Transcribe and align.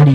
The 0.00 0.06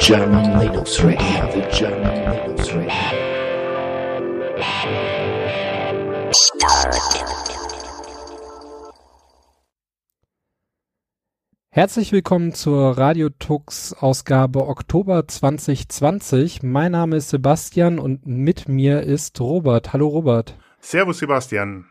German 0.00 0.58
Linux 0.58 1.04
Radio, 1.04 1.46
the 1.52 1.62
German 1.70 2.32
Linux 2.32 2.74
Radio. 2.76 3.21
Herzlich 11.74 12.12
willkommen 12.12 12.52
zur 12.52 12.98
Radio 12.98 13.30
Tux 13.30 13.94
Ausgabe 13.94 14.68
Oktober 14.68 15.26
2020. 15.26 16.62
Mein 16.62 16.92
Name 16.92 17.16
ist 17.16 17.30
Sebastian 17.30 17.98
und 17.98 18.26
mit 18.26 18.68
mir 18.68 19.00
ist 19.00 19.40
Robert. 19.40 19.94
Hallo 19.94 20.08
Robert. 20.08 20.54
Servus 20.80 21.20
Sebastian. 21.20 21.86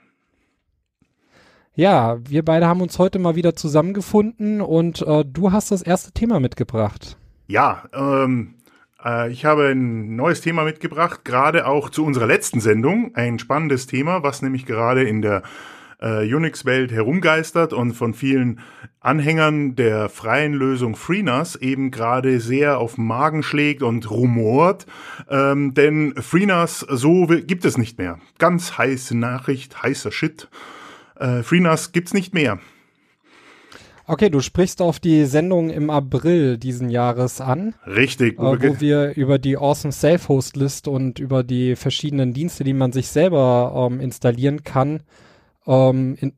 Ja, 1.73 2.19
wir 2.29 2.45
beide 2.45 2.67
haben 2.67 2.81
uns 2.81 2.99
heute 2.99 3.17
mal 3.17 3.35
wieder 3.35 3.55
zusammengefunden 3.55 4.61
und 4.61 5.01
äh, 5.01 5.25
du 5.25 5.51
hast 5.51 5.71
das 5.71 5.81
erste 5.81 6.11
Thema 6.11 6.39
mitgebracht. 6.39 7.17
Ja, 7.47 7.85
ähm, 7.91 8.53
äh, 9.03 9.31
ich 9.31 9.45
habe 9.45 9.69
ein 9.69 10.15
neues 10.15 10.41
Thema 10.41 10.63
mitgebracht, 10.63 11.25
gerade 11.25 11.65
auch 11.65 11.89
zu 11.89 12.05
unserer 12.05 12.27
letzten 12.27 12.59
Sendung. 12.59 13.15
Ein 13.15 13.39
spannendes 13.39 13.87
Thema, 13.87 14.21
was 14.21 14.43
nämlich 14.43 14.67
gerade 14.67 15.05
in 15.05 15.23
der 15.23 15.41
äh, 16.01 16.33
Unix-Welt 16.33 16.91
herumgeistert 16.91 17.73
und 17.73 17.93
von 17.93 18.13
vielen 18.13 18.59
Anhängern 18.99 19.75
der 19.75 20.09
freien 20.09 20.53
Lösung 20.53 20.95
FreeNAS 20.95 21.55
eben 21.55 21.91
gerade 21.91 22.39
sehr 22.39 22.79
auf 22.79 22.95
den 22.95 23.05
Magen 23.05 23.43
schlägt 23.43 23.83
und 23.83 24.09
rumort. 24.09 24.85
Ähm, 25.29 25.73
denn 25.73 26.15
FreeNAS 26.15 26.79
so 26.89 27.27
gibt 27.27 27.65
es 27.65 27.77
nicht 27.77 27.97
mehr. 27.97 28.19
Ganz 28.37 28.77
heiße 28.77 29.17
Nachricht, 29.17 29.81
heißer 29.81 30.11
Shit. 30.11 30.49
Äh, 31.19 31.43
FreeNAS 31.43 31.91
gibt's 31.91 32.13
nicht 32.13 32.33
mehr. 32.33 32.59
Okay, 34.07 34.29
du 34.29 34.41
sprichst 34.41 34.81
auf 34.81 34.99
die 34.99 35.25
Sendung 35.25 35.69
im 35.69 35.89
April 35.89 36.57
diesen 36.57 36.89
Jahres 36.89 37.39
an. 37.39 37.75
Richtig. 37.87 38.37
Äh, 38.37 38.41
wo 38.41 38.81
wir 38.81 39.15
über 39.15 39.39
die 39.39 39.57
Awesome 39.57 39.93
Self-Host 39.93 40.57
List 40.57 40.87
und 40.87 41.19
über 41.19 41.43
die 41.43 41.75
verschiedenen 41.75 42.33
Dienste, 42.33 42.63
die 42.63 42.73
man 42.73 42.91
sich 42.91 43.07
selber 43.07 43.89
ähm, 43.89 44.01
installieren 44.01 44.63
kann, 44.63 45.01
ähm, 45.67 46.15
in, 46.19 46.33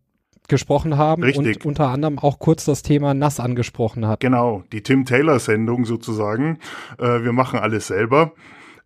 gesprochen 0.48 0.98
haben 0.98 1.24
Richtig. 1.24 1.58
und 1.58 1.66
unter 1.66 1.88
anderem 1.88 2.20
auch 2.20 2.40
kurz 2.40 2.66
das 2.66 2.84
Thema 2.84 3.14
NAS 3.14 3.40
angesprochen 3.40 4.08
hat. 4.08 4.20
Genau, 4.20 4.64
die 4.72 4.84
Tim 4.84 5.06
Taylor 5.06 5.40
Sendung 5.40 5.86
sozusagen. 5.86 6.60
Äh, 7.00 7.24
wir 7.24 7.32
machen 7.32 7.60
alles 7.60 7.88
selber. 7.88 8.34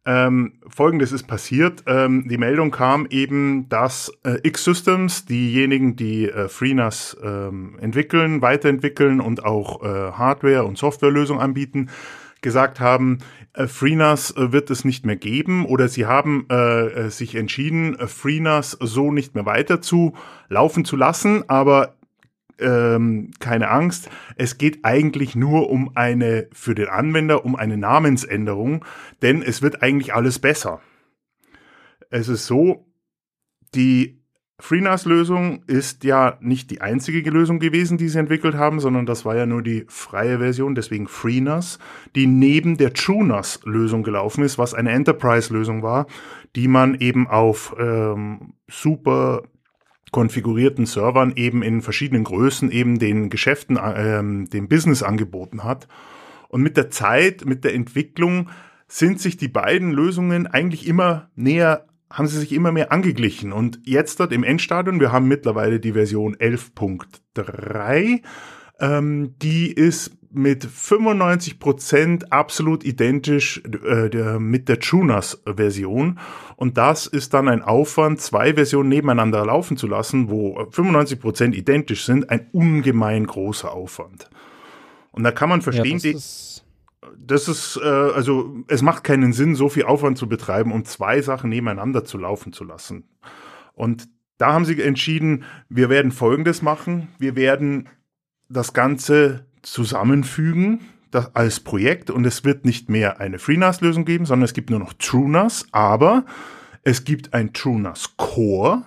Ähm, 0.06 0.54
Folgendes 0.70 1.12
ist 1.12 1.28
passiert. 1.28 1.84
Ähm, 1.86 2.30
die 2.30 2.38
Meldung 2.38 2.72
kam 2.72 3.08
eben, 3.10 3.68
dass 3.68 4.10
äh, 4.24 4.38
X-Systems, 4.42 5.26
diejenigen, 5.26 5.98
die 5.98 6.30
äh, 6.30 6.48
FreeNAS 6.48 7.18
ähm, 7.22 7.78
entwickeln, 7.82 8.42
weiterentwickeln 8.42 9.20
und 9.20 9.44
auch 9.44 9.84
äh, 9.84 10.12
Hardware- 10.14 10.64
und 10.64 10.78
Softwarelösungen 10.78 11.42
anbieten, 11.42 11.90
gesagt 12.42 12.80
haben, 12.80 13.18
FreeNAS 13.66 14.32
äh, 14.38 14.52
wird 14.52 14.70
es 14.70 14.86
nicht 14.86 15.06
mehr 15.06 15.16
geben 15.16 15.66
oder 15.66 15.88
sie 15.88 16.06
haben 16.06 16.46
äh, 16.52 16.88
äh 16.88 17.10
sich 17.10 17.34
entschieden, 17.34 17.98
äh, 17.98 18.08
FreeNAS 18.08 18.78
so 18.80 19.12
nicht 19.12 19.34
mehr 19.34 19.46
weiter 19.46 19.82
zu 19.82 20.14
laufen 20.50 20.86
zu 20.86 20.96
lassen, 20.96 21.50
aber 21.50 21.96
ähm, 22.60 23.32
keine 23.40 23.70
Angst, 23.70 24.10
es 24.36 24.58
geht 24.58 24.84
eigentlich 24.84 25.36
nur 25.36 25.70
um 25.70 25.92
eine, 25.96 26.48
für 26.54 26.76
den 26.76 26.88
Anwender, 26.88 27.46
um 27.46 27.56
eine 27.56 27.78
Namensänderung, 27.78 28.86
denn 29.22 29.42
es 29.42 29.62
wird 29.62 29.82
eigentlich 29.82 30.14
alles 30.14 30.40
besser. 30.40 30.82
Es 32.10 32.28
ist 32.28 32.46
so, 32.46 32.86
die 33.76 34.22
FreeNAS-Lösung 34.60 35.62
ist 35.68 36.04
ja 36.04 36.38
nicht 36.42 36.72
die 36.72 36.82
einzige 36.82 37.30
Lösung 37.30 37.60
gewesen, 37.60 38.00
die 38.00 38.10
sie 38.10 38.18
entwickelt 38.18 38.56
haben, 38.56 38.80
sondern 38.80 39.06
das 39.06 39.24
war 39.24 39.36
ja 39.36 39.46
nur 39.46 39.62
die 39.62 39.86
freie 39.88 40.40
Version, 40.40 40.74
deswegen 40.74 41.08
FreeNAS, 41.08 41.78
die 42.16 42.26
neben 42.26 42.76
der 42.76 42.94
TrueNAS-Lösung 42.94 44.02
gelaufen 44.02 44.44
ist, 44.44 44.58
was 44.58 44.74
eine 44.74 44.92
Enterprise-Lösung 44.92 45.84
war, 45.84 46.08
die 46.56 46.68
man 46.68 46.96
eben 46.96 47.28
auf 47.28 47.76
ähm, 47.78 48.54
super 48.68 49.44
konfigurierten 50.12 50.88
Servern 50.88 51.34
eben 51.36 51.62
in 51.62 51.84
verschiedenen 51.84 52.24
Größen 52.24 52.72
eben 52.72 52.98
den 52.98 53.30
Geschäften, 53.30 53.78
ähm, 53.80 54.50
dem 54.50 54.68
Business 54.68 55.04
angeboten 55.04 55.64
hat. 55.64 55.88
Und 56.50 56.64
mit 56.64 56.78
der 56.78 56.90
Zeit, 56.90 57.46
mit 57.46 57.64
der 57.64 57.76
Entwicklung 57.76 58.50
sind 58.88 59.20
sich 59.20 59.38
die 59.38 59.50
beiden 59.50 59.92
Lösungen 59.92 60.48
eigentlich 60.48 60.88
immer 60.88 61.30
näher, 61.36 61.86
haben 62.12 62.28
sie 62.28 62.40
sich 62.40 62.54
immer 62.54 62.72
mehr 62.72 62.92
angeglichen. 62.92 63.52
Und 63.52 63.80
jetzt 63.84 64.20
dort 64.20 64.32
im 64.32 64.44
Endstadion, 64.44 65.00
wir 65.00 65.12
haben 65.12 65.28
mittlerweile 65.28 65.80
die 65.80 65.94
Version 65.94 66.36
11.3, 66.36 68.22
ähm, 68.80 69.36
die 69.42 69.72
ist 69.72 70.12
mit 70.32 70.66
95 70.66 71.60
Prozent 71.60 72.32
absolut 72.32 72.84
identisch 72.84 73.62
äh, 73.86 74.10
der, 74.10 74.40
mit 74.40 74.70
der 74.70 74.80
TrueNAS-Version. 74.80 76.20
Und 76.56 76.78
das 76.78 77.08
ist 77.08 77.34
dann 77.34 77.48
ein 77.48 77.62
Aufwand, 77.62 78.22
zwei 78.22 78.54
Versionen 78.54 78.90
nebeneinander 78.90 79.46
laufen 79.46 79.78
zu 79.78 79.88
lassen, 79.88 80.30
wo 80.30 80.68
95 80.72 81.20
Prozent 81.20 81.56
identisch 81.56 82.06
sind, 82.06 82.30
ein 82.30 82.48
ungemein 82.52 83.26
großer 83.26 83.72
Aufwand. 83.72 84.30
Und 85.12 85.24
da 85.24 85.32
kann 85.32 85.50
man 85.50 85.62
verstehen, 85.62 85.98
ja, 85.98 86.12
das 87.18 87.48
ist, 87.48 87.80
äh, 87.82 87.88
also 87.88 88.64
es 88.68 88.82
macht 88.82 89.04
keinen 89.04 89.34
Sinn, 89.34 89.56
so 89.56 89.70
viel 89.70 89.84
Aufwand 89.84 90.18
zu 90.18 90.28
betreiben, 90.28 90.72
um 90.72 90.86
zwei 90.86 91.22
Sachen 91.22 91.50
nebeneinander 91.50 92.04
zu 92.04 92.18
laufen 92.18 92.54
zu 92.54 92.64
lassen. 92.64 93.06
Und 93.74 94.10
da 94.38 94.54
haben 94.54 94.66
sie 94.66 94.82
entschieden, 94.82 95.44
wir 95.70 95.90
werden 95.90 96.12
Folgendes 96.12 96.62
machen. 96.62 97.10
Wir 97.18 97.36
werden 97.36 97.90
das 98.50 98.74
Ganze 98.74 99.46
zusammenfügen 99.62 100.82
das 101.12 101.34
als 101.36 101.60
Projekt 101.60 102.10
und 102.10 102.26
es 102.26 102.44
wird 102.44 102.66
nicht 102.66 102.90
mehr 102.90 103.20
eine 103.20 103.40
FreeNAS-Lösung 103.40 104.06
geben, 104.06 104.26
sondern 104.26 104.46
es 104.46 104.54
gibt 104.54 104.70
nur 104.70 104.80
noch 104.80 104.94
TrueNAS, 104.94 105.68
aber 105.72 106.26
es 106.84 107.04
gibt 107.04 107.34
ein 107.34 107.54
TrueNAS 107.54 108.16
Core, 108.18 108.84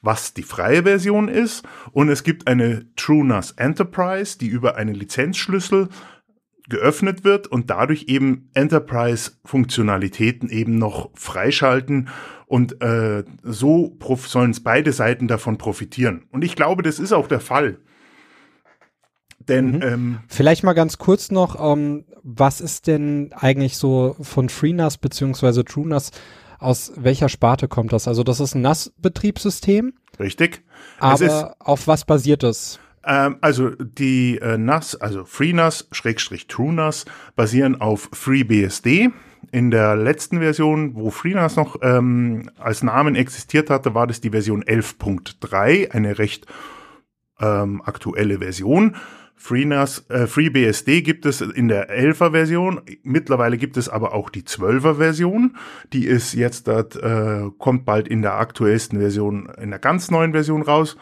was 0.00 0.34
die 0.34 0.42
freie 0.42 0.82
Version 0.82 1.28
ist 1.28 1.64
und 1.92 2.08
es 2.08 2.22
gibt 2.22 2.46
eine 2.46 2.86
TrueNAS 2.96 3.52
Enterprise, 3.52 4.38
die 4.38 4.48
über 4.48 4.76
einen 4.76 4.94
Lizenzschlüssel 4.94 5.88
geöffnet 6.68 7.24
wird 7.24 7.46
und 7.46 7.70
dadurch 7.70 8.04
eben 8.08 8.50
Enterprise-Funktionalitäten 8.54 10.48
eben 10.48 10.78
noch 10.78 11.10
freischalten 11.14 12.08
und 12.46 12.80
äh, 12.82 13.24
so 13.42 13.96
sollen 14.26 14.56
beide 14.62 14.92
Seiten 14.92 15.28
davon 15.28 15.58
profitieren. 15.58 16.24
Und 16.30 16.42
ich 16.44 16.56
glaube, 16.56 16.82
das 16.82 16.98
ist 16.98 17.12
auch 17.12 17.28
der 17.28 17.40
Fall. 17.40 17.78
Denn 19.48 19.72
Mhm. 19.72 19.82
ähm, 19.82 20.18
Vielleicht 20.28 20.64
mal 20.64 20.72
ganz 20.72 20.98
kurz 20.98 21.30
noch, 21.30 21.60
ähm, 21.60 22.04
was 22.22 22.60
ist 22.60 22.86
denn 22.86 23.32
eigentlich 23.34 23.76
so 23.76 24.16
von 24.20 24.48
FreeNAS 24.48 24.98
beziehungsweise 24.98 25.64
TrueNAS, 25.64 26.12
aus 26.58 26.92
welcher 26.96 27.28
Sparte 27.28 27.68
kommt 27.68 27.92
das? 27.92 28.08
Also 28.08 28.22
das 28.22 28.40
ist 28.40 28.54
ein 28.54 28.62
NAS-Betriebssystem, 28.62 29.92
richtig. 30.18 30.62
Aber 30.98 31.56
auf 31.58 31.86
was 31.86 32.06
basiert 32.06 32.42
es? 32.42 32.80
Ähm, 33.06 33.36
also 33.40 33.70
die 33.70 34.38
äh, 34.38 34.56
NAS, 34.58 34.96
also 34.96 35.24
FreeNAS, 35.24 35.88
Schrägstrich 35.92 36.46
TrueNAS, 36.46 37.04
basieren 37.36 37.80
auf 37.80 38.08
FreeBSD. 38.12 39.10
In 39.52 39.70
der 39.70 39.94
letzten 39.96 40.38
Version, 40.38 40.94
wo 40.96 41.10
FreeNAS 41.10 41.56
noch 41.56 41.76
ähm, 41.82 42.50
als 42.58 42.82
Namen 42.82 43.14
existiert 43.14 43.70
hatte, 43.70 43.94
war 43.94 44.06
das 44.06 44.20
die 44.20 44.30
Version 44.30 44.64
11.3, 44.64 45.90
eine 45.90 46.18
recht 46.18 46.46
ähm, 47.40 47.82
aktuelle 47.84 48.38
Version. 48.38 48.96
FreeNAS, 49.36 50.08
äh, 50.08 50.26
FreeBSD 50.26 51.02
gibt 51.02 51.26
es 51.26 51.40
in 51.40 51.68
der 51.68 51.90
11er 51.90 52.30
Version. 52.30 52.80
Mittlerweile 53.02 53.58
gibt 53.58 53.76
es 53.76 53.88
aber 53.88 54.14
auch 54.14 54.30
die 54.30 54.42
12er 54.42 54.96
Version. 54.96 55.56
Die 55.92 56.06
ist 56.06 56.32
jetzt, 56.32 56.68
äh, 56.68 57.50
kommt 57.58 57.84
bald 57.84 58.08
in 58.08 58.22
der 58.22 58.34
aktuellsten 58.34 58.98
Version, 58.98 59.50
in 59.60 59.70
der 59.70 59.80
ganz 59.80 60.10
neuen 60.10 60.32
Version 60.32 60.62
raus. 60.62 60.96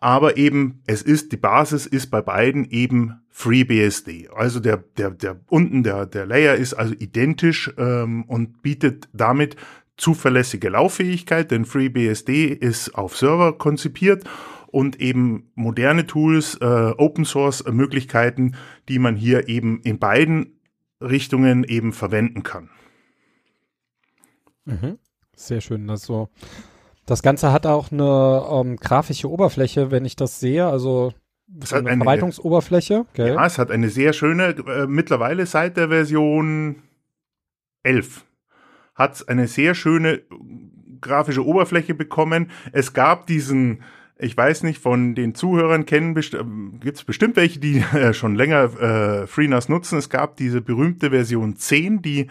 Aber 0.00 0.36
eben, 0.36 0.82
es 0.86 1.02
ist, 1.02 1.32
die 1.32 1.36
Basis 1.36 1.86
ist 1.86 2.10
bei 2.10 2.22
beiden 2.22 2.64
eben 2.70 3.20
FreeBSD. 3.30 4.28
Also 4.34 4.60
der, 4.60 4.78
der, 4.96 5.10
der 5.10 5.40
unten, 5.48 5.82
der, 5.82 6.06
der 6.06 6.26
Layer 6.26 6.54
ist 6.54 6.74
also 6.74 6.94
identisch 6.94 7.72
ähm, 7.78 8.24
und 8.24 8.62
bietet 8.62 9.08
damit 9.12 9.56
zuverlässige 9.96 10.68
Lauffähigkeit, 10.68 11.50
denn 11.50 11.64
FreeBSD 11.64 12.46
ist 12.46 12.94
auf 12.94 13.16
Server 13.16 13.58
konzipiert 13.58 14.24
und 14.68 15.00
eben 15.00 15.50
moderne 15.54 16.06
Tools, 16.06 16.56
äh, 16.60 16.64
Open 16.64 17.24
Source 17.24 17.64
Möglichkeiten, 17.64 18.54
die 18.88 18.98
man 18.98 19.16
hier 19.16 19.48
eben 19.48 19.80
in 19.82 19.98
beiden 19.98 20.60
Richtungen 21.00 21.64
eben 21.64 21.92
verwenden 21.92 22.42
kann. 22.42 22.70
Mhm. 24.64 24.98
Sehr 25.34 25.60
schön. 25.60 25.88
Also 25.88 26.28
das 27.08 27.22
Ganze 27.22 27.52
hat 27.52 27.66
auch 27.66 27.90
eine 27.90 28.46
ähm, 28.50 28.76
grafische 28.76 29.30
Oberfläche, 29.30 29.90
wenn 29.90 30.04
ich 30.04 30.16
das 30.16 30.40
sehe. 30.40 30.66
Also 30.66 31.12
Es 31.60 31.72
eine 31.72 31.88
eine- 31.90 31.98
Verwaltungsoberfläche. 31.98 33.06
Gell? 33.14 33.34
Ja, 33.34 33.46
es 33.46 33.58
hat 33.58 33.70
eine 33.70 33.88
sehr 33.88 34.12
schöne, 34.12 34.48
äh, 34.66 34.86
mittlerweile 34.86 35.46
seit 35.46 35.76
der 35.76 35.88
Version 35.88 36.82
11 37.82 38.24
hat 38.94 39.14
es 39.14 39.28
eine 39.28 39.46
sehr 39.46 39.74
schöne 39.74 40.22
grafische 41.00 41.44
Oberfläche 41.46 41.94
bekommen. 41.94 42.50
Es 42.72 42.92
gab 42.92 43.26
diesen 43.26 43.82
ich 44.20 44.36
weiß 44.36 44.64
nicht, 44.64 44.80
von 44.80 45.14
den 45.14 45.34
Zuhörern 45.34 45.86
kennen, 45.86 46.14
best 46.14 46.34
äh, 46.34 46.42
gibt 46.80 46.96
es 46.96 47.04
bestimmt 47.04 47.36
welche, 47.36 47.60
die 47.60 47.78
äh, 47.94 48.12
schon 48.12 48.34
länger 48.34 48.64
äh, 48.64 49.26
FreeNAS 49.26 49.68
nutzen. 49.68 49.98
Es 49.98 50.10
gab 50.10 50.36
diese 50.36 50.60
berühmte 50.60 51.10
Version 51.10 51.56
10, 51.56 52.02
die 52.02 52.26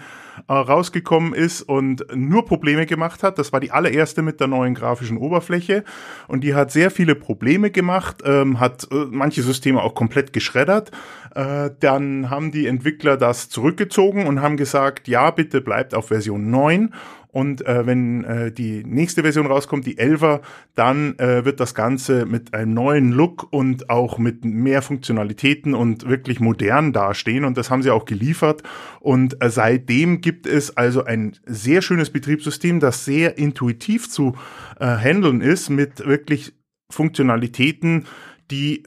äh, 0.48 0.54
rausgekommen 0.54 1.34
ist 1.34 1.62
und 1.62 2.06
nur 2.14 2.46
Probleme 2.46 2.86
gemacht 2.86 3.24
hat. 3.24 3.40
Das 3.40 3.54
war 3.54 3.62
die 3.62 3.72
allererste 3.72 4.22
mit 4.22 4.42
der 4.42 4.48
neuen 4.48 4.76
grafischen 4.76 5.18
Oberfläche 5.18 5.86
und 6.28 6.44
die 6.44 6.54
hat 6.54 6.72
sehr 6.72 6.92
viele 6.92 7.16
Probleme 7.16 7.72
gemacht, 7.72 8.22
ähm, 8.26 8.60
hat 8.60 8.88
äh, 8.92 9.06
manche 9.10 9.42
Systeme 9.42 9.82
auch 9.82 9.96
komplett 9.96 10.34
geschreddert. 10.34 10.92
Äh, 11.36 11.70
dann 11.80 12.30
haben 12.30 12.52
die 12.52 12.68
Entwickler 12.68 13.16
das 13.16 13.50
zurückgezogen 13.50 14.28
und 14.28 14.42
haben 14.42 14.58
gesagt, 14.58 15.08
ja, 15.08 15.32
bitte 15.32 15.62
bleibt 15.62 15.94
auf 15.94 16.10
Version 16.10 16.50
9 16.50 16.94
und 17.38 17.64
äh, 17.68 17.86
wenn 17.86 18.24
äh, 18.24 18.52
die 18.52 18.84
nächste 18.84 19.22
Version 19.22 19.46
rauskommt, 19.46 19.86
die 19.86 20.00
11er, 20.00 20.42
dann 20.74 21.20
äh, 21.20 21.46
wird 21.46 21.60
das 21.60 21.76
Ganze 21.76 22.26
mit 22.26 22.56
einem 22.56 22.74
neuen 22.74 23.12
Look 23.12 23.54
und 23.54 23.92
auch 23.92 24.18
mit 24.18 24.44
mehr 24.44 24.82
Funktionalitäten 24.82 25.76
und 25.76 26.10
wirklich 26.10 26.40
modern 26.40 26.94
dastehen. 26.94 27.46
Und 27.46 27.56
das 27.56 27.70
haben 27.70 27.84
sie 27.84 27.92
auch 27.92 28.06
geliefert. 28.06 28.64
Und 29.02 29.40
äh, 29.40 29.52
seitdem 29.52 30.22
gibt 30.22 30.48
es 30.48 30.78
also 30.78 31.04
ein 31.04 31.38
sehr 31.46 31.84
schönes 31.84 32.10
Betriebssystem, 32.10 32.80
das 32.80 33.06
sehr 33.06 33.38
intuitiv 33.38 34.10
zu 34.10 34.36
äh, 34.80 34.88
handeln 34.88 35.42
ist 35.42 35.70
mit 35.70 36.08
wirklich 36.08 36.54
Funktionalitäten, 36.90 38.06
die, 38.50 38.82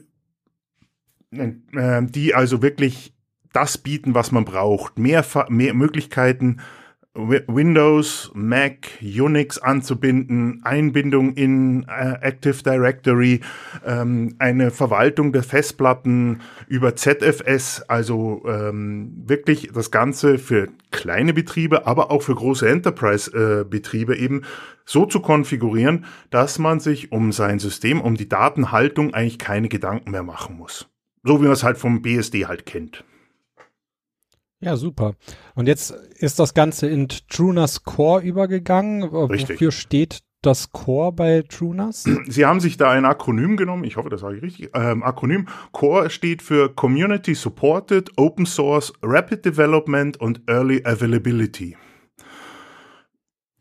äh, 1.31 2.01
die 2.03 2.35
also 2.35 2.61
wirklich 2.61 3.13
das 3.53 3.77
bieten, 3.77 4.13
was 4.13 4.33
man 4.33 4.43
braucht. 4.43 4.99
Mehr, 4.99 5.25
mehr 5.47 5.73
Möglichkeiten, 5.73 6.57
Windows, 7.13 8.31
Mac, 8.33 8.87
Unix 9.01 9.57
anzubinden, 9.57 10.61
Einbindung 10.63 11.33
in 11.33 11.83
äh, 11.83 12.15
Active 12.21 12.63
Directory, 12.63 13.41
ähm, 13.85 14.35
eine 14.39 14.71
Verwaltung 14.71 15.33
der 15.33 15.43
Festplatten 15.43 16.39
über 16.67 16.95
ZFS, 16.95 17.81
also 17.81 18.43
ähm, 18.47 19.23
wirklich 19.25 19.71
das 19.73 19.91
Ganze 19.91 20.37
für 20.37 20.69
kleine 20.91 21.33
Betriebe, 21.33 21.85
aber 21.85 22.11
auch 22.11 22.21
für 22.21 22.35
große 22.35 22.67
Enterprise-Betriebe 22.69 24.15
äh, 24.15 24.23
eben 24.23 24.43
so 24.85 25.05
zu 25.05 25.19
konfigurieren, 25.19 26.05
dass 26.29 26.59
man 26.59 26.79
sich 26.79 27.11
um 27.11 27.33
sein 27.33 27.59
System, 27.59 27.99
um 27.99 28.15
die 28.15 28.29
Datenhaltung 28.29 29.13
eigentlich 29.13 29.37
keine 29.37 29.67
Gedanken 29.67 30.11
mehr 30.11 30.23
machen 30.23 30.55
muss. 30.57 30.87
So 31.23 31.39
wie 31.39 31.43
man 31.43 31.53
es 31.53 31.63
halt 31.63 31.77
vom 31.77 32.01
BSD 32.01 32.45
halt 32.45 32.65
kennt. 32.65 33.03
Ja, 34.61 34.77
super. 34.77 35.15
Und 35.55 35.67
jetzt 35.67 35.91
ist 35.91 36.39
das 36.39 36.53
Ganze 36.53 36.87
in 36.87 37.07
TrueNAS 37.07 37.83
Core 37.83 38.21
übergegangen. 38.21 39.03
Richtig. 39.03 39.55
Wofür 39.55 39.71
steht 39.71 40.19
das 40.43 40.71
Core 40.71 41.11
bei 41.11 41.43
TrueNAS? 41.47 42.03
Sie 42.27 42.45
haben 42.45 42.59
sich 42.59 42.77
da 42.77 42.91
ein 42.91 43.05
Akronym 43.05 43.57
genommen, 43.57 43.83
ich 43.83 43.97
hoffe, 43.97 44.09
das 44.09 44.21
sage 44.21 44.37
ich 44.37 44.43
richtig. 44.43 44.69
Ähm, 44.73 45.03
Akronym 45.03 45.47
Core 45.71 46.11
steht 46.11 46.43
für 46.43 46.69
Community 46.73 47.33
Supported, 47.33 48.11
Open 48.17 48.45
Source, 48.45 48.93
Rapid 49.01 49.45
Development 49.45 50.17
und 50.21 50.41
Early 50.47 50.83
Availability. 50.85 51.75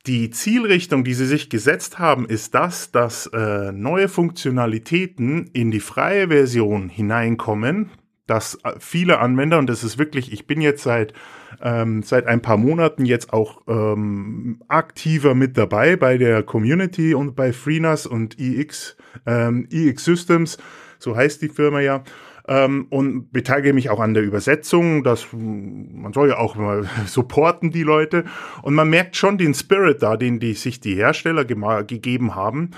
Die 0.06 0.30
Zielrichtung, 0.30 1.04
die 1.04 1.12
sie 1.12 1.26
sich 1.26 1.50
gesetzt 1.50 1.98
haben, 1.98 2.26
ist 2.26 2.54
das, 2.54 2.90
dass 2.90 3.26
äh, 3.26 3.70
neue 3.70 4.08
Funktionalitäten 4.08 5.46
in 5.52 5.70
die 5.70 5.80
freie 5.80 6.28
Version 6.28 6.88
hineinkommen, 6.88 7.90
dass 8.30 8.54
äh, 8.62 8.74
viele 8.78 9.18
Anwender, 9.18 9.58
und 9.58 9.68
das 9.68 9.82
ist 9.82 9.98
wirklich, 9.98 10.32
ich 10.32 10.46
bin 10.46 10.60
jetzt 10.60 10.84
seit, 10.84 11.12
ähm, 11.60 12.02
seit 12.02 12.26
ein 12.26 12.40
paar 12.40 12.56
Monaten 12.56 13.04
jetzt 13.04 13.32
auch 13.32 13.62
ähm, 13.66 14.62
aktiver 14.68 15.34
mit 15.34 15.58
dabei 15.58 15.96
bei 15.96 16.16
der 16.16 16.44
Community 16.44 17.12
und 17.12 17.34
bei 17.34 17.52
FreeNAS 17.52 18.06
und 18.06 18.38
EX, 18.38 18.96
ähm, 19.26 19.66
EX 19.70 20.04
Systems, 20.04 20.58
so 20.98 21.16
heißt 21.16 21.42
die 21.42 21.48
Firma 21.48 21.80
ja. 21.80 22.04
Ähm, 22.48 22.86
und 22.88 23.32
beteilige 23.32 23.74
mich 23.74 23.90
auch 23.90 24.00
an 24.00 24.14
der 24.14 24.22
Übersetzung. 24.22 25.04
Das, 25.04 25.26
man 25.32 26.12
soll 26.12 26.30
ja 26.30 26.38
auch 26.38 26.54
mal 26.54 26.88
supporten, 27.06 27.70
die 27.70 27.82
Leute. 27.82 28.24
Und 28.62 28.74
man 28.74 28.88
merkt 28.88 29.16
schon 29.16 29.38
den 29.38 29.54
Spirit 29.54 30.02
da, 30.02 30.16
den 30.16 30.40
die 30.40 30.54
sich 30.54 30.80
die 30.80 30.94
Hersteller 30.94 31.44
gegeben 31.44 32.34
haben 32.34 32.70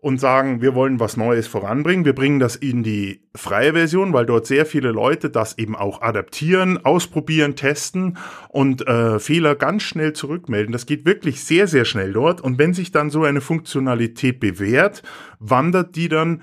und 0.00 0.18
sagen, 0.18 0.62
wir 0.62 0.74
wollen 0.74 0.98
was 0.98 1.16
Neues 1.18 1.46
voranbringen. 1.46 2.06
Wir 2.06 2.14
bringen 2.14 2.38
das 2.38 2.56
in 2.56 2.82
die 2.82 3.20
freie 3.34 3.74
Version, 3.74 4.14
weil 4.14 4.24
dort 4.24 4.46
sehr 4.46 4.64
viele 4.64 4.92
Leute 4.92 5.28
das 5.28 5.58
eben 5.58 5.76
auch 5.76 6.00
adaptieren, 6.00 6.82
ausprobieren, 6.84 7.54
testen 7.54 8.16
und 8.48 8.86
äh, 8.86 9.18
Fehler 9.18 9.54
ganz 9.56 9.82
schnell 9.82 10.14
zurückmelden. 10.14 10.72
Das 10.72 10.86
geht 10.86 11.04
wirklich 11.04 11.44
sehr, 11.44 11.66
sehr 11.66 11.84
schnell 11.84 12.14
dort. 12.14 12.40
Und 12.40 12.58
wenn 12.58 12.72
sich 12.72 12.92
dann 12.92 13.10
so 13.10 13.24
eine 13.24 13.42
Funktionalität 13.42 14.40
bewährt, 14.40 15.02
wandert 15.38 15.96
die 15.96 16.08
dann 16.08 16.42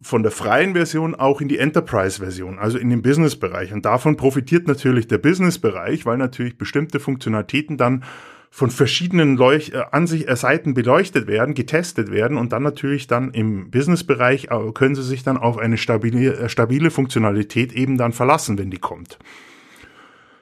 von 0.00 0.22
der 0.22 0.32
freien 0.32 0.74
Version 0.74 1.14
auch 1.14 1.40
in 1.40 1.48
die 1.48 1.58
Enterprise-Version, 1.58 2.58
also 2.58 2.78
in 2.78 2.90
den 2.90 3.02
Business-Bereich. 3.02 3.72
Und 3.72 3.84
davon 3.84 4.16
profitiert 4.16 4.66
natürlich 4.66 5.06
der 5.06 5.18
Business-Bereich, 5.18 6.06
weil 6.06 6.18
natürlich 6.18 6.58
bestimmte 6.58 7.00
Funktionalitäten 7.00 7.76
dann 7.76 8.04
von 8.54 8.70
verschiedenen 8.70 9.38
Leuch 9.38 9.70
äh, 9.70 9.82
Ansicht, 9.92 10.28
äh, 10.28 10.36
Seiten 10.36 10.74
beleuchtet 10.74 11.26
werden, 11.26 11.54
getestet 11.54 12.10
werden 12.10 12.36
und 12.36 12.52
dann 12.52 12.62
natürlich 12.62 13.06
dann 13.06 13.30
im 13.32 13.70
Businessbereich 13.70 14.48
äh, 14.50 14.72
können 14.72 14.94
sie 14.94 15.02
sich 15.02 15.24
dann 15.24 15.38
auf 15.38 15.56
eine 15.56 15.78
stabile, 15.78 16.36
äh, 16.36 16.48
stabile 16.50 16.90
Funktionalität 16.90 17.72
eben 17.72 17.96
dann 17.96 18.12
verlassen, 18.12 18.58
wenn 18.58 18.70
die 18.70 18.76
kommt. 18.76 19.18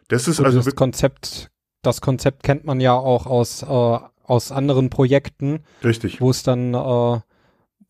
Das 0.09 0.27
ist 0.27 0.39
Gut, 0.39 0.47
also 0.47 0.61
das 0.61 0.75
Konzept, 0.75 1.53
das 1.83 2.01
Konzept 2.01 2.43
kennt 2.43 2.65
man 2.65 2.81
ja 2.81 2.95
auch 2.95 3.27
aus 3.27 3.63
äh, 3.63 3.99
aus 4.25 4.51
anderen 4.51 4.91
Projekten, 4.91 5.61
richtig, 5.85 6.21
wo 6.21 6.31
es 6.31 6.43
dann 6.43 6.75
äh, 6.75 7.21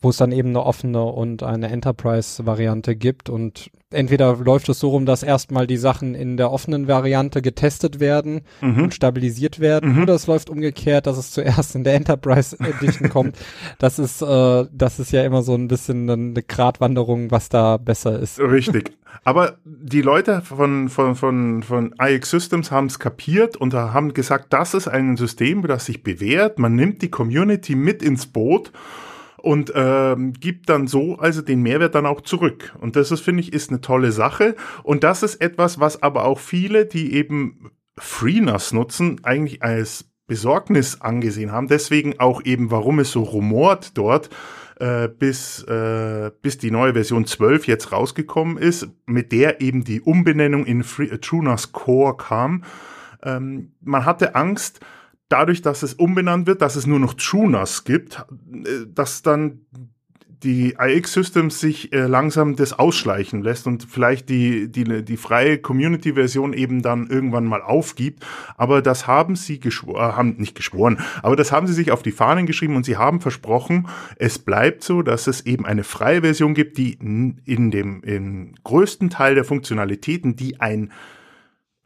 wo 0.03 0.09
es 0.09 0.17
dann 0.17 0.33
eben 0.33 0.51
eine 0.51 0.65
offene 0.65 1.03
und 1.03 1.43
eine 1.43 1.69
Enterprise-Variante 1.69 2.97
gibt. 2.97 3.29
Und 3.29 3.71
entweder 3.91 4.37
läuft 4.37 4.71
es 4.71 4.81
so 4.81 4.89
rum, 4.91 5.05
dass 5.05 5.23
erstmal 5.23 5.67
die 5.67 5.77
Sachen 5.77 6.15
in 6.15 6.39
der 6.39 6.51
offenen 6.51 6.89
Variante 6.89 7.43
getestet 7.43 8.01
werden 8.01 8.41
mhm. 8.63 8.85
und 8.85 8.95
stabilisiert 8.95 9.61
werden, 9.61 9.97
mhm. 9.97 10.03
oder 10.03 10.15
es 10.15 10.27
läuft 10.27 10.49
umgekehrt, 10.49 11.07
dass 11.07 11.19
es 11.19 11.33
zuerst 11.33 11.75
in 11.75 11.85
der 11.85 11.95
Enterprise 11.95 12.57
Edition 12.61 13.11
kommt. 13.11 13.37
Das 13.79 13.99
ist, 13.99 14.23
äh, 14.23 14.65
das 14.73 14.99
ist 14.99 15.13
ja 15.13 15.23
immer 15.23 15.43
so 15.43 15.55
ein 15.55 15.69
bisschen 15.69 16.09
eine 16.09 16.43
Gratwanderung, 16.43 17.31
was 17.31 17.51
da 17.51 17.77
besser 17.77 18.19
ist. 18.19 18.41
Richtig. 18.41 18.93
Aber 19.23 19.59
die 19.65 20.01
Leute 20.01 20.41
von, 20.41 20.89
von, 20.89 21.15
von, 21.15 21.63
von 21.63 21.95
iX 22.01 22.31
Systems 22.31 22.71
haben 22.71 22.87
es 22.87 22.99
kapiert 22.99 23.57
und 23.57 23.75
haben 23.75 24.15
gesagt, 24.15 24.47
das 24.51 24.73
ist 24.73 24.89
ein 24.89 25.19
System, 25.19 25.63
das 25.67 25.85
sich 25.85 26.03
bewährt. 26.03 26.59
Man 26.59 26.75
nimmt 26.75 27.03
die 27.03 27.11
Community 27.11 27.75
mit 27.75 28.03
ins 28.03 28.27
Boot 28.27 28.73
und 29.43 29.73
ähm, 29.75 30.33
gibt 30.35 30.69
dann 30.69 30.87
so 30.87 31.17
also 31.17 31.43
den 31.43 31.63
Mehrwert 31.63 31.95
dann 31.95 32.07
auch 32.07 32.21
zurück. 32.21 32.75
Und 32.81 32.97
das 32.97 33.11
ist, 33.11 33.21
finde 33.21 33.43
ich, 33.43 33.53
ist 33.53 33.71
eine 33.71 33.81
tolle 33.81 34.13
Sache. 34.13 34.57
Und 34.83 35.05
das 35.05 35.23
ist 35.23 35.37
etwas, 35.37 35.81
was 35.81 36.03
aber 36.03 36.25
auch 36.25 36.39
viele, 36.39 36.87
die 36.87 37.15
eben 37.15 37.71
FreeNAS 37.99 38.73
nutzen, 38.73 39.21
eigentlich 39.23 39.63
als 39.63 40.11
Besorgnis 40.27 41.01
angesehen 41.01 41.53
haben. 41.53 41.69
Deswegen 41.69 42.21
auch 42.21 42.45
eben, 42.45 42.71
warum 42.71 43.01
es 43.01 43.11
so 43.11 43.23
rumort 43.23 43.99
dort, 43.99 44.31
äh, 44.79 45.09
bis, 45.09 45.63
äh, 45.65 46.31
bis 46.41 46.57
die 46.57 46.71
neue 46.71 46.95
Version 46.95 47.27
12 47.27 47.67
jetzt 47.67 47.93
rausgekommen 47.93 48.57
ist, 48.57 48.89
mit 49.07 49.33
der 49.33 49.61
eben 49.61 49.85
die 49.85 50.01
Umbenennung 50.01 50.65
in 50.65 50.85
Free, 50.85 51.07
äh, 51.07 51.19
TrueNAS 51.19 51.73
Core 51.73 52.17
kam. 52.17 52.65
Ähm, 53.23 53.73
man 53.83 54.05
hatte 54.05 54.35
Angst, 54.35 54.81
dadurch, 55.31 55.63
dass 55.63 55.83
es 55.83 55.95
umbenannt 55.95 56.47
wird, 56.47 56.61
dass 56.61 56.77
es 56.77 56.87
nur 56.87 56.99
noch 56.99 57.15
TrueNAS 57.15 57.85
gibt, 57.85 58.27
äh, 58.53 58.87
dass 58.93 59.23
dann 59.23 59.63
die 60.43 60.75
iX 60.79 61.13
Systems 61.13 61.61
sich 61.61 61.93
äh, 61.93 62.07
langsam 62.07 62.57
das 62.57 62.73
ausschleichen 62.73 63.43
lässt 63.43 63.67
und 63.67 63.85
vielleicht 63.85 64.29
die, 64.31 64.73
die, 64.73 65.05
die 65.05 65.17
freie 65.17 65.59
Community-Version 65.59 66.55
eben 66.55 66.81
dann 66.81 67.09
irgendwann 67.09 67.45
mal 67.45 67.61
aufgibt. 67.61 68.25
Aber 68.57 68.81
das 68.81 69.07
haben 69.07 69.37
sie 69.37 69.61
geschworen, 69.61 69.97
äh, 69.97 70.13
haben 70.15 70.37
nicht 70.39 70.55
geschworen, 70.55 70.99
aber 71.23 71.37
das 71.37 71.53
haben 71.53 71.67
sie 71.67 71.75
sich 71.75 71.93
auf 71.93 72.03
die 72.03 72.13
Fahnen 72.13 72.47
geschrieben 72.47 72.77
und 72.77 72.85
sie 72.85 72.97
haben 72.97 73.21
versprochen, 73.21 73.89
es 74.17 74.39
bleibt 74.39 74.83
so, 74.83 75.03
dass 75.03 75.27
es 75.27 75.45
eben 75.45 75.67
eine 75.67 75.85
freie 75.85 76.23
Version 76.23 76.55
gibt, 76.55 76.79
die 76.79 76.95
in 76.95 77.71
dem 77.71 78.03
im 78.03 78.55
größten 78.65 79.11
Teil 79.11 79.35
der 79.35 79.45
Funktionalitäten, 79.45 80.37
die 80.37 80.61
ein 80.61 80.91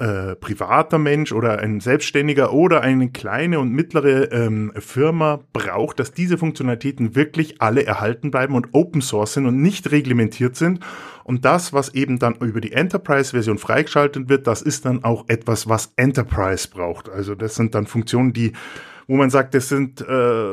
äh, 0.01 0.35
privater 0.35 0.99
Mensch 0.99 1.33
oder 1.33 1.61
ein 1.61 1.79
Selbstständiger 1.79 2.53
oder 2.53 2.81
eine 2.81 3.11
kleine 3.11 3.61
und 3.61 3.71
mittlere 3.71 4.33
ähm, 4.33 4.73
Firma 4.77 5.45
braucht, 5.53 6.01
dass 6.01 6.13
diese 6.13 6.37
Funktionalitäten 6.37 7.15
wirklich 7.15 7.63
alle 7.63 7.87
erhalten 7.87 8.33
bleiben 8.33 8.55
und 8.55 8.69
Open 8.73 9.03
Source 9.03 9.35
sind 9.35 9.47
und 9.47 9.63
nicht 9.63 9.93
reglementiert 9.93 10.57
sind. 10.57 10.81
Und 11.23 11.45
das, 11.45 11.73
was 11.73 11.95
eben 11.95 12.19
dann 12.19 12.35
über 12.35 12.61
die 12.61 12.73
Enterprise-Version 12.73 13.59
freigeschaltet 13.59 14.29
wird, 14.29 14.49
das 14.49 14.63
ist 14.63 14.85
dann 14.85 15.05
auch 15.05 15.29
etwas, 15.29 15.69
was 15.69 15.93
Enterprise 15.97 16.69
braucht. 16.69 17.09
Also 17.09 17.37
das 17.37 17.55
sind 17.55 17.75
dann 17.75 17.87
Funktionen, 17.87 18.33
die 18.33 18.53
wo 19.07 19.17
man 19.17 19.29
sagt, 19.29 19.53
das 19.53 19.69
sind 19.69 20.01
äh, 20.01 20.51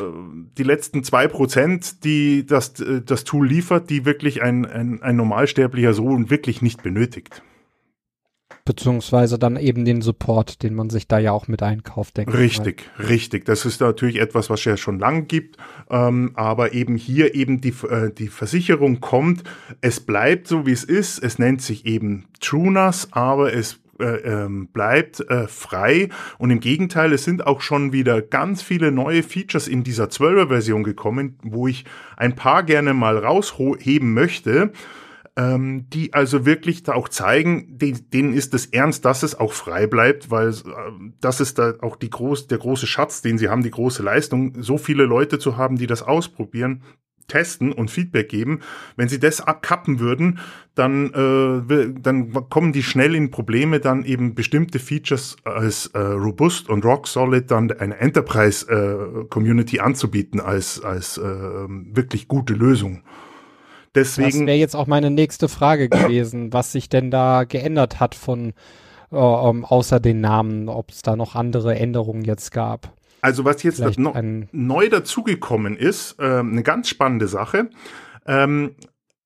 die 0.58 0.64
letzten 0.64 1.06
zwei 1.06 1.30
Prozent, 1.30 2.04
die 2.04 2.46
das, 2.46 2.82
äh, 2.82 3.02
das 3.02 3.24
Tool 3.24 3.48
liefert, 3.48 3.90
die 3.90 4.04
wirklich 4.04 4.44
ein, 4.44 4.66
ein, 4.66 5.02
ein 5.02 5.16
Normalsterblicher 5.16 5.94
so 5.94 6.08
und 6.08 6.30
wirklich 6.30 6.62
nicht 6.62 6.84
benötigt 6.84 7.42
beziehungsweise 8.72 9.38
dann 9.38 9.58
eben 9.58 9.84
den 9.84 10.02
Support, 10.02 10.64
den 10.64 10.76
man 10.76 10.90
sich 10.90 11.06
da 11.06 11.20
ja 11.20 11.34
auch 11.34 11.50
mit 11.50 11.62
einkauft, 11.62 12.16
denke 12.16 12.38
richtig, 12.38 12.86
ich. 12.98 13.10
Richtig. 13.10 13.44
Das 13.44 13.66
ist 13.66 13.82
natürlich 13.82 14.22
etwas, 14.22 14.50
was 14.50 14.64
ja 14.64 14.78
schon 14.78 14.98
lang 14.98 15.28
gibt, 15.28 15.58
ähm, 15.90 16.32
aber 16.36 16.74
eben 16.74 16.96
hier 16.96 17.36
eben 17.36 17.60
die, 17.60 17.74
äh, 17.90 18.14
die 18.18 18.30
Versicherung 18.30 19.02
kommt, 19.02 19.44
es 19.82 20.00
bleibt 20.00 20.48
so, 20.48 20.66
wie 20.66 20.72
es 20.72 20.86
ist, 20.86 21.20
es 21.22 21.38
nennt 21.38 21.62
sich 21.62 21.86
eben 21.86 22.28
TrueNAS, 22.40 23.10
aber 23.12 23.54
es 23.54 23.82
äh, 24.00 24.06
ähm, 24.06 24.68
bleibt 24.68 25.20
äh, 25.30 25.50
frei. 25.50 26.08
Und 26.38 26.50
im 26.50 26.62
Gegenteil, 26.62 27.12
es 27.12 27.26
sind 27.26 27.46
auch 27.46 27.60
schon 27.60 27.92
wieder 27.92 28.22
ganz 28.22 28.62
viele 28.62 28.90
neue 28.94 29.22
Features 29.22 29.68
in 29.68 29.84
dieser 29.84 30.06
12er 30.06 30.48
Version 30.48 30.84
gekommen, 30.84 31.38
wo 31.44 31.68
ich 31.68 31.84
ein 32.16 32.36
paar 32.36 32.64
gerne 32.64 32.94
mal 32.94 33.18
rausheben 33.18 34.14
möchte 34.14 34.72
ähm, 35.38 35.90
die 35.90 36.14
also 36.14 36.46
wirklich 36.46 36.84
da 36.84 36.94
auch 36.94 37.10
zeigen, 37.10 37.78
denen 37.78 38.34
ist 38.34 38.54
es 38.54 38.66
ernst, 38.68 39.06
dass 39.06 39.24
es 39.24 39.40
auch 39.40 39.54
frei 39.54 39.88
bleibt, 39.88 40.30
weil 40.30 40.50
äh, 40.50 40.54
das 41.22 41.40
ist 41.40 41.58
da 41.58 41.76
auch 41.82 41.96
die 41.96 42.10
groß, 42.10 42.48
der 42.48 42.58
große 42.58 42.88
Schatz, 42.88 43.22
den 43.22 43.38
sie 43.38 43.50
haben, 43.50 43.64
die 43.64 43.72
große 43.72 44.04
Leistung, 44.04 44.62
so 44.62 44.78
viele 44.78 45.06
Leute 45.06 45.40
zu 45.40 45.58
haben, 45.58 45.78
die 45.78 45.88
das 45.88 46.04
ausprobieren 46.04 46.84
testen 47.28 47.72
und 47.72 47.90
Feedback 47.90 48.28
geben. 48.28 48.60
Wenn 48.98 49.08
sie 49.08 49.20
das 49.20 49.40
abkappen 49.40 50.00
würden, 50.00 50.40
dann, 50.76 51.14
äh, 51.14 51.94
dann 52.02 52.34
kommen 52.50 52.74
die 52.74 52.84
schnell 52.84 53.16
in 53.16 53.32
Probleme, 53.32 53.80
dann 53.80 54.04
eben 54.04 54.36
bestimmte 54.36 54.80
Features 54.80 55.38
als 55.46 55.88
äh, 55.88 56.00
robust 56.00 56.68
und 56.70 56.84
rock 56.84 57.08
solid 57.08 57.50
dann 57.50 57.72
eine 57.72 57.98
Enterprise 57.98 58.68
äh, 58.70 59.80
anzubieten 59.80 60.42
als, 60.42 60.84
als 60.84 61.18
äh, 61.18 61.22
wirklich 61.24 62.28
gute 62.28 62.54
Lösung. 62.54 63.04
Deswegen. 63.96 64.40
Das 64.40 64.48
wäre 64.48 64.58
jetzt 64.58 64.76
auch 64.76 64.88
meine 64.88 65.12
nächste 65.12 65.50
Frage 65.50 65.90
gewesen, 65.90 66.54
was 66.54 66.72
sich 66.72 66.90
denn 66.90 67.12
da 67.12 67.44
geändert 67.44 68.00
hat 68.00 68.16
von 68.16 68.54
äh, 69.12 69.16
ähm, 69.16 69.66
außer 69.66 70.00
den 70.00 70.22
Namen, 70.22 70.70
ob 70.70 70.92
es 70.92 71.02
da 71.02 71.16
noch 71.16 71.36
andere 71.36 71.76
Änderungen 71.76 72.24
jetzt 72.24 72.52
gab. 72.52 72.94
Also 73.22 73.46
was 73.46 73.62
jetzt 73.62 73.80
no 74.00 74.16
neu 74.52 74.90
dazugekommen 74.90 75.76
ist, 75.76 76.16
äh, 76.20 76.40
eine 76.40 76.64
ganz 76.64 76.90
spannende 76.90 77.28
Sache. 77.28 77.70
Ähm, 78.26 78.76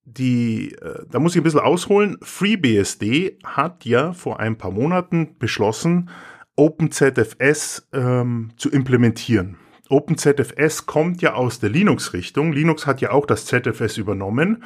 die, 0.03 0.73
äh, 0.73 1.05
da 1.09 1.19
muss 1.19 1.33
ich 1.33 1.41
ein 1.41 1.43
bisschen 1.43 1.61
ausholen. 1.61 2.17
FreeBSD 2.21 3.39
hat 3.43 3.85
ja 3.85 4.13
vor 4.13 4.39
ein 4.39 4.57
paar 4.57 4.71
Monaten 4.71 5.37
beschlossen, 5.39 6.09
OpenZFS 6.55 7.87
ähm, 7.93 8.51
zu 8.57 8.69
implementieren. 8.69 9.57
OpenZFS 9.89 10.85
kommt 10.85 11.21
ja 11.21 11.33
aus 11.33 11.59
der 11.59 11.69
Linux-Richtung. 11.69 12.53
Linux 12.53 12.85
hat 12.85 13.01
ja 13.01 13.11
auch 13.11 13.25
das 13.25 13.45
ZFS 13.45 13.97
übernommen 13.97 14.63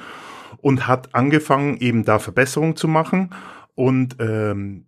und 0.57 0.87
hat 0.87 1.13
angefangen, 1.15 1.77
eben 1.77 2.05
da 2.05 2.19
Verbesserungen 2.19 2.75
zu 2.75 2.87
machen. 2.87 3.31
Und 3.75 4.17
ähm, 4.19 4.85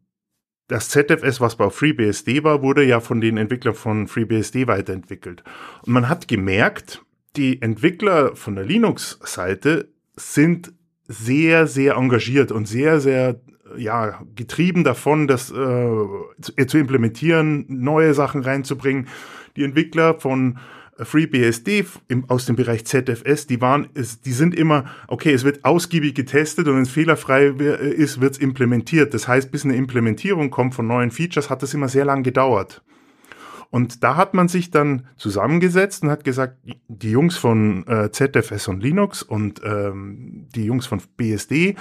das 0.67 0.89
ZFS, 0.89 1.41
was 1.41 1.55
bei 1.55 1.69
FreeBSD 1.69 2.43
war, 2.43 2.61
wurde 2.61 2.83
ja 2.83 2.99
von 2.99 3.19
den 3.19 3.37
Entwicklern 3.37 3.75
von 3.75 4.07
FreeBSD 4.07 4.67
weiterentwickelt. 4.67 5.43
Und 5.85 5.93
man 5.93 6.07
hat 6.07 6.27
gemerkt, 6.27 7.03
die 7.35 7.61
Entwickler 7.61 8.35
von 8.35 8.55
der 8.55 8.65
Linux-Seite 8.65 9.89
sind 10.15 10.73
sehr, 11.07 11.67
sehr 11.67 11.95
engagiert 11.95 12.51
und 12.51 12.67
sehr, 12.67 12.99
sehr 12.99 13.41
ja, 13.77 14.21
getrieben 14.35 14.83
davon, 14.83 15.27
das 15.27 15.49
äh, 15.49 15.53
zu, 15.53 16.53
äh, 16.57 16.65
zu 16.67 16.77
implementieren, 16.77 17.65
neue 17.67 18.13
Sachen 18.13 18.41
reinzubringen 18.41 19.07
die 19.55 19.63
Entwickler 19.63 20.19
von 20.19 20.59
FreeBSD 20.97 21.85
im, 22.07 22.29
aus 22.29 22.45
dem 22.45 22.55
Bereich 22.55 22.85
ZFS, 22.85 23.47
die 23.47 23.61
waren, 23.61 23.89
die 23.93 24.31
sind 24.31 24.55
immer, 24.55 24.85
okay, 25.07 25.33
es 25.33 25.43
wird 25.43 25.65
ausgiebig 25.65 26.15
getestet 26.15 26.67
und 26.67 26.75
wenn 26.75 26.83
es 26.83 26.91
fehlerfrei 26.91 27.47
ist, 27.47 28.21
wird 28.21 28.33
es 28.33 28.39
implementiert. 28.39 29.13
Das 29.13 29.27
heißt, 29.27 29.51
bis 29.51 29.65
eine 29.65 29.75
Implementierung 29.75 30.51
kommt 30.51 30.75
von 30.75 30.87
neuen 30.87 31.11
Features, 31.11 31.49
hat 31.49 31.63
das 31.63 31.73
immer 31.73 31.87
sehr 31.87 32.05
lang 32.05 32.23
gedauert. 32.23 32.83
Und 33.71 34.03
da 34.03 34.17
hat 34.17 34.33
man 34.33 34.49
sich 34.49 34.69
dann 34.69 35.07
zusammengesetzt 35.15 36.03
und 36.03 36.09
hat 36.09 36.25
gesagt, 36.25 36.57
die 36.89 37.11
Jungs 37.11 37.37
von 37.37 37.87
äh, 37.87 38.11
ZFS 38.11 38.67
und 38.67 38.83
Linux 38.83 39.23
und 39.23 39.61
ähm, 39.63 40.47
die 40.53 40.65
Jungs 40.65 40.87
von 40.87 41.01
BSD 41.15 41.75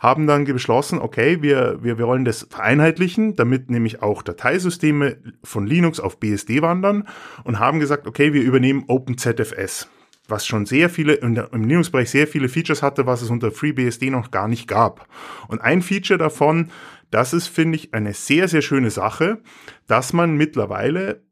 haben 0.00 0.26
dann 0.26 0.44
beschlossen, 0.44 0.98
okay, 0.98 1.42
wir, 1.42 1.78
wir, 1.82 1.98
wir 1.98 2.06
wollen 2.06 2.24
das 2.24 2.46
vereinheitlichen, 2.50 3.36
damit 3.36 3.70
nämlich 3.70 4.02
auch 4.02 4.22
Dateisysteme 4.22 5.18
von 5.44 5.66
Linux 5.66 6.00
auf 6.00 6.18
BSD 6.18 6.62
wandern 6.62 7.06
und 7.44 7.60
haben 7.60 7.78
gesagt, 7.78 8.08
okay, 8.08 8.32
wir 8.32 8.42
übernehmen 8.42 8.84
OpenZFS 8.88 9.88
was 10.30 10.46
schon 10.46 10.64
sehr 10.64 10.88
viele, 10.88 11.14
im 11.14 11.64
Linux-Bereich 11.64 12.08
sehr 12.08 12.28
viele 12.28 12.48
Features 12.48 12.82
hatte, 12.82 13.04
was 13.04 13.20
es 13.20 13.30
unter 13.30 13.50
FreeBSD 13.50 14.10
noch 14.10 14.30
gar 14.30 14.46
nicht 14.48 14.68
gab. 14.68 15.08
Und 15.48 15.60
ein 15.60 15.82
Feature 15.82 16.18
davon, 16.18 16.70
das 17.10 17.32
ist, 17.32 17.48
finde 17.48 17.76
ich, 17.76 17.92
eine 17.94 18.14
sehr, 18.14 18.46
sehr 18.46 18.62
schöne 18.62 18.90
Sache, 18.90 19.38
dass 19.88 20.12
man 20.12 20.36
mittlerweile 20.36 21.24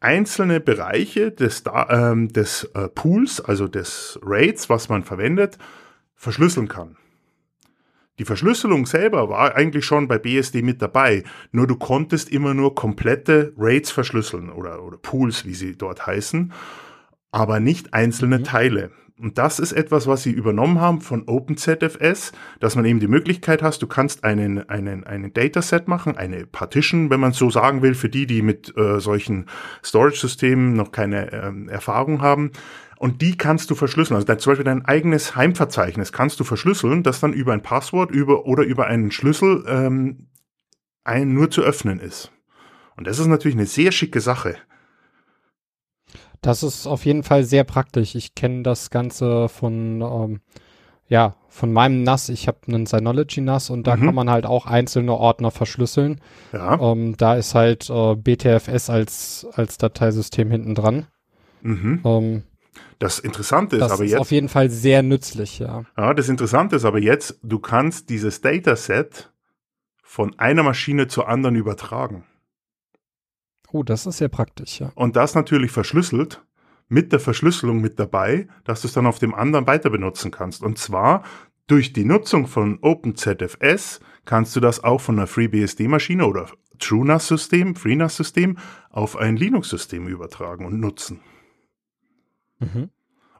einzelne 0.00 0.60
Bereiche 0.60 1.30
des, 1.32 1.64
ähm, 1.90 2.32
des 2.32 2.64
äh, 2.74 2.88
Pools, 2.88 3.40
also 3.40 3.68
des 3.68 4.18
RAIDs, 4.22 4.68
was 4.70 4.88
man 4.88 5.04
verwendet, 5.04 5.58
verschlüsseln 6.14 6.68
kann. 6.68 6.96
Die 8.18 8.24
Verschlüsselung 8.24 8.86
selber 8.86 9.28
war 9.28 9.54
eigentlich 9.54 9.84
schon 9.84 10.08
bei 10.08 10.18
BSD 10.18 10.62
mit 10.62 10.80
dabei, 10.80 11.22
nur 11.52 11.66
du 11.66 11.76
konntest 11.76 12.30
immer 12.30 12.54
nur 12.54 12.74
komplette 12.74 13.52
RAIDs 13.58 13.90
verschlüsseln 13.90 14.50
oder, 14.50 14.82
oder 14.82 14.96
Pools, 14.96 15.44
wie 15.44 15.54
sie 15.54 15.76
dort 15.76 16.06
heißen, 16.06 16.52
aber 17.30 17.60
nicht 17.60 17.92
einzelne 17.92 18.38
mhm. 18.38 18.44
Teile. 18.44 18.90
Und 19.18 19.38
das 19.38 19.58
ist 19.58 19.72
etwas, 19.72 20.06
was 20.06 20.22
sie 20.22 20.30
übernommen 20.30 20.78
haben 20.78 21.00
von 21.00 21.24
OpenZFS, 21.26 22.32
dass 22.60 22.76
man 22.76 22.84
eben 22.84 23.00
die 23.00 23.08
Möglichkeit 23.08 23.62
hast, 23.62 23.80
du 23.80 23.86
kannst 23.86 24.24
einen, 24.24 24.68
einen, 24.68 25.04
einen 25.04 25.32
Dataset 25.32 25.88
machen, 25.88 26.18
eine 26.18 26.46
Partition, 26.46 27.08
wenn 27.08 27.20
man 27.20 27.32
so 27.32 27.48
sagen 27.48 27.80
will, 27.80 27.94
für 27.94 28.10
die, 28.10 28.26
die 28.26 28.42
mit 28.42 28.76
äh, 28.76 29.00
solchen 29.00 29.46
Storage-Systemen 29.82 30.74
noch 30.74 30.92
keine 30.92 31.32
ähm, 31.32 31.68
Erfahrung 31.70 32.20
haben. 32.20 32.50
Und 32.98 33.20
die 33.20 33.36
kannst 33.36 33.70
du 33.70 33.74
verschlüsseln. 33.74 34.16
Also 34.16 34.34
zum 34.36 34.50
Beispiel 34.52 34.64
dein 34.64 34.84
eigenes 34.84 35.36
Heimverzeichnis 35.36 36.12
kannst 36.12 36.40
du 36.40 36.44
verschlüsseln, 36.44 37.02
das 37.02 37.20
dann 37.20 37.32
über 37.32 37.52
ein 37.52 37.62
Passwort 37.62 38.10
über, 38.10 38.46
oder 38.46 38.64
über 38.64 38.86
einen 38.86 39.10
Schlüssel 39.10 39.64
ähm, 39.68 40.28
ein, 41.04 41.34
nur 41.34 41.50
zu 41.50 41.62
öffnen 41.62 42.00
ist. 42.00 42.32
Und 42.96 43.06
das 43.06 43.18
ist 43.18 43.26
natürlich 43.26 43.56
eine 43.56 43.66
sehr 43.66 43.92
schicke 43.92 44.20
Sache. 44.20 44.56
Das 46.40 46.62
ist 46.62 46.86
auf 46.86 47.04
jeden 47.04 47.22
Fall 47.22 47.44
sehr 47.44 47.64
praktisch. 47.64 48.14
Ich 48.14 48.34
kenne 48.34 48.62
das 48.62 48.90
Ganze 48.90 49.48
von, 49.48 50.00
ähm, 50.00 50.40
ja, 51.06 51.36
von 51.48 51.72
meinem 51.72 52.02
NAS. 52.02 52.28
Ich 52.28 52.48
habe 52.48 52.58
einen 52.68 52.86
Synology 52.86 53.40
NAS 53.40 53.68
und 53.68 53.86
da 53.86 53.96
mhm. 53.96 54.06
kann 54.06 54.14
man 54.14 54.30
halt 54.30 54.46
auch 54.46 54.66
einzelne 54.66 55.14
Ordner 55.14 55.50
verschlüsseln. 55.50 56.20
Ja. 56.52 56.80
Ähm, 56.80 57.16
da 57.16 57.34
ist 57.34 57.54
halt 57.54 57.90
äh, 57.90 58.14
BTFS 58.16 58.88
als, 58.88 59.46
als 59.52 59.76
Dateisystem 59.76 60.50
hinten 60.50 60.74
dran. 60.74 61.06
Mhm. 61.62 62.00
Ähm, 62.04 62.42
das 62.98 63.18
Interessante 63.18 63.76
ist 63.76 63.82
das 63.82 63.92
aber 63.92 64.04
ist 64.04 64.12
jetzt. 64.12 64.20
auf 64.20 64.30
jeden 64.30 64.48
Fall 64.48 64.70
sehr 64.70 65.02
nützlich, 65.02 65.58
ja. 65.58 65.84
Ja, 65.96 66.14
das 66.14 66.28
Interessante 66.28 66.76
ist 66.76 66.84
aber 66.84 66.98
jetzt, 66.98 67.38
du 67.42 67.58
kannst 67.58 68.08
dieses 68.10 68.40
Dataset 68.40 69.32
von 70.02 70.38
einer 70.38 70.62
Maschine 70.62 71.08
zur 71.08 71.28
anderen 71.28 71.56
übertragen. 71.56 72.24
Oh, 73.72 73.82
das 73.82 74.06
ist 74.06 74.18
sehr 74.18 74.28
praktisch, 74.28 74.80
ja. 74.80 74.92
Und 74.94 75.16
das 75.16 75.34
natürlich 75.34 75.70
verschlüsselt, 75.70 76.42
mit 76.88 77.12
der 77.12 77.20
Verschlüsselung 77.20 77.80
mit 77.80 77.98
dabei, 77.98 78.48
dass 78.64 78.82
du 78.82 78.88
es 78.88 78.94
dann 78.94 79.06
auf 79.06 79.18
dem 79.18 79.34
anderen 79.34 79.66
weiter 79.66 79.90
benutzen 79.90 80.30
kannst. 80.30 80.62
Und 80.62 80.78
zwar 80.78 81.24
durch 81.66 81.92
die 81.92 82.04
Nutzung 82.04 82.46
von 82.46 82.78
OpenZFS 82.80 84.00
kannst 84.24 84.54
du 84.54 84.60
das 84.60 84.84
auch 84.84 85.00
von 85.00 85.18
einer 85.18 85.26
FreeBSD-Maschine 85.26 86.24
oder 86.24 86.46
TrueNAS-System, 86.78 87.74
FreeNAS-System 87.74 88.58
auf 88.90 89.16
ein 89.16 89.36
Linux-System 89.36 90.06
übertragen 90.06 90.64
und 90.64 90.78
nutzen. 90.78 91.20
Mhm. 92.58 92.90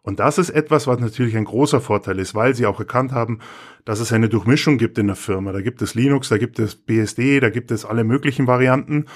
Und 0.06 0.20
das 0.20 0.38
ist 0.38 0.50
etwas, 0.50 0.87
was 0.87 1.00
natürlich 1.00 1.37
ein 1.37 1.46
großer 1.46 1.80
Vorteil 1.80 2.20
ist, 2.20 2.37
weil 2.37 2.54
sie 2.54 2.66
auch 2.66 2.78
erkannt 2.78 3.11
haben, 3.11 3.40
dass 3.85 3.99
es 3.99 4.12
eine 4.12 4.28
Durchmischung 4.28 4.78
gibt 4.78 4.99
in 4.99 5.08
der 5.08 5.16
Firma. 5.16 5.50
Da 5.50 5.61
gibt 5.62 5.82
es 5.82 5.96
Linux, 5.96 6.28
da 6.28 6.38
gibt 6.38 6.61
es 6.61 6.76
BSD, 6.76 7.40
da 7.40 7.50
gibt 7.50 7.73
es 7.73 7.85
alle 7.85 8.04
möglichen 8.04 8.46
Varianten. 8.46 9.06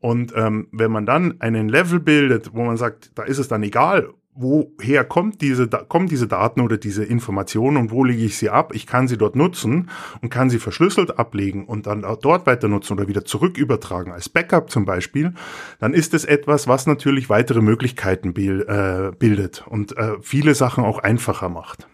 Und 0.00 0.32
ähm, 0.34 0.68
wenn 0.72 0.90
man 0.90 1.04
dann 1.04 1.38
einen 1.42 1.68
Level 1.68 2.00
bildet, 2.00 2.54
wo 2.54 2.64
man 2.64 2.78
sagt, 2.78 3.10
da 3.18 3.24
ist 3.24 3.36
es 3.36 3.48
dann 3.48 3.62
egal, 3.62 4.08
woher 4.40 5.04
kommt 5.04 5.40
diese, 5.40 5.66
kommen 5.66 6.06
diese 6.06 6.28
Daten 6.28 6.60
oder 6.60 6.78
diese 6.78 7.04
Informationen 7.04 7.76
und 7.76 7.90
wo 7.90 8.04
lege 8.04 8.24
ich 8.24 8.38
sie 8.38 8.50
ab? 8.50 8.72
Ich 8.72 8.86
kann 8.86 9.08
sie 9.08 9.18
dort 9.18 9.34
nutzen 9.34 9.90
und 10.22 10.30
kann 10.30 10.48
sie 10.48 10.60
verschlüsselt 10.60 11.18
ablegen 11.18 11.64
und 11.64 11.88
dann 11.88 12.02
dort 12.02 12.46
weiter 12.46 12.68
nutzen 12.68 12.92
oder 12.92 13.08
wieder 13.08 13.24
zurück 13.24 13.58
übertragen 13.58 14.12
als 14.12 14.28
Backup 14.28 14.70
zum 14.70 14.84
Beispiel. 14.84 15.34
Dann 15.80 15.92
ist 15.92 16.14
es 16.14 16.24
etwas, 16.24 16.68
was 16.68 16.86
natürlich 16.86 17.28
weitere 17.28 17.60
Möglichkeiten 17.60 18.28
äh, 18.28 19.10
bildet 19.18 19.64
und 19.66 19.96
äh, 19.96 20.12
viele 20.20 20.54
Sachen 20.54 20.84
auch 20.84 21.00
einfacher 21.00 21.48
macht. 21.48 21.88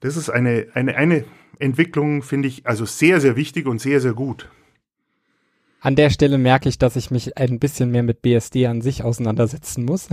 Das 0.00 0.16
ist 0.16 0.28
eine, 0.28 0.66
eine, 0.74 0.96
eine 0.96 1.24
Entwicklung, 1.60 2.22
finde 2.22 2.48
ich, 2.48 2.66
also 2.66 2.84
sehr, 2.84 3.20
sehr 3.20 3.36
wichtig 3.36 3.66
und 3.66 3.80
sehr, 3.80 4.00
sehr 4.00 4.14
gut. 4.14 4.50
An 5.80 5.94
der 5.94 6.10
Stelle 6.10 6.38
merke 6.38 6.68
ich, 6.68 6.78
dass 6.78 6.96
ich 6.96 7.12
mich 7.12 7.38
ein 7.38 7.60
bisschen 7.60 7.90
mehr 7.90 8.02
mit 8.02 8.20
BSD 8.20 8.66
an 8.66 8.80
sich 8.80 9.04
auseinandersetzen 9.04 9.84
muss. 9.84 10.08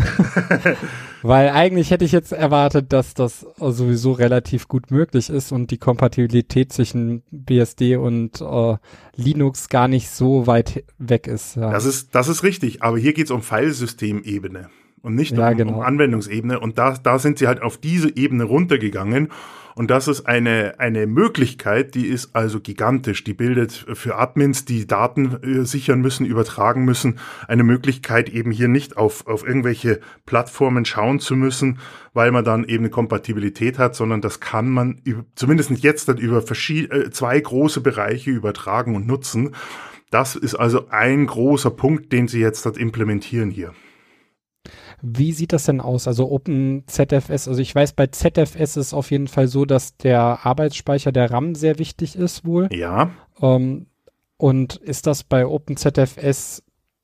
Weil 1.24 1.50
eigentlich 1.50 1.90
hätte 1.90 2.06
ich 2.06 2.12
jetzt 2.12 2.32
erwartet, 2.32 2.94
dass 2.94 3.16
das 3.16 3.48
sowieso 3.58 4.12
relativ 4.12 4.68
gut 4.68 4.92
möglich 4.92 5.30
ist 5.30 5.52
und 5.52 5.72
die 5.72 5.80
Kompatibilität 5.80 6.72
zwischen 6.72 7.24
BSD 7.32 7.96
und 7.96 8.42
äh, 8.42 8.78
Linux 9.16 9.70
gar 9.70 9.88
nicht 9.88 10.10
so 10.10 10.46
weit 10.46 10.84
weg 11.00 11.26
ist. 11.26 11.56
Ja. 11.56 11.72
Das 11.72 11.86
ist. 11.86 12.14
Das 12.14 12.28
ist 12.28 12.44
richtig, 12.44 12.84
aber 12.84 13.00
hier 13.00 13.14
geht 13.14 13.26
es 13.26 13.32
um 13.32 13.42
Filesystemebene 13.42 14.70
und 15.06 15.16
nicht 15.16 15.38
ja, 15.38 15.50
um, 15.50 15.58
genau. 15.58 15.74
um 15.76 15.82
Anwendungsebene. 15.82 16.60
Und 16.60 16.78
da, 16.78 16.96
da 17.02 17.20
sind 17.20 17.40
sie 17.40 17.48
halt 17.48 17.62
auf 17.62 17.78
diese 17.78 18.16
Ebene 18.16 18.44
runtergegangen 18.44 19.30
und 19.76 19.92
das 19.92 20.08
ist 20.08 20.26
eine, 20.26 20.80
eine 20.80 21.06
Möglichkeit, 21.06 21.96
die 21.96 22.08
ist 22.08 22.34
also 22.34 22.62
gigantisch. 22.62 23.26
Die 23.26 23.34
bildet 23.34 23.86
für 23.94 24.16
Admins, 24.16 24.64
die 24.64 24.88
Daten 24.88 25.44
äh, 25.44 25.66
sichern 25.66 26.00
müssen, 26.00 26.26
übertragen 26.26 26.86
müssen, 26.86 27.20
eine 27.50 27.64
Möglichkeit, 27.64 28.30
eben 28.30 28.52
hier 28.52 28.70
nicht 28.70 28.96
auf, 28.96 29.28
auf 29.28 29.46
irgendwelche 29.46 30.00
Plattformen 30.26 30.86
schauen 30.86 31.20
zu 31.20 31.36
müssen, 31.36 31.80
weil 32.14 32.32
man 32.32 32.46
dann 32.46 32.64
eben 32.64 32.86
eine 32.86 32.90
Kompatibilität 32.90 33.78
hat, 33.78 33.96
sondern 33.96 34.22
das 34.22 34.40
kann 34.40 34.70
man 34.70 35.02
zumindest 35.36 35.72
jetzt 35.72 36.08
dann 36.08 36.20
über 36.20 36.38
äh, 36.38 37.10
zwei 37.12 37.38
große 37.38 37.82
Bereiche 37.82 38.32
übertragen 38.32 38.96
und 38.96 39.06
nutzen. 39.06 39.56
Das 40.10 40.38
ist 40.38 40.56
also 40.56 40.88
ein 40.88 41.28
großer 41.28 41.72
Punkt, 41.72 42.14
den 42.14 42.30
sie 42.30 42.40
jetzt 42.40 42.66
dort 42.66 42.78
implementieren 42.78 43.52
hier. 43.52 43.74
Wie 45.08 45.34
sieht 45.34 45.54
das 45.54 45.66
denn 45.66 45.82
aus? 45.82 46.08
Also 46.08 46.32
OpenZFS, 46.32 47.48
also 47.48 47.58
ich 47.60 47.76
weiß, 47.76 47.94
bei 47.94 48.08
ZFS 48.08 48.56
ist 48.56 48.76
es 48.78 48.94
auf 48.94 49.12
jeden 49.12 49.28
Fall 49.28 49.48
so, 49.48 49.66
dass 49.66 49.98
der 49.98 50.46
Arbeitsspeicher, 50.46 51.12
der 51.12 51.30
RAM 51.30 51.54
sehr 51.54 51.78
wichtig 51.78 52.16
ist 52.16 52.44
wohl. 52.44 52.70
Ja. 52.74 53.12
Ähm, 53.40 53.86
und 54.38 54.78
ist 54.78 55.06
das 55.06 55.24
bei 55.24 55.46
OpenZFS 55.46 56.64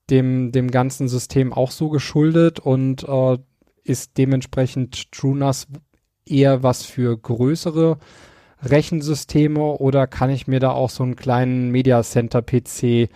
dem, 0.10 0.51
dem 0.51 0.72
ganzen 0.72 1.08
System 1.08 1.53
auch 1.53 1.70
so 1.70 1.89
geschuldet 1.89 2.60
und 2.60 3.03
äh, 3.08 3.38
ist 3.84 4.17
dementsprechend 4.17 5.12
TrueNAS 5.12 5.67
eher 6.25 6.63
was 6.63 6.84
für 6.84 7.15
größere 7.15 8.00
Rechensysteme 8.63 9.62
oder 9.62 10.08
kann 10.08 10.31
ich 10.31 10.48
mir 10.48 10.60
da 10.60 10.72
auch 10.72 10.89
so 10.89 11.03
einen 11.03 11.15
kleinen 11.15 11.70
Media 11.70 12.01
Center 12.01 12.41
PC, 12.41 13.10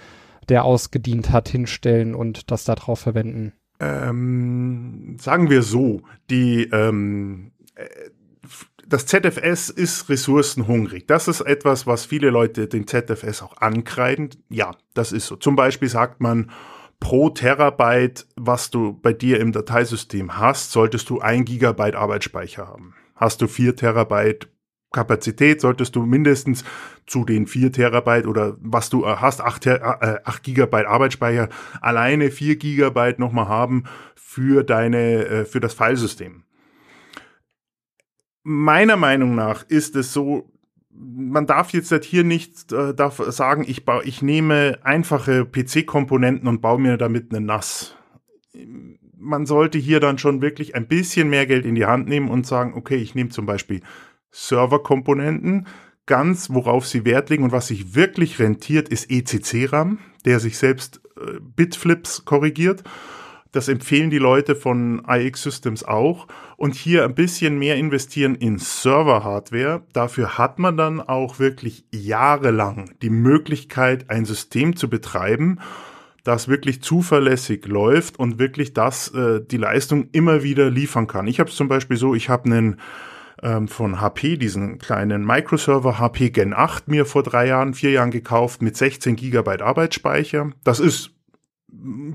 der 0.47 0.63
ausgedient 0.63 1.31
hat, 1.31 1.49
hinstellen 1.49 2.13
und 2.13 2.51
das 2.51 2.65
darauf 2.65 2.99
verwenden? 2.99 3.53
Ähm, 3.79 5.17
sagen 5.19 5.49
wir 5.49 5.61
so, 5.61 6.01
die 6.29 6.69
ähm, 6.71 7.51
äh, 7.75 7.85
das 8.87 9.07
ZFS 9.07 9.69
ist 9.69 10.09
ressourcenhungrig. 10.09 11.07
Das 11.07 11.27
ist 11.27 11.41
etwas, 11.41 11.87
was 11.87 12.05
viele 12.05 12.29
Leute 12.29 12.67
den 12.67 12.87
ZFS 12.87 13.41
auch 13.41 13.57
ankreiden. 13.57 14.29
Ja, 14.49 14.75
das 14.93 15.11
ist 15.11 15.27
so. 15.27 15.35
Zum 15.35 15.55
Beispiel 15.55 15.89
sagt 15.89 16.21
man, 16.21 16.51
pro 16.99 17.29
Terabyte, 17.29 18.27
was 18.35 18.69
du 18.69 18.93
bei 18.93 19.13
dir 19.13 19.39
im 19.39 19.51
Dateisystem 19.51 20.37
hast, 20.37 20.71
solltest 20.71 21.09
du 21.09 21.19
ein 21.19 21.45
Gigabyte 21.45 21.95
Arbeitsspeicher 21.95 22.67
haben. 22.67 22.93
Hast 23.15 23.41
du 23.41 23.47
vier 23.47 23.75
Terabyte 23.75 24.47
Kapazität, 24.95 25.59
solltest 25.59 25.95
du 25.95 26.05
mindestens 26.05 26.63
zu 27.05 27.25
den 27.25 27.47
vier 27.47 27.71
Terabyte 27.71 28.27
oder 28.27 28.55
was 28.61 28.89
du 28.89 29.05
hast, 29.05 29.41
acht, 29.41 29.65
äh, 29.67 29.79
acht 29.81 30.43
Gigabyte 30.43 30.87
Arbeitsspeicher, 30.87 31.49
alleine 31.81 32.31
vier 32.31 32.55
Gigabyte 32.55 33.19
nochmal 33.19 33.47
haben 33.47 33.83
für 34.15 34.63
deine, 34.63 35.25
äh, 35.25 35.45
für 35.45 35.59
das 35.59 35.73
Filesystem. 35.73 36.43
Meiner 38.43 38.95
Meinung 38.95 39.35
nach 39.35 39.63
ist 39.67 39.95
es 39.95 40.13
so, 40.13 40.51
man 40.89 41.45
darf 41.45 41.71
jetzt 41.71 41.91
halt 41.91 42.05
hier 42.05 42.23
nicht 42.23 42.71
äh, 42.71 42.93
darf 42.93 43.17
sagen, 43.17 43.65
ich, 43.67 43.83
baue, 43.85 44.03
ich 44.05 44.21
nehme 44.21 44.79
einfache 44.83 45.45
PC-Komponenten 45.45 46.47
und 46.47 46.61
baue 46.61 46.79
mir 46.79 46.97
damit 46.97 47.31
eine 47.31 47.45
NAS. 47.45 47.95
Man 49.17 49.45
sollte 49.45 49.77
hier 49.77 49.99
dann 49.99 50.17
schon 50.17 50.41
wirklich 50.41 50.75
ein 50.75 50.87
bisschen 50.87 51.29
mehr 51.29 51.47
Geld 51.47 51.65
in 51.65 51.75
die 51.75 51.85
Hand 51.85 52.07
nehmen 52.07 52.29
und 52.29 52.47
sagen, 52.47 52.73
okay, 52.75 52.95
ich 52.95 53.15
nehme 53.15 53.29
zum 53.29 53.45
Beispiel 53.45 53.81
Serverkomponenten. 54.35 55.65
Ganz, 56.05 56.49
worauf 56.51 56.85
sie 56.85 57.05
Wert 57.05 57.29
legen 57.29 57.45
und 57.45 57.51
was 57.51 57.67
sich 57.67 57.95
wirklich 57.95 58.37
rentiert, 58.37 58.89
ist 58.89 59.09
ECC-RAM, 59.09 59.99
der 60.25 60.39
sich 60.39 60.57
selbst 60.57 61.01
äh, 61.17 61.39
Bitflips 61.39 62.25
korrigiert. 62.25 62.83
Das 63.53 63.69
empfehlen 63.69 64.09
die 64.09 64.17
Leute 64.17 64.53
von 64.53 65.03
iX 65.07 65.41
Systems 65.41 65.85
auch. 65.85 66.27
Und 66.57 66.75
hier 66.75 67.05
ein 67.05 67.15
bisschen 67.15 67.57
mehr 67.57 67.77
investieren 67.77 68.35
in 68.35 68.59
Server-Hardware. 68.59 69.83
Dafür 69.93 70.37
hat 70.37 70.59
man 70.59 70.75
dann 70.75 70.99
auch 70.99 71.39
wirklich 71.39 71.85
jahrelang 71.93 72.91
die 73.01 73.09
Möglichkeit, 73.09 74.09
ein 74.09 74.25
System 74.25 74.75
zu 74.75 74.89
betreiben, 74.89 75.59
das 76.25 76.49
wirklich 76.49 76.83
zuverlässig 76.83 77.65
läuft 77.67 78.19
und 78.19 78.37
wirklich 78.37 78.73
das 78.73 79.13
äh, 79.13 79.39
die 79.39 79.57
Leistung 79.57 80.09
immer 80.11 80.43
wieder 80.43 80.69
liefern 80.69 81.07
kann. 81.07 81.25
Ich 81.25 81.39
habe 81.39 81.49
es 81.49 81.55
zum 81.55 81.69
Beispiel 81.69 81.95
so, 81.95 82.13
ich 82.13 82.27
habe 82.27 82.45
einen 82.45 82.81
ähm, 83.41 83.67
von 83.67 84.01
HP, 84.01 84.37
diesen 84.37 84.77
kleinen 84.77 85.25
Microserver 85.25 85.99
HP 85.99 86.29
Gen 86.29 86.53
8 86.53 86.87
mir 86.87 87.05
vor 87.05 87.23
drei 87.23 87.47
Jahren, 87.47 87.73
vier 87.73 87.91
Jahren 87.91 88.11
gekauft 88.11 88.61
mit 88.61 88.77
16 88.77 89.15
Gigabyte 89.15 89.61
Arbeitsspeicher. 89.61 90.51
Das 90.63 90.79
ist 90.79 91.14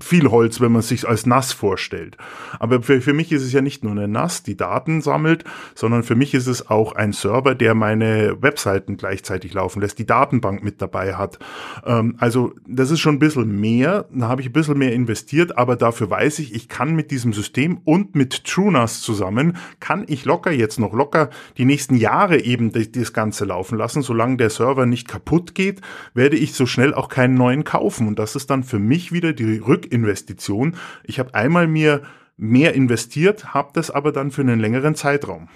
viel 0.00 0.30
Holz, 0.30 0.60
wenn 0.60 0.72
man 0.72 0.82
sich 0.82 1.06
als 1.06 1.26
nass 1.26 1.52
vorstellt. 1.52 2.16
Aber 2.58 2.82
für, 2.82 3.00
für 3.00 3.12
mich 3.12 3.32
ist 3.32 3.42
es 3.42 3.52
ja 3.52 3.60
nicht 3.60 3.84
nur 3.84 3.92
eine 3.92 4.08
NAS, 4.08 4.42
die 4.42 4.56
Daten 4.56 5.02
sammelt, 5.02 5.44
sondern 5.74 6.02
für 6.02 6.14
mich 6.14 6.34
ist 6.34 6.46
es 6.46 6.70
auch 6.70 6.92
ein 6.92 7.12
Server, 7.12 7.54
der 7.54 7.74
meine 7.74 8.40
Webseiten 8.40 8.96
gleichzeitig 8.96 9.52
laufen 9.52 9.80
lässt, 9.80 9.98
die 9.98 10.06
Datenbank 10.06 10.62
mit 10.62 10.80
dabei 10.80 11.14
hat. 11.14 11.38
Ähm, 11.84 12.16
also 12.18 12.54
das 12.66 12.90
ist 12.90 13.00
schon 13.00 13.16
ein 13.16 13.18
bisschen 13.18 13.60
mehr, 13.60 14.06
da 14.12 14.28
habe 14.28 14.40
ich 14.40 14.48
ein 14.48 14.52
bisschen 14.52 14.78
mehr 14.78 14.92
investiert, 14.92 15.58
aber 15.58 15.76
dafür 15.76 16.08
weiß 16.08 16.38
ich, 16.38 16.54
ich 16.54 16.68
kann 16.68 16.94
mit 16.94 17.10
diesem 17.10 17.32
System 17.32 17.78
und 17.84 18.14
mit 18.14 18.44
TrueNAS 18.44 19.02
zusammen, 19.02 19.58
kann 19.78 20.04
ich 20.08 20.24
locker 20.24 20.52
jetzt 20.52 20.78
noch 20.78 20.92
locker 20.92 21.30
die 21.58 21.64
nächsten 21.64 21.96
Jahre 21.96 22.40
eben 22.40 22.72
das 22.72 23.12
Ganze 23.12 23.44
laufen 23.44 23.76
lassen. 23.76 24.02
Solange 24.02 24.36
der 24.36 24.50
Server 24.50 24.86
nicht 24.86 25.08
kaputt 25.08 25.54
geht, 25.54 25.80
werde 26.14 26.36
ich 26.36 26.54
so 26.54 26.66
schnell 26.66 26.94
auch 26.94 27.08
keinen 27.08 27.34
neuen 27.34 27.64
kaufen. 27.64 28.06
Und 28.06 28.18
das 28.18 28.36
ist 28.36 28.50
dann 28.50 28.64
für 28.64 28.78
mich 28.78 29.12
wieder 29.12 29.32
die 29.32 29.49
Rückinvestition. 29.58 30.76
Ich 31.04 31.18
habe 31.18 31.34
einmal 31.34 31.66
mir 31.66 32.02
mehr 32.36 32.74
investiert, 32.74 33.52
habe 33.54 33.70
das 33.74 33.90
aber 33.90 34.12
dann 34.12 34.30
für 34.30 34.42
einen 34.42 34.60
längeren 34.60 34.94
Zeitraum. 34.94 35.48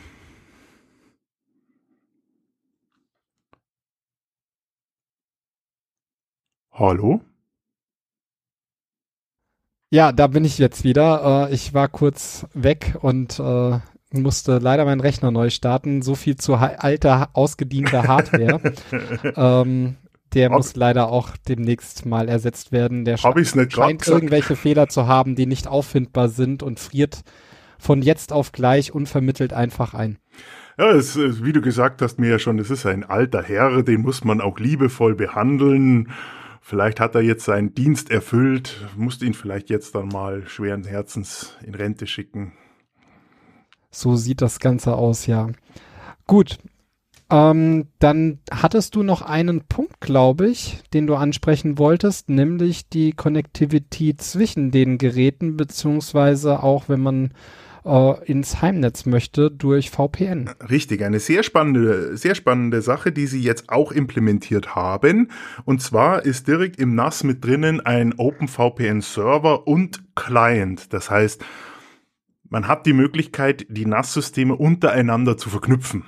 Hallo? 6.72 7.20
Ja, 9.90 10.10
da 10.10 10.26
bin 10.26 10.44
ich 10.44 10.58
jetzt 10.58 10.82
wieder. 10.82 11.48
Äh, 11.48 11.54
ich 11.54 11.72
war 11.72 11.86
kurz 11.86 12.46
weg 12.52 12.96
und 13.00 13.38
äh, 13.38 13.78
musste 14.10 14.58
leider 14.58 14.84
meinen 14.84 15.00
Rechner 15.00 15.30
neu 15.30 15.50
starten. 15.50 16.02
So 16.02 16.16
viel 16.16 16.36
zu 16.36 16.56
alter, 16.56 17.30
ausgedienter 17.32 18.08
Hardware. 18.08 18.60
ähm, 19.36 19.96
der 20.34 20.50
Hab 20.50 20.56
muss 20.56 20.76
leider 20.76 21.08
auch 21.08 21.30
demnächst 21.48 22.06
mal 22.06 22.28
ersetzt 22.28 22.72
werden. 22.72 23.04
Der 23.04 23.16
Hab 23.16 23.38
ich's 23.38 23.54
nicht 23.54 23.72
scheint 23.72 24.00
gesagt? 24.00 24.14
irgendwelche 24.14 24.56
Fehler 24.56 24.88
zu 24.88 25.06
haben, 25.06 25.34
die 25.34 25.46
nicht 25.46 25.66
auffindbar 25.66 26.28
sind 26.28 26.62
und 26.62 26.80
friert 26.80 27.22
von 27.78 28.02
jetzt 28.02 28.32
auf 28.32 28.52
gleich 28.52 28.94
unvermittelt 28.94 29.52
einfach 29.52 29.94
ein. 29.94 30.18
Ja, 30.78 30.90
es, 30.90 31.16
wie 31.16 31.52
du 31.52 31.60
gesagt 31.60 32.02
hast 32.02 32.18
mir 32.18 32.30
ja 32.30 32.38
schon, 32.38 32.58
es 32.58 32.70
ist 32.70 32.84
ein 32.86 33.04
alter 33.04 33.42
Herr, 33.42 33.82
den 33.82 34.02
muss 34.02 34.24
man 34.24 34.40
auch 34.40 34.58
liebevoll 34.58 35.14
behandeln. 35.14 36.10
Vielleicht 36.60 36.98
hat 36.98 37.14
er 37.14 37.20
jetzt 37.20 37.44
seinen 37.44 37.74
Dienst 37.74 38.10
erfüllt, 38.10 38.88
musste 38.96 39.26
ihn 39.26 39.34
vielleicht 39.34 39.70
jetzt 39.70 39.94
dann 39.94 40.08
mal 40.08 40.46
schweren 40.46 40.84
Herzens 40.84 41.56
in 41.64 41.74
Rente 41.74 42.06
schicken. 42.06 42.54
So 43.90 44.16
sieht 44.16 44.42
das 44.42 44.58
Ganze 44.58 44.96
aus, 44.96 45.26
ja. 45.26 45.50
Gut, 46.26 46.58
ähm, 47.30 47.86
dann 47.98 48.38
hattest 48.50 48.94
du 48.94 49.02
noch 49.02 49.22
einen 49.22 49.62
Punkt, 49.62 50.00
glaube 50.00 50.48
ich, 50.48 50.82
den 50.92 51.06
du 51.06 51.14
ansprechen 51.14 51.78
wolltest, 51.78 52.28
nämlich 52.28 52.88
die 52.88 53.12
Connectivity 53.12 54.16
zwischen 54.16 54.70
den 54.70 54.98
Geräten, 54.98 55.56
beziehungsweise 55.56 56.62
auch, 56.62 56.88
wenn 56.88 57.00
man 57.00 57.30
äh, 57.84 58.24
ins 58.24 58.60
Heimnetz 58.60 59.06
möchte, 59.06 59.50
durch 59.50 59.90
VPN. 59.90 60.50
Richtig, 60.68 61.02
eine 61.02 61.18
sehr 61.18 61.42
spannende, 61.42 62.16
sehr 62.16 62.34
spannende 62.34 62.82
Sache, 62.82 63.10
die 63.10 63.26
sie 63.26 63.40
jetzt 63.40 63.70
auch 63.70 63.90
implementiert 63.90 64.74
haben. 64.74 65.30
Und 65.64 65.80
zwar 65.80 66.24
ist 66.24 66.46
direkt 66.46 66.78
im 66.78 66.94
NAS 66.94 67.24
mit 67.24 67.42
drinnen 67.44 67.80
ein 67.80 68.14
OpenVPN-Server 68.18 69.66
und 69.66 70.14
Client. 70.14 70.92
Das 70.92 71.10
heißt, 71.10 71.42
man 72.50 72.68
hat 72.68 72.84
die 72.84 72.92
Möglichkeit, 72.92 73.66
die 73.70 73.86
NAS-Systeme 73.86 74.54
untereinander 74.54 75.38
zu 75.38 75.48
verknüpfen 75.48 76.04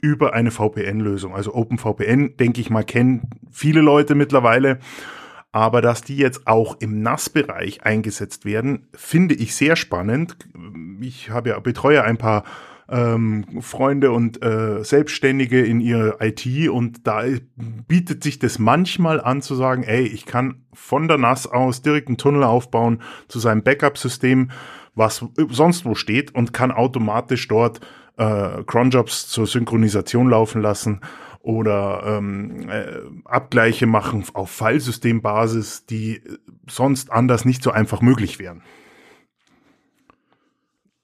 über 0.00 0.34
eine 0.34 0.50
VPN-Lösung. 0.50 1.34
Also 1.34 1.54
OpenVPN, 1.54 2.36
denke 2.36 2.60
ich 2.60 2.70
mal, 2.70 2.84
kennen 2.84 3.30
viele 3.50 3.80
Leute 3.80 4.14
mittlerweile. 4.14 4.78
Aber 5.52 5.80
dass 5.80 6.02
die 6.02 6.16
jetzt 6.16 6.46
auch 6.46 6.80
im 6.80 7.00
NAS-Bereich 7.02 7.84
eingesetzt 7.84 8.44
werden, 8.44 8.88
finde 8.92 9.34
ich 9.34 9.54
sehr 9.54 9.76
spannend. 9.76 10.36
Ich 11.00 11.30
habe 11.30 11.50
ja 11.50 11.60
betreue 11.60 12.02
ein 12.02 12.18
paar 12.18 12.42
ähm, 12.88 13.44
Freunde 13.60 14.10
und 14.10 14.42
äh, 14.44 14.82
Selbstständige 14.82 15.64
in 15.64 15.80
ihrer 15.80 16.20
IT 16.20 16.68
und 16.68 17.06
da 17.06 17.22
bietet 17.56 18.22
sich 18.22 18.38
das 18.38 18.58
manchmal 18.58 19.20
an 19.20 19.42
zu 19.42 19.54
sagen, 19.54 19.84
ey, 19.84 20.06
ich 20.06 20.26
kann 20.26 20.64
von 20.72 21.08
der 21.08 21.18
NAS 21.18 21.46
aus 21.46 21.82
direkt 21.82 22.08
einen 22.08 22.18
Tunnel 22.18 22.44
aufbauen 22.44 23.00
zu 23.28 23.38
seinem 23.38 23.62
Backup-System, 23.62 24.50
was 24.94 25.24
sonst 25.50 25.84
wo 25.84 25.94
steht 25.94 26.34
und 26.34 26.52
kann 26.52 26.70
automatisch 26.70 27.48
dort 27.48 27.80
äh, 28.16 28.62
Cronjobs 28.64 29.28
zur 29.28 29.46
Synchronisation 29.46 30.28
laufen 30.28 30.62
lassen 30.62 31.00
oder 31.40 32.02
ähm, 32.06 32.68
äh, 32.70 33.00
Abgleiche 33.26 33.86
machen 33.86 34.24
auf 34.32 34.50
Fallsystembasis, 34.50 35.84
die 35.86 36.22
sonst 36.68 37.12
anders 37.12 37.44
nicht 37.44 37.62
so 37.62 37.70
einfach 37.70 38.00
möglich 38.00 38.38
wären. 38.38 38.62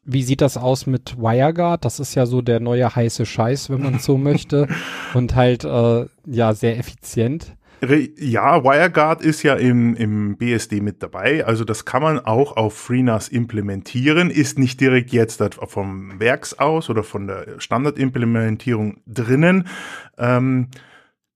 Wie 0.03 0.23
sieht 0.23 0.41
das 0.41 0.57
aus 0.57 0.87
mit 0.87 1.19
WireGuard? 1.19 1.85
Das 1.85 2.01
ist 2.01 2.15
ja 2.15 2.25
so 2.25 2.41
der 2.41 2.59
neue 2.59 2.95
heiße 2.95 3.27
Scheiß, 3.27 3.69
wenn 3.69 3.83
man 3.83 3.99
so 3.99 4.17
möchte. 4.17 4.67
Und 5.15 5.35
halt, 5.35 5.65
äh, 5.65 6.07
ja, 6.25 6.55
sehr 6.55 6.79
effizient. 6.79 7.55
Ja, 7.83 8.63
WireGuard 8.63 9.23
ist 9.23 9.43
ja 9.43 9.55
im, 9.55 9.95
im 9.95 10.37
BSD 10.37 10.81
mit 10.81 11.03
dabei. 11.03 11.47
Also 11.47 11.65
das 11.65 11.87
kann 11.87 12.03
man 12.03 12.19
auch 12.19 12.57
auf 12.57 12.75
FreeNAS 12.75 13.29
implementieren. 13.29 14.31
Ist 14.31 14.59
nicht 14.59 14.81
direkt 14.81 15.13
jetzt 15.13 15.43
vom 15.67 16.21
Werks 16.21 16.59
aus 16.59 16.91
oder 16.91 17.03
von 17.03 17.27
der 17.27 17.59
Standardimplementierung 17.59 19.01
drinnen. 19.07 19.67
Ähm, 20.19 20.69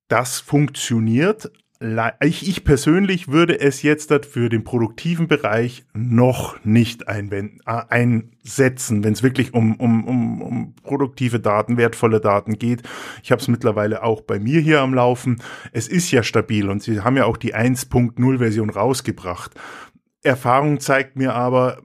das 0.08 0.38
funktioniert, 0.38 1.50
ich, 2.20 2.48
ich 2.48 2.64
persönlich 2.64 3.28
würde 3.28 3.60
es 3.60 3.82
jetzt 3.82 4.12
für 4.26 4.48
den 4.48 4.64
produktiven 4.64 5.26
Bereich 5.26 5.84
noch 5.92 6.64
nicht 6.64 7.08
einwenden, 7.08 7.60
äh, 7.66 7.82
einsetzen, 7.88 9.02
wenn 9.02 9.12
es 9.12 9.22
wirklich 9.22 9.54
um, 9.54 9.74
um, 9.76 10.04
um, 10.04 10.42
um 10.42 10.74
produktive 10.82 11.40
Daten, 11.40 11.76
wertvolle 11.76 12.20
Daten 12.20 12.58
geht. 12.58 12.82
Ich 13.22 13.32
habe 13.32 13.42
es 13.42 13.48
mittlerweile 13.48 14.02
auch 14.02 14.20
bei 14.20 14.38
mir 14.38 14.60
hier 14.60 14.80
am 14.80 14.94
Laufen. 14.94 15.42
Es 15.72 15.88
ist 15.88 16.10
ja 16.10 16.22
stabil 16.22 16.70
und 16.70 16.82
sie 16.82 17.00
haben 17.00 17.16
ja 17.16 17.24
auch 17.24 17.36
die 17.36 17.54
1.0 17.54 18.38
Version 18.38 18.70
rausgebracht. 18.70 19.52
Erfahrung 20.24 20.80
zeigt 20.80 21.16
mir 21.16 21.34
aber, 21.34 21.82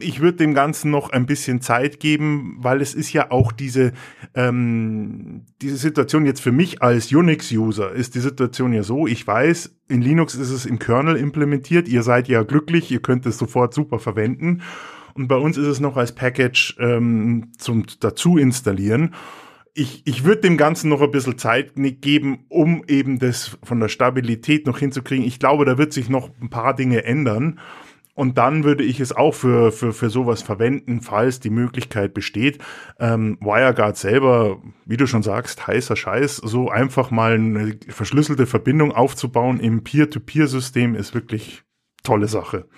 ich 0.00 0.20
würde 0.20 0.38
dem 0.38 0.54
Ganzen 0.54 0.90
noch 0.90 1.10
ein 1.10 1.26
bisschen 1.26 1.60
Zeit 1.60 2.00
geben, 2.00 2.56
weil 2.58 2.80
es 2.80 2.94
ist 2.94 3.12
ja 3.12 3.30
auch 3.30 3.52
diese, 3.52 3.92
ähm, 4.34 5.42
diese 5.60 5.76
Situation 5.76 6.24
jetzt 6.24 6.40
für 6.40 6.52
mich 6.52 6.82
als 6.82 7.12
Unix-User 7.12 7.92
ist 7.92 8.14
die 8.14 8.20
Situation 8.20 8.72
ja 8.72 8.82
so, 8.82 9.06
ich 9.06 9.26
weiß, 9.26 9.76
in 9.88 10.00
Linux 10.00 10.34
ist 10.34 10.50
es 10.50 10.64
im 10.64 10.78
Kernel 10.78 11.16
implementiert, 11.16 11.86
ihr 11.86 12.02
seid 12.02 12.28
ja 12.28 12.42
glücklich, 12.42 12.90
ihr 12.90 13.02
könnt 13.02 13.26
es 13.26 13.36
sofort 13.36 13.74
super 13.74 13.98
verwenden 13.98 14.62
und 15.14 15.28
bei 15.28 15.36
uns 15.36 15.58
ist 15.58 15.66
es 15.66 15.78
noch 15.78 15.98
als 15.98 16.12
Package 16.12 16.76
ähm, 16.80 17.52
zum 17.58 17.84
dazu 18.00 18.38
installieren 18.38 19.14
ich, 19.74 20.02
ich 20.06 20.24
würde 20.24 20.42
dem 20.42 20.56
Ganzen 20.56 20.90
noch 20.90 21.00
ein 21.00 21.10
bisschen 21.10 21.38
Zeit 21.38 21.72
geben, 21.76 22.44
um 22.48 22.84
eben 22.88 23.18
das 23.18 23.56
von 23.62 23.80
der 23.80 23.88
Stabilität 23.88 24.66
noch 24.66 24.78
hinzukriegen. 24.78 25.24
Ich 25.24 25.38
glaube, 25.38 25.64
da 25.64 25.78
wird 25.78 25.92
sich 25.92 26.10
noch 26.10 26.30
ein 26.40 26.50
paar 26.50 26.74
Dinge 26.74 27.04
ändern. 27.04 27.58
Und 28.14 28.36
dann 28.36 28.64
würde 28.64 28.84
ich 28.84 29.00
es 29.00 29.12
auch 29.12 29.32
für, 29.32 29.72
für, 29.72 29.92
für 29.92 30.10
sowas 30.10 30.42
verwenden, 30.42 31.00
falls 31.00 31.40
die 31.40 31.50
Möglichkeit 31.50 32.12
besteht. 32.12 32.58
Ähm, 33.00 33.38
WireGuard 33.40 33.96
selber, 33.96 34.60
wie 34.84 34.98
du 34.98 35.06
schon 35.06 35.22
sagst, 35.22 35.66
heißer 35.66 35.96
Scheiß. 35.96 36.36
So 36.36 36.68
einfach 36.68 37.10
mal 37.10 37.34
eine 37.34 37.78
verschlüsselte 37.88 38.46
Verbindung 38.46 38.92
aufzubauen 38.92 39.60
im 39.60 39.82
Peer-to-Peer-System 39.82 40.94
ist 40.94 41.14
wirklich 41.14 41.62
tolle 42.02 42.28
Sache. 42.28 42.68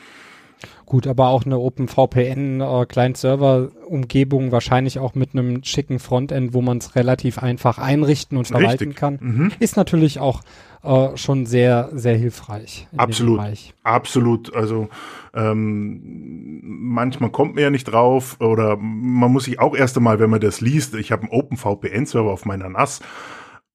Gut, 0.86 1.06
aber 1.06 1.28
auch 1.28 1.46
eine 1.46 1.58
OpenVPN 1.58 2.60
äh, 2.60 2.86
Client-Server-Umgebung 2.86 4.52
wahrscheinlich 4.52 4.98
auch 4.98 5.14
mit 5.14 5.30
einem 5.32 5.64
schicken 5.64 5.98
Frontend, 5.98 6.52
wo 6.52 6.60
man 6.60 6.78
es 6.78 6.94
relativ 6.94 7.38
einfach 7.38 7.78
einrichten 7.78 8.36
und 8.36 8.46
verwalten 8.46 8.84
Richtig. 8.84 8.96
kann, 8.96 9.18
mhm. 9.20 9.52
ist 9.60 9.76
natürlich 9.76 10.20
auch 10.20 10.42
äh, 10.82 11.16
schon 11.16 11.46
sehr, 11.46 11.88
sehr 11.94 12.16
hilfreich. 12.16 12.86
Absolut. 12.96 13.40
Absolut. 13.82 14.54
Also 14.54 14.88
ähm, 15.32 16.60
manchmal 16.62 17.30
kommt 17.30 17.54
man 17.54 17.64
ja 17.64 17.70
nicht 17.70 17.84
drauf 17.84 18.36
oder 18.40 18.76
man 18.76 19.32
muss 19.32 19.44
sich 19.44 19.60
auch 19.60 19.74
erst 19.74 19.96
einmal, 19.96 20.18
wenn 20.18 20.30
man 20.30 20.40
das 20.40 20.60
liest, 20.60 20.94
ich 20.94 21.10
habe 21.10 21.22
einen 21.22 21.32
OpenVPN-Server 21.32 22.30
auf 22.30 22.44
meiner 22.44 22.68
NAS 22.68 23.00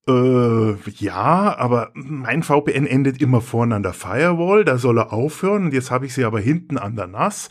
äh, 0.07 0.75
ja, 0.97 1.57
aber 1.57 1.91
mein 1.93 2.43
VPN 2.43 2.85
endet 2.85 3.21
immer 3.21 3.41
vorne 3.41 3.75
an 3.75 3.83
der 3.83 3.93
Firewall, 3.93 4.65
da 4.65 4.77
soll 4.77 4.97
er 4.97 5.13
aufhören 5.13 5.65
und 5.65 5.73
jetzt 5.73 5.91
habe 5.91 6.05
ich 6.05 6.13
sie 6.13 6.23
aber 6.23 6.39
hinten 6.39 6.77
an 6.77 6.95
der 6.95 7.07
NAS. 7.07 7.49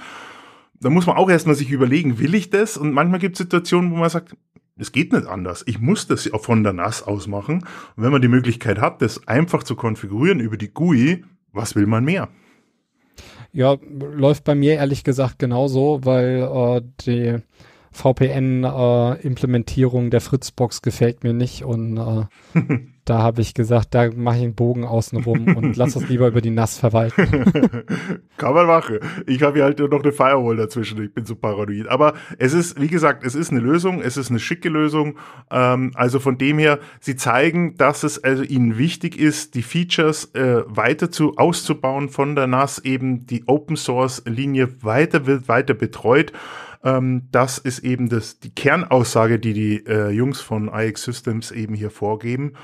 Da 0.80 0.90
muss 0.90 1.06
man 1.06 1.16
auch 1.16 1.28
erstmal 1.28 1.56
sich 1.56 1.70
überlegen, 1.70 2.18
will 2.18 2.34
ich 2.34 2.50
das? 2.50 2.76
Und 2.76 2.92
manchmal 2.92 3.20
gibt 3.20 3.34
es 3.34 3.38
Situationen, 3.38 3.90
wo 3.90 3.96
man 3.96 4.10
sagt, 4.10 4.36
es 4.76 4.92
geht 4.92 5.12
nicht 5.12 5.26
anders. 5.26 5.64
Ich 5.66 5.80
muss 5.80 6.06
das 6.06 6.30
von 6.40 6.62
der 6.62 6.72
NAS 6.72 7.02
ausmachen. 7.02 7.64
Und 7.96 8.02
wenn 8.04 8.12
man 8.12 8.22
die 8.22 8.28
Möglichkeit 8.28 8.80
hat, 8.80 9.02
das 9.02 9.26
einfach 9.26 9.64
zu 9.64 9.74
konfigurieren 9.74 10.38
über 10.40 10.56
die 10.56 10.68
GUI, 10.68 11.24
was 11.52 11.74
will 11.74 11.86
man 11.86 12.04
mehr? 12.04 12.28
Ja, 13.52 13.76
läuft 13.90 14.44
bei 14.44 14.54
mir 14.54 14.74
ehrlich 14.74 15.02
gesagt 15.02 15.38
genauso, 15.38 16.00
weil 16.04 16.42
äh, 16.42 16.82
die 17.04 17.42
VPN-Implementierung 17.98 20.06
äh, 20.06 20.10
der 20.10 20.20
Fritzbox 20.20 20.82
gefällt 20.82 21.24
mir 21.24 21.32
nicht 21.32 21.64
und 21.64 21.96
äh, 21.96 22.26
da 23.04 23.22
habe 23.22 23.40
ich 23.40 23.54
gesagt, 23.54 23.94
da 23.94 24.10
mache 24.14 24.36
ich 24.36 24.44
einen 24.44 24.54
Bogen 24.54 24.84
außenrum 24.84 25.56
und 25.56 25.76
lass 25.76 25.94
das 25.94 26.08
lieber 26.08 26.28
über 26.28 26.40
die 26.40 26.50
NAS 26.50 26.78
verwalten. 26.78 27.26
Kann 28.36 28.54
man 28.54 28.66
machen. 28.66 28.98
Ich 29.26 29.42
habe 29.42 29.56
hier 29.56 29.64
halt 29.64 29.78
noch 29.78 30.02
eine 30.02 30.12
Firewall 30.12 30.56
dazwischen. 30.56 31.02
Ich 31.02 31.14
bin 31.14 31.24
so 31.24 31.34
paranoid. 31.34 31.88
Aber 31.88 32.14
es 32.38 32.52
ist, 32.52 32.78
wie 32.80 32.88
gesagt, 32.88 33.24
es 33.24 33.34
ist 33.34 33.50
eine 33.50 33.60
Lösung. 33.60 34.02
Es 34.02 34.18
ist 34.18 34.30
eine 34.30 34.38
schicke 34.38 34.68
Lösung. 34.68 35.16
Ähm, 35.50 35.92
also 35.94 36.20
von 36.20 36.36
dem 36.36 36.58
her, 36.58 36.78
sie 37.00 37.16
zeigen, 37.16 37.76
dass 37.76 38.02
es 38.02 38.22
also 38.22 38.42
ihnen 38.42 38.76
wichtig 38.76 39.18
ist, 39.18 39.54
die 39.54 39.62
Features 39.62 40.34
äh, 40.34 40.62
weiter 40.66 41.10
zu 41.10 41.36
auszubauen 41.36 42.10
von 42.10 42.34
der 42.34 42.46
NAS, 42.46 42.80
eben 42.80 43.26
die 43.26 43.44
Open 43.46 43.76
Source 43.76 44.22
Linie 44.26 44.82
weiter 44.82 45.26
wird 45.26 45.48
weiter 45.48 45.74
betreut. 45.74 46.32
Ähm, 46.96 47.28
das 47.30 47.58
ist 47.58 47.80
eben 47.80 48.08
das, 48.08 48.40
die 48.40 48.54
Kernaussage, 48.54 49.38
die 49.38 49.52
die 49.52 49.86
äh, 49.86 50.10
Jungs 50.10 50.40
von 50.40 50.68
iX 50.72 51.02
Systems 51.02 51.50
eben 51.50 51.74
hier 51.74 51.90
vorgeben. 51.90 52.54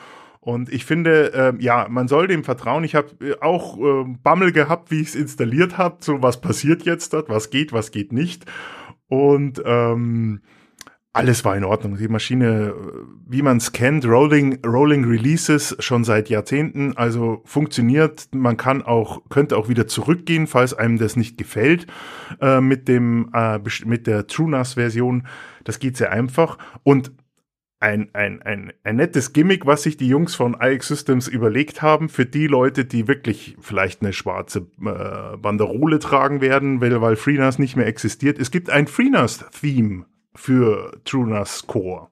Und 0.41 0.71
ich 0.71 0.85
finde, 0.85 1.33
äh, 1.33 1.63
ja, 1.63 1.87
man 1.89 2.07
soll 2.07 2.27
dem 2.27 2.45
vertrauen. 2.45 2.85
Ich 2.85 2.95
habe 2.95 3.09
äh, 3.21 3.41
auch 3.41 3.79
äh, 3.79 4.05
Bammel 4.23 4.53
gehabt, 4.53 4.91
wie 4.91 5.01
ich 5.01 5.09
es 5.09 5.15
installiert 5.15 5.79
habe. 5.79 5.97
So, 6.01 6.23
was 6.23 6.41
passiert 6.41 6.83
jetzt 6.83 7.13
dort? 7.13 7.29
Was 7.29 7.51
geht, 7.51 7.73
was 7.73 7.91
geht 7.91 8.13
nicht? 8.13 8.45
Und 9.09 9.63
ähm, 9.65 10.43
alles 11.15 11.45
war 11.45 11.57
in 11.57 11.65
Ordnung. 11.65 11.97
Die 11.97 12.09
Maschine, 12.09 12.75
wie 13.25 13.41
man 13.41 13.59
es 13.59 13.71
kennt, 13.71 14.05
Rolling, 14.05 14.59
Rolling 14.67 15.05
Releases 15.05 15.77
schon 15.79 16.03
seit 16.03 16.29
Jahrzehnten, 16.29 16.97
also 16.97 17.41
funktioniert. 17.45 18.29
Man 18.33 18.57
kann 18.57 18.83
auch, 18.83 19.23
könnte 19.29 19.57
auch 19.57 19.69
wieder 19.69 19.87
zurückgehen, 19.87 20.49
falls 20.49 20.75
einem 20.75 20.99
das 20.99 21.15
nicht 21.15 21.39
gefällt, 21.39 21.87
äh, 22.41 22.61
mit 22.61 22.89
dem, 22.89 23.31
äh, 23.33 23.61
mit 23.85 24.09
der 24.09 24.27
TrueNAS-Version. 24.27 25.29
Das 25.63 25.79
geht 25.79 25.97
sehr 25.97 26.11
einfach. 26.11 26.59
Und 26.83 27.13
ein, 27.79 28.09
ein, 28.13 28.43
ein, 28.43 28.73
ein 28.83 28.97
nettes 28.97 29.33
Gimmick, 29.33 29.67
was 29.67 29.85
sich 29.85 29.97
die 29.97 30.09
Jungs 30.09 30.35
von 30.35 30.57
iX 30.61 30.89
Systems 30.89 31.29
überlegt 31.29 31.81
haben, 31.81 32.09
für 32.09 32.27
die 32.27 32.49
Leute, 32.49 32.87
die 32.87 33.07
wirklich 33.07 33.57
vielleicht 33.61 34.03
eine 34.03 34.13
schwarze 34.13 34.67
äh, 34.85 35.37
Banderole 35.37 36.01
tragen 36.01 36.41
werden, 36.41 36.81
weil, 36.81 37.01
weil 37.01 37.15
FreeNAS 37.15 37.61
nicht 37.61 37.77
mehr 37.77 37.87
existiert. 37.87 38.41
Es 38.41 38.51
gibt 38.51 38.69
ein 38.69 38.89
FreeNAS-Theme 38.89 40.07
für 40.35 40.99
TrueNAS 41.05 41.67
Core. 41.67 42.09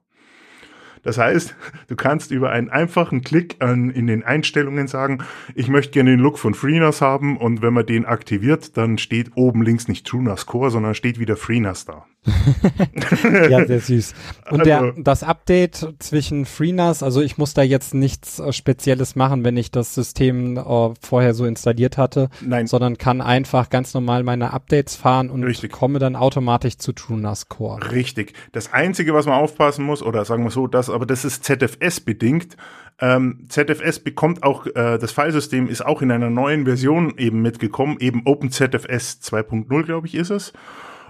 Das 1.03 1.17
heißt, 1.17 1.55
du 1.87 1.95
kannst 1.95 2.31
über 2.31 2.51
einen 2.51 2.69
einfachen 2.69 3.21
Klick 3.21 3.57
an, 3.59 3.89
in 3.89 4.07
den 4.07 4.23
Einstellungen 4.23 4.87
sagen, 4.87 5.23
ich 5.53 5.67
möchte 5.67 5.91
gerne 5.91 6.11
den 6.11 6.19
Look 6.19 6.39
von 6.39 6.53
FreeNAS 6.53 7.01
haben 7.01 7.37
und 7.37 7.61
wenn 7.61 7.73
man 7.73 7.85
den 7.85 8.05
aktiviert, 8.05 8.77
dann 8.77 8.97
steht 8.97 9.31
oben 9.35 9.61
links 9.61 9.87
nicht 9.87 10.07
TrueNAS 10.07 10.45
Core, 10.45 10.71
sondern 10.71 10.95
steht 10.95 11.19
wieder 11.19 11.37
FreeNAS 11.37 11.85
da. 11.85 12.05
ja, 13.49 13.65
sehr 13.65 13.79
süß. 13.79 14.13
Und 14.49 14.61
also, 14.61 14.63
der, 14.63 14.93
das 14.97 15.23
Update 15.23 15.95
zwischen 15.99 16.45
FreeNAS, 16.45 17.03
also 17.03 17.21
ich 17.21 17.37
muss 17.37 17.53
da 17.53 17.63
jetzt 17.63 17.93
nichts 17.93 18.39
äh, 18.39 18.53
Spezielles 18.53 19.15
machen, 19.15 19.43
wenn 19.43 19.57
ich 19.57 19.71
das 19.71 19.93
System 19.93 20.57
äh, 20.57 20.93
vorher 21.01 21.33
so 21.33 21.45
installiert 21.45 21.97
hatte, 21.97 22.29
Nein. 22.41 22.67
sondern 22.67 22.97
kann 22.97 23.21
einfach 23.21 23.69
ganz 23.69 23.93
normal 23.93 24.23
meine 24.23 24.53
Updates 24.53 24.95
fahren 24.95 25.29
und 25.29 25.43
Richtig. 25.43 25.71
komme 25.71 25.99
dann 25.99 26.15
automatisch 26.15 26.77
zu 26.77 26.93
TrueNAS 26.93 27.49
Core. 27.49 27.91
Richtig. 27.91 28.33
Das 28.53 28.71
Einzige, 28.71 29.13
was 29.13 29.25
man 29.25 29.35
aufpassen 29.35 29.83
muss, 29.85 30.01
oder 30.01 30.23
sagen 30.23 30.43
wir 30.43 30.51
so, 30.51 30.67
das, 30.67 30.89
aber 30.89 31.05
das 31.05 31.25
ist 31.25 31.43
ZFS 31.43 31.99
bedingt. 31.99 32.55
Ähm, 32.99 33.47
ZFS 33.49 33.99
bekommt 33.99 34.43
auch, 34.43 34.65
äh, 34.67 34.97
das 34.97 35.11
Filesystem 35.11 35.67
ist 35.67 35.85
auch 35.85 36.01
in 36.01 36.11
einer 36.11 36.29
neuen 36.29 36.65
Version 36.65 37.15
eben 37.17 37.41
mitgekommen, 37.41 37.97
eben 37.99 38.21
OpenZFS 38.25 39.19
2.0, 39.23 39.83
glaube 39.83 40.07
ich, 40.07 40.15
ist 40.15 40.29
es. 40.29 40.53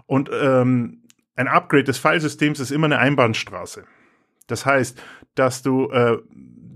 Und 0.06 0.30
ähm, 0.34 1.03
ein 1.36 1.48
Upgrade 1.48 1.86
des 1.86 1.98
Filesystems 1.98 2.60
ist 2.60 2.72
immer 2.72 2.86
eine 2.86 3.00
Einbahnstraße. 3.00 3.86
Das 4.48 4.66
heißt, 4.66 5.02
dass 5.36 5.64
du 5.64 5.90
äh, 5.90 6.18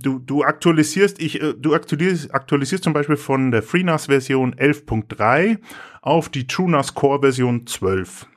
du, 0.02 0.20
du 0.20 0.44
aktualisierst, 0.44 1.22
ich, 1.22 1.42
äh, 1.42 1.54
du 1.54 1.74
aktualisierst, 1.74 2.34
aktualisierst 2.34 2.84
zum 2.84 2.94
Beispiel 2.94 3.18
von 3.18 3.52
der 3.52 3.64
FreeNAS-Version 3.64 4.56
11.3 4.56 5.58
auf 6.02 6.30
die 6.30 6.48
TrueNAS 6.48 6.94
Core-Version 6.94 7.68
12. 7.68 8.28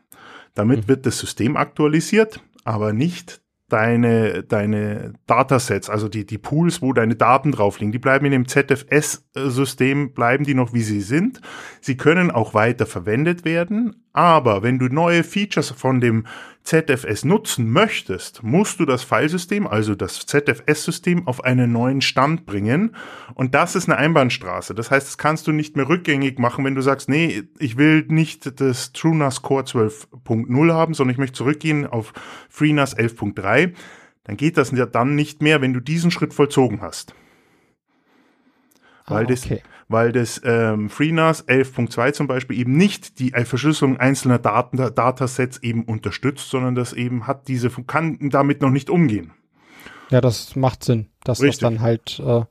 Damit 0.54 0.83
mhm. 0.83 0.88
wird 0.88 1.06
das 1.06 1.18
System 1.18 1.56
aktualisiert, 1.56 2.42
aber 2.64 2.92
nicht 2.92 3.40
deine, 3.68 4.42
deine 4.42 5.12
Datasets, 5.26 5.88
also 5.88 6.09
die, 6.09 6.26
die 6.26 6.38
Pools, 6.38 6.83
wo 6.83 6.92
deine 6.92 7.14
Daten 7.14 7.52
drauf 7.52 7.78
liegen, 7.78 7.92
die 7.92 8.00
bleiben 8.00 8.26
in 8.26 8.33
dem 8.33 8.48
ZFS-System, 8.48 10.12
bleiben 10.12 10.44
die 10.44 10.54
noch 10.54 10.72
wie 10.74 10.83
sie 10.83 11.00
sind. 11.00 11.40
Sie 11.80 11.96
können 11.96 12.33
auch 12.33 12.52
weiter 12.52 12.87
verwendet 12.87 13.44
werden, 13.44 14.04
aber 14.12 14.62
wenn 14.62 14.79
du 14.79 14.87
neue 14.87 15.23
Features 15.23 15.70
von 15.70 16.01
dem 16.01 16.27
ZFS 16.62 17.25
nutzen 17.25 17.70
möchtest, 17.70 18.42
musst 18.42 18.81
du 18.81 18.85
das 18.85 19.03
Filesystem, 19.03 19.66
also 19.66 19.94
das 19.94 20.27
ZFS-System, 20.27 21.27
auf 21.27 21.42
einen 21.44 21.73
neuen 21.73 22.01
Stand 22.01 22.44
bringen. 22.44 22.94
Und 23.35 23.55
das 23.55 23.75
ist 23.75 23.88
eine 23.88 23.99
Einbahnstraße. 23.99 24.75
Das 24.75 24.90
heißt, 24.90 25.07
das 25.07 25.18
kannst 25.18 25.46
du 25.46 25.53
nicht 25.53 25.77
mehr 25.77 25.88
rückgängig 25.88 26.38
machen, 26.38 26.64
wenn 26.64 26.75
du 26.75 26.83
sagst, 26.83 27.09
nee, 27.09 27.44
ich 27.59 27.77
will 27.77 28.05
nicht 28.09 28.61
das 28.61 28.92
TrueNAS 28.92 29.42
Core 29.42 29.64
12.0 29.64 30.73
haben, 30.73 30.94
sondern 30.94 31.12
ich 31.12 31.18
möchte 31.18 31.38
zurückgehen 31.38 31.87
auf 31.87 32.12
FreeNAS 32.51 32.96
11.3. 32.96 33.75
Dann 34.25 34.37
geht 34.37 34.57
das 34.59 34.70
ja 34.73 34.87
dann 34.87 35.14
nicht 35.14 35.42
mehr, 35.42 35.61
wenn 35.61 35.73
du 35.73 35.81
diesen 35.81 36.11
Schritt 36.11 36.35
vollzogen 36.35 36.83
hast. 36.83 37.14
Weil, 39.07 39.27
ah, 39.27 39.31
okay. 39.31 39.61
das, 39.61 39.69
weil 39.90 40.12
das 40.12 40.40
ähm, 40.44 40.88
FreeNAS 40.88 41.48
11.2 41.48 42.12
zum 42.12 42.29
Beispiel 42.29 42.59
eben 42.59 42.76
nicht 42.76 43.18
die 43.18 43.33
Verschlüsselung 43.33 43.96
einzelner 43.96 44.38
Daten, 44.38 44.76
Datasets 44.76 45.59
eben 45.59 45.83
unterstützt, 45.85 46.48
sondern 46.48 46.76
das 46.76 46.92
eben 46.92 47.26
hat 47.26 47.48
diese, 47.48 47.70
kann 47.70 48.16
damit 48.31 48.62
noch 48.62 48.70
nicht 48.70 48.88
umgehen. 48.88 49.33
Ja, 50.11 50.20
das 50.20 50.55
macht 50.55 50.85
Sinn, 50.85 51.09
dass 51.24 51.40
Richtig. 51.40 51.61
das 51.61 51.70
dann 51.70 51.81
halt 51.81 52.22
äh, 52.24 52.44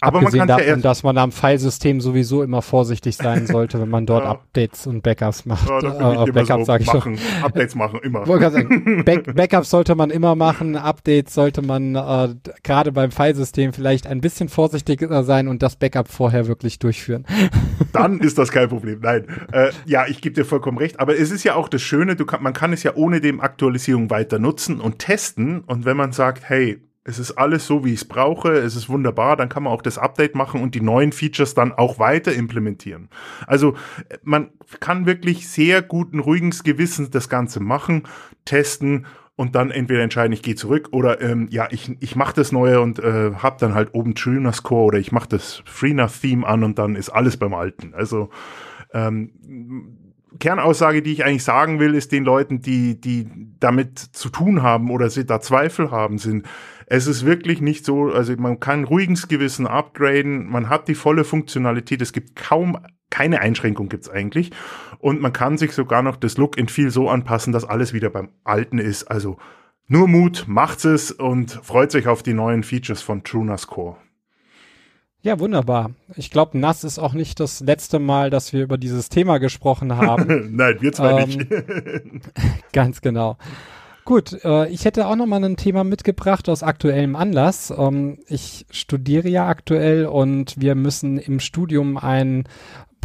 aber 0.00 0.18
Abgesehen 0.18 0.40
man 0.40 0.48
davon, 0.48 0.66
ja 0.66 0.76
dass 0.76 1.02
man 1.02 1.18
am 1.18 1.32
Filesystem 1.32 2.00
sowieso 2.00 2.42
immer 2.42 2.62
vorsichtig 2.62 3.16
sein 3.16 3.46
sollte, 3.48 3.80
wenn 3.80 3.88
man 3.88 4.06
dort 4.06 4.24
ja. 4.24 4.30
Updates 4.30 4.86
und 4.86 5.02
Backups 5.02 5.46
macht. 5.46 5.68
Ja, 5.68 6.24
äh, 6.24 6.30
Backups 6.30 6.48
so 6.48 6.64
sage 6.64 6.82
ich 6.82 6.92
machen. 6.92 7.16
schon. 7.16 7.44
Updates 7.44 7.74
machen 7.74 8.00
immer. 8.02 8.26
Sagen, 8.26 9.02
Back 9.04 9.34
Backups 9.34 9.70
sollte 9.70 9.94
man 9.94 10.10
immer 10.10 10.34
machen, 10.34 10.76
Updates 10.76 11.34
sollte 11.34 11.62
man 11.62 11.94
äh, 11.94 12.34
gerade 12.62 12.92
beim 12.92 13.10
Filesystem 13.10 13.72
vielleicht 13.72 14.06
ein 14.06 14.20
bisschen 14.20 14.48
vorsichtiger 14.48 15.24
sein 15.24 15.48
und 15.48 15.62
das 15.62 15.76
Backup 15.76 16.08
vorher 16.08 16.46
wirklich 16.46 16.78
durchführen. 16.78 17.24
Dann 17.92 18.20
ist 18.20 18.38
das 18.38 18.50
kein 18.50 18.68
Problem. 18.68 19.00
Nein, 19.02 19.26
äh, 19.52 19.70
ja, 19.86 20.06
ich 20.06 20.20
gebe 20.20 20.34
dir 20.34 20.44
vollkommen 20.44 20.78
recht. 20.78 21.00
Aber 21.00 21.18
es 21.18 21.30
ist 21.30 21.44
ja 21.44 21.54
auch 21.54 21.68
das 21.68 21.82
Schöne, 21.82 22.16
du 22.16 22.26
kann, 22.26 22.42
man 22.42 22.52
kann 22.52 22.72
es 22.72 22.82
ja 22.82 22.94
ohne 22.94 23.20
dem 23.20 23.40
Aktualisierung 23.40 24.10
weiter 24.10 24.38
nutzen 24.38 24.80
und 24.80 24.98
testen. 24.98 25.60
Und 25.60 25.84
wenn 25.84 25.96
man 25.96 26.12
sagt, 26.12 26.48
hey, 26.48 26.80
es 27.04 27.18
ist 27.18 27.32
alles 27.32 27.66
so, 27.66 27.84
wie 27.84 27.92
ich 27.92 28.00
es 28.00 28.04
brauche, 28.06 28.52
es 28.52 28.76
ist 28.76 28.88
wunderbar, 28.88 29.36
dann 29.36 29.50
kann 29.50 29.64
man 29.64 29.72
auch 29.72 29.82
das 29.82 29.98
Update 29.98 30.34
machen 30.34 30.62
und 30.62 30.74
die 30.74 30.80
neuen 30.80 31.12
Features 31.12 31.54
dann 31.54 31.72
auch 31.72 31.98
weiter 31.98 32.32
implementieren. 32.32 33.10
Also 33.46 33.74
man 34.22 34.48
kann 34.80 35.04
wirklich 35.04 35.48
sehr 35.48 35.82
guten, 35.82 36.18
ruhigen 36.18 36.50
Gewissens 36.50 37.10
das 37.10 37.28
Ganze 37.28 37.60
machen, 37.60 38.04
testen 38.46 39.06
und 39.36 39.54
dann 39.54 39.70
entweder 39.70 40.02
entscheiden, 40.02 40.32
ich 40.32 40.42
gehe 40.42 40.54
zurück 40.54 40.88
oder 40.92 41.20
ähm, 41.20 41.48
ja, 41.50 41.68
ich, 41.70 41.94
ich 42.00 42.16
mache 42.16 42.34
das 42.34 42.52
Neue 42.52 42.80
und 42.80 42.98
äh, 43.00 43.32
habe 43.34 43.56
dann 43.58 43.74
halt 43.74 43.90
oben 43.92 44.14
TrueNAS 44.14 44.62
Core 44.62 44.84
oder 44.84 44.98
ich 44.98 45.12
mache 45.12 45.28
das 45.28 45.62
FreeNAS 45.66 46.20
Theme 46.20 46.46
an 46.46 46.64
und 46.64 46.78
dann 46.78 46.96
ist 46.96 47.10
alles 47.10 47.36
beim 47.36 47.52
Alten. 47.52 47.92
Also 47.94 48.30
ähm, 48.94 49.32
Kernaussage, 50.38 51.02
die 51.02 51.12
ich 51.12 51.24
eigentlich 51.24 51.44
sagen 51.44 51.80
will, 51.80 51.94
ist 51.94 52.12
den 52.12 52.24
Leuten, 52.24 52.60
die, 52.60 53.00
die 53.00 53.28
damit 53.60 53.98
zu 53.98 54.30
tun 54.30 54.62
haben 54.62 54.90
oder 54.90 55.10
sie 55.10 55.26
da 55.26 55.40
Zweifel 55.40 55.90
haben, 55.90 56.18
sind, 56.18 56.46
es 56.86 57.06
ist 57.06 57.24
wirklich 57.24 57.60
nicht 57.60 57.84
so, 57.84 58.10
also 58.12 58.34
man 58.36 58.60
kann 58.60 58.84
ruhiges 58.84 59.28
Gewissen 59.28 59.66
upgraden, 59.66 60.46
man 60.46 60.68
hat 60.68 60.88
die 60.88 60.94
volle 60.94 61.24
Funktionalität, 61.24 62.02
es 62.02 62.12
gibt 62.12 62.36
kaum 62.36 62.78
keine 63.10 63.40
Einschränkung 63.40 63.88
gibt's 63.88 64.08
eigentlich 64.08 64.50
und 64.98 65.20
man 65.20 65.32
kann 65.32 65.56
sich 65.56 65.72
sogar 65.72 66.02
noch 66.02 66.16
das 66.16 66.36
Look 66.36 66.58
and 66.58 66.70
Feel 66.70 66.90
so 66.90 67.08
anpassen, 67.08 67.52
dass 67.52 67.64
alles 67.64 67.92
wieder 67.92 68.10
beim 68.10 68.30
Alten 68.42 68.78
ist. 68.78 69.04
Also 69.04 69.36
nur 69.86 70.08
Mut, 70.08 70.44
macht's 70.48 70.84
es 70.84 71.12
und 71.12 71.50
freut 71.50 71.92
sich 71.92 72.08
auf 72.08 72.22
die 72.22 72.32
neuen 72.32 72.62
Features 72.62 73.02
von 73.02 73.22
TrueNAS 73.22 73.66
Core. 73.66 73.96
Ja, 75.24 75.38
wunderbar. 75.40 75.92
Ich 76.16 76.30
glaube, 76.30 76.58
NAS 76.58 76.84
ist 76.84 76.98
auch 76.98 77.14
nicht 77.14 77.40
das 77.40 77.60
letzte 77.60 77.98
Mal, 77.98 78.28
dass 78.28 78.52
wir 78.52 78.62
über 78.62 78.76
dieses 78.76 79.08
Thema 79.08 79.38
gesprochen 79.38 79.96
haben. 79.96 80.50
Nein, 80.54 80.76
wir 80.80 80.92
zwei 80.92 81.22
ähm, 81.22 81.28
nicht. 81.28 81.46
ganz 82.74 83.00
genau. 83.00 83.38
Gut, 84.04 84.44
äh, 84.44 84.68
ich 84.68 84.84
hätte 84.84 85.06
auch 85.06 85.16
noch 85.16 85.26
mal 85.26 85.42
ein 85.42 85.56
Thema 85.56 85.82
mitgebracht 85.82 86.48
aus 86.48 86.62
aktuellem 86.62 87.16
Anlass. 87.16 87.72
Ähm, 87.76 88.18
ich 88.28 88.66
studiere 88.70 89.28
ja 89.28 89.48
aktuell 89.48 90.06
und 90.06 90.60
wir 90.60 90.74
müssen 90.74 91.18
im 91.18 91.40
Studium 91.40 91.96
ein 91.96 92.44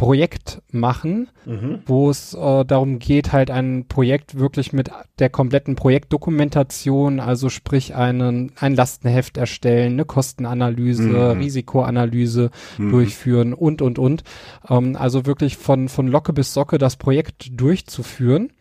Projekt 0.00 0.62
machen, 0.72 1.28
mhm. 1.44 1.80
wo 1.84 2.08
es 2.08 2.32
äh, 2.32 2.64
darum 2.64 2.98
geht, 2.98 3.32
halt 3.32 3.50
ein 3.50 3.84
Projekt 3.86 4.38
wirklich 4.38 4.72
mit 4.72 4.90
der 5.18 5.28
kompletten 5.28 5.76
Projektdokumentation, 5.76 7.20
also 7.20 7.50
sprich 7.50 7.94
einen, 7.94 8.52
ein 8.58 8.74
Lastenheft 8.74 9.36
erstellen, 9.36 9.92
eine 9.92 10.06
Kostenanalyse, 10.06 11.02
mhm. 11.02 11.40
Risikoanalyse 11.40 12.50
mhm. 12.78 12.90
durchführen 12.90 13.52
und, 13.52 13.82
und, 13.82 13.98
und. 13.98 14.24
Ähm, 14.70 14.96
also 14.96 15.26
wirklich 15.26 15.58
von, 15.58 15.90
von 15.90 16.08
Locke 16.08 16.32
bis 16.32 16.54
Socke 16.54 16.78
das 16.78 16.96
Projekt 16.96 17.60
durchzuführen. 17.60 18.52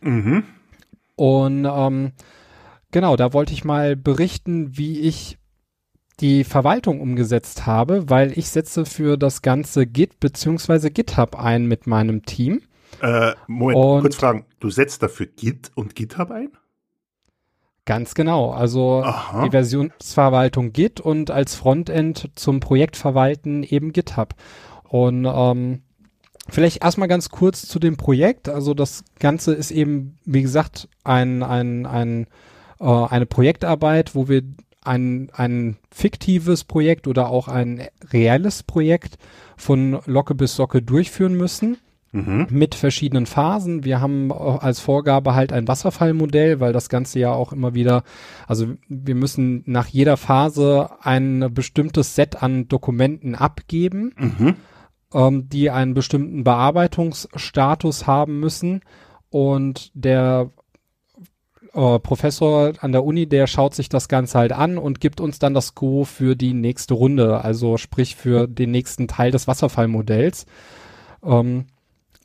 Und 1.19 1.65
ähm, 1.65 2.13
genau, 2.91 3.17
da 3.17 3.33
wollte 3.33 3.51
ich 3.51 3.65
mal 3.65 3.97
berichten, 3.97 4.77
wie 4.77 5.01
ich 5.01 5.37
die 6.21 6.45
Verwaltung 6.45 7.01
umgesetzt 7.01 7.65
habe, 7.65 8.09
weil 8.09 8.37
ich 8.37 8.49
setze 8.49 8.85
für 8.85 9.17
das 9.17 9.41
ganze 9.41 9.85
Git 9.85 10.21
bzw. 10.21 10.89
GitHub 10.89 11.35
ein 11.37 11.65
mit 11.65 11.87
meinem 11.87 12.23
Team. 12.23 12.61
Äh, 13.01 13.33
Moment, 13.47 13.77
und 13.77 14.01
kurz 14.01 14.15
fragen. 14.15 14.45
Du 14.61 14.69
setzt 14.69 15.03
dafür 15.03 15.25
Git 15.25 15.71
und 15.75 15.93
GitHub 15.93 16.31
ein? 16.31 16.51
Ganz 17.83 18.13
genau. 18.13 18.51
Also 18.51 19.01
Aha. 19.03 19.43
die 19.43 19.51
Versionsverwaltung 19.51 20.71
Git 20.71 21.01
und 21.01 21.31
als 21.31 21.55
Frontend 21.55 22.29
zum 22.35 22.61
Projektverwalten 22.61 23.63
eben 23.63 23.91
GitHub. 23.91 24.35
Und 24.83 25.25
ähm, 25.29 25.81
vielleicht 26.51 26.83
erstmal 26.83 27.07
ganz 27.07 27.29
kurz 27.29 27.67
zu 27.67 27.79
dem 27.79 27.97
Projekt. 27.97 28.49
Also 28.49 28.73
das 28.73 29.03
Ganze 29.19 29.53
ist 29.53 29.71
eben, 29.71 30.17
wie 30.25 30.41
gesagt, 30.41 30.87
ein, 31.03 31.43
ein, 31.43 31.85
ein, 31.85 32.27
äh, 32.79 32.85
eine 32.85 33.25
Projektarbeit, 33.25 34.15
wo 34.15 34.27
wir 34.27 34.43
ein, 34.83 35.29
ein 35.33 35.77
fiktives 35.91 36.63
Projekt 36.63 37.07
oder 37.07 37.29
auch 37.29 37.47
ein 37.47 37.83
reelles 38.11 38.63
Projekt 38.63 39.17
von 39.57 39.99
Locke 40.05 40.35
bis 40.35 40.55
Socke 40.55 40.81
durchführen 40.81 41.35
müssen. 41.35 41.77
Mhm. 42.11 42.47
Mit 42.49 42.73
verschiedenen 42.73 43.27
Phasen. 43.27 43.83
Wir 43.83 44.01
haben 44.01 44.31
als 44.31 44.79
Vorgabe 44.79 45.35
halt 45.35 45.53
ein 45.53 45.67
Wasserfallmodell, 45.67 46.59
weil 46.59 46.73
das 46.73 46.89
Ganze 46.89 47.19
ja 47.19 47.31
auch 47.33 47.53
immer 47.53 47.75
wieder, 47.75 48.03
also 48.47 48.73
wir 48.87 49.13
müssen 49.13 49.61
nach 49.67 49.85
jeder 49.85 50.17
Phase 50.17 50.89
ein 51.03 51.51
bestimmtes 51.53 52.15
Set 52.15 52.41
an 52.41 52.67
Dokumenten 52.67 53.35
abgeben, 53.35 54.15
mhm. 54.17 54.55
Ähm, 55.13 55.49
die 55.49 55.69
einen 55.69 55.93
bestimmten 55.93 56.43
Bearbeitungsstatus 56.43 58.07
haben 58.07 58.39
müssen. 58.39 58.81
Und 59.29 59.91
der 59.93 60.51
äh, 61.73 61.99
Professor 61.99 62.73
an 62.79 62.91
der 62.91 63.03
Uni, 63.03 63.27
der 63.27 63.47
schaut 63.47 63.75
sich 63.75 63.89
das 63.89 64.07
Ganze 64.07 64.39
halt 64.39 64.51
an 64.51 64.77
und 64.77 64.99
gibt 64.99 65.21
uns 65.21 65.39
dann 65.39 65.53
das 65.53 65.75
Go 65.75 66.03
für 66.03 66.35
die 66.35 66.53
nächste 66.53 66.93
Runde, 66.93 67.43
also 67.43 67.77
sprich 67.77 68.15
für 68.15 68.47
den 68.47 68.71
nächsten 68.71 69.07
Teil 69.07 69.31
des 69.31 69.47
Wasserfallmodells. 69.47 70.45
Ähm, 71.23 71.65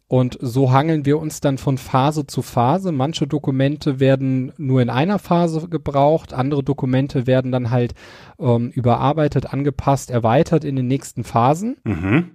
und 0.07 0.39
so 0.41 0.71
hangeln 0.71 1.07
wir 1.07 1.19
uns 1.19 1.41
dann 1.41 1.59
von 1.59 1.79
Phase 1.79 2.27
zu 2.27 2.43
Phase. 2.43 2.93
Manche 2.93 3.27
Dokumente 3.27 4.01
werden 4.01 4.53
nur 4.59 4.81
in 4.83 4.91
einer 4.91 5.19
Phase 5.19 5.69
gebraucht, 5.69 6.33
andere 6.33 6.63
Dokumente 6.63 7.27
werden 7.27 7.51
dann 7.51 7.71
halt 7.71 7.95
ähm, 8.39 8.71
überarbeitet, 8.71 9.53
angepasst, 9.53 10.11
erweitert 10.11 10.65
in 10.65 10.77
den 10.77 10.87
nächsten 10.87 11.25
Phasen. 11.25 11.79
Mhm. 11.85 12.31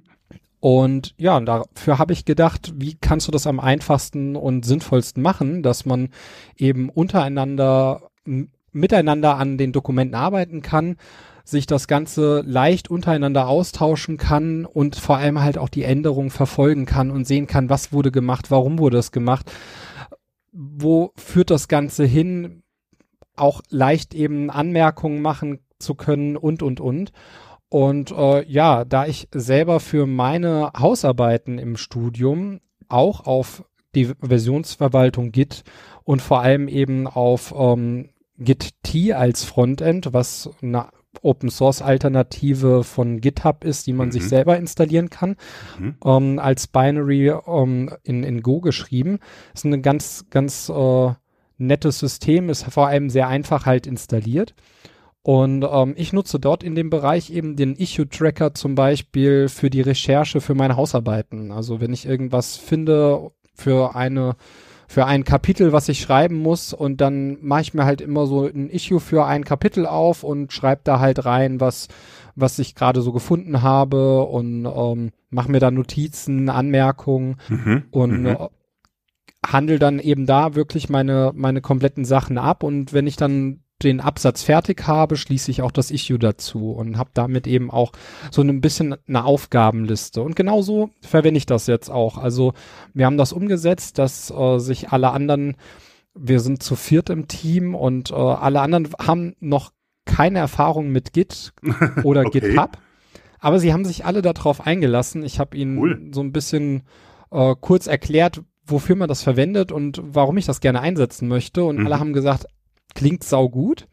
Und 0.59 1.13
ja, 1.17 1.39
dafür 1.39 1.99
habe 1.99 2.13
ich 2.13 2.25
gedacht, 2.25 2.73
wie 2.75 2.95
kannst 2.95 3.27
du 3.27 3.31
das 3.31 3.47
am 3.47 3.59
einfachsten 3.59 4.35
und 4.35 4.65
sinnvollsten 4.65 5.23
machen, 5.23 5.63
dass 5.63 5.85
man 5.85 6.09
eben 6.57 6.89
untereinander, 6.89 8.09
miteinander 8.71 9.37
an 9.37 9.57
den 9.57 9.71
Dokumenten 9.71 10.15
arbeiten 10.15 10.61
kann, 10.61 10.97
sich 11.45 11.65
das 11.65 11.87
Ganze 11.87 12.43
leicht 12.45 12.89
untereinander 12.89 13.47
austauschen 13.47 14.17
kann 14.17 14.65
und 14.65 14.95
vor 14.97 15.17
allem 15.17 15.41
halt 15.41 15.57
auch 15.57 15.69
die 15.69 15.83
Änderungen 15.83 16.29
verfolgen 16.29 16.85
kann 16.85 17.09
und 17.09 17.25
sehen 17.25 17.47
kann, 17.47 17.69
was 17.69 17.91
wurde 17.91 18.11
gemacht, 18.11 18.51
warum 18.51 18.79
wurde 18.79 18.97
es 18.97 19.11
gemacht, 19.11 19.51
wo 20.51 21.11
führt 21.15 21.49
das 21.49 21.67
Ganze 21.67 22.05
hin, 22.05 22.63
auch 23.35 23.61
leicht 23.69 24.13
eben 24.13 24.49
Anmerkungen 24.49 25.21
machen 25.21 25.59
zu 25.79 25.95
können 25.95 26.35
und, 26.35 26.61
und, 26.61 26.81
und. 26.81 27.11
Und 27.69 28.11
äh, 28.11 28.43
ja, 28.45 28.83
da 28.83 29.05
ich 29.05 29.27
selber 29.31 29.79
für 29.79 30.07
meine 30.07 30.71
Hausarbeiten 30.77 31.59
im 31.59 31.77
Studium 31.77 32.61
auch 32.87 33.25
auf 33.25 33.63
die 33.95 34.05
Versionsverwaltung 34.05 35.31
Git 35.31 35.63
und 36.03 36.21
vor 36.21 36.41
allem 36.41 36.67
eben 36.67 37.07
auf 37.07 37.53
ähm, 37.57 38.09
Git-T 38.37 39.13
als 39.13 39.43
Frontend, 39.43 40.13
was 40.13 40.49
eine 40.61 40.87
Open 41.21 41.49
Source 41.49 41.81
Alternative 41.81 42.83
von 42.83 43.19
GitHub 43.19 43.63
ist, 43.63 43.87
die 43.87 43.93
man 43.93 44.07
mhm. 44.07 44.11
sich 44.13 44.27
selber 44.27 44.57
installieren 44.57 45.09
kann, 45.09 45.35
mhm. 45.79 45.95
ähm, 46.05 46.39
als 46.39 46.67
Binary 46.67 47.33
ähm, 47.47 47.91
in, 48.03 48.23
in 48.23 48.41
Go 48.41 48.61
geschrieben. 48.61 49.19
Ist 49.53 49.65
eine 49.65 49.81
ganz, 49.81 50.25
ganz 50.29 50.69
äh, 50.69 51.13
nettes 51.57 51.99
System, 51.99 52.49
ist 52.49 52.63
vor 52.65 52.87
allem 52.87 53.09
sehr 53.09 53.27
einfach 53.27 53.65
halt 53.65 53.87
installiert. 53.87 54.55
Und 55.21 55.65
ähm, 55.69 55.93
ich 55.97 56.13
nutze 56.13 56.39
dort 56.39 56.63
in 56.63 56.75
dem 56.75 56.89
Bereich 56.89 57.29
eben 57.29 57.55
den 57.55 57.75
Issue-Tracker 57.75 58.53
zum 58.53 58.75
Beispiel 58.75 59.49
für 59.49 59.69
die 59.69 59.81
Recherche 59.81 60.39
für 60.39 60.55
meine 60.55 60.77
Hausarbeiten. 60.77 61.51
Also 61.51 61.81
wenn 61.81 61.93
ich 61.93 62.05
irgendwas 62.05 62.55
finde 62.55 63.31
für 63.53 63.95
eine 63.95 64.35
für 64.87 65.05
ein 65.05 65.23
Kapitel, 65.23 65.71
was 65.71 65.87
ich 65.87 65.99
schreiben 66.01 66.37
muss 66.39 66.73
und 66.73 66.99
dann 66.99 67.37
mache 67.41 67.61
ich 67.61 67.73
mir 67.75 67.85
halt 67.85 68.01
immer 68.01 68.25
so 68.25 68.47
ein 68.47 68.71
Issue 68.71 68.99
für 68.99 69.27
ein 69.27 69.43
Kapitel 69.43 69.85
auf 69.85 70.23
und 70.23 70.51
schreibe 70.51 70.81
da 70.83 70.99
halt 70.99 71.25
rein, 71.25 71.59
was 71.59 71.89
was 72.35 72.57
ich 72.57 72.73
gerade 72.73 73.01
so 73.01 73.11
gefunden 73.11 73.61
habe 73.61 74.23
und 74.23 74.65
ähm, 74.65 75.11
mache 75.29 75.51
mir 75.51 75.59
da 75.59 75.69
Notizen, 75.69 76.49
Anmerkungen 76.49 77.35
mhm, 77.49 77.83
und 77.91 78.23
mhm. 78.23 78.37
Handel 79.45 79.77
dann 79.77 79.99
eben 79.99 80.25
da 80.25 80.55
wirklich 80.55 80.89
meine 80.89 81.33
meine 81.35 81.61
kompletten 81.61 82.03
Sachen 82.03 82.39
ab 82.39 82.63
und 82.63 82.91
wenn 82.91 83.05
ich 83.05 83.15
dann 83.15 83.59
den 83.83 84.01
Absatz 84.01 84.43
fertig 84.43 84.87
habe, 84.87 85.15
schließe 85.15 85.51
ich 85.51 85.61
auch 85.61 85.71
das 85.71 85.91
Issue 85.91 86.19
dazu 86.19 86.71
und 86.71 86.97
habe 86.97 87.11
damit 87.13 87.47
eben 87.47 87.71
auch 87.71 87.91
so 88.31 88.41
ein 88.41 88.61
bisschen 88.61 88.95
eine 89.07 89.23
Aufgabenliste. 89.23 90.21
Und 90.21 90.35
genauso 90.35 90.89
verwende 91.01 91.37
ich 91.37 91.45
das 91.45 91.67
jetzt 91.67 91.89
auch. 91.89 92.17
Also 92.17 92.53
wir 92.93 93.05
haben 93.05 93.17
das 93.17 93.31
umgesetzt, 93.33 93.97
dass 93.97 94.31
äh, 94.31 94.59
sich 94.59 94.89
alle 94.89 95.11
anderen, 95.11 95.55
wir 96.13 96.41
sind 96.41 96.61
zu 96.61 96.75
viert 96.75 97.09
im 97.09 97.27
Team 97.27 97.73
und 97.73 98.11
äh, 98.11 98.15
alle 98.15 98.61
anderen 98.61 98.89
haben 98.99 99.35
noch 99.39 99.71
keine 100.05 100.39
Erfahrung 100.39 100.89
mit 100.89 101.13
Git 101.13 101.53
oder 102.03 102.21
okay. 102.21 102.41
GitHub. 102.41 102.77
Aber 103.39 103.59
sie 103.59 103.71
haben 103.71 103.85
sich 103.85 104.05
alle 104.05 104.21
darauf 104.21 104.65
eingelassen. 104.65 105.23
Ich 105.23 105.39
habe 105.39 105.55
ihnen 105.55 105.77
cool. 105.77 106.09
so 106.11 106.21
ein 106.21 106.33
bisschen 106.33 106.83
äh, 107.31 107.55
kurz 107.59 107.87
erklärt, 107.87 108.41
wofür 108.65 108.97
man 108.97 109.07
das 109.07 109.23
verwendet 109.23 109.71
und 109.71 110.01
warum 110.03 110.37
ich 110.37 110.45
das 110.45 110.59
gerne 110.59 110.81
einsetzen 110.81 111.29
möchte. 111.29 111.63
Und 111.63 111.79
mhm. 111.79 111.85
alle 111.85 111.99
haben 111.99 112.11
gesagt, 112.13 112.47
klingt 112.95 113.23
saugut. 113.23 113.87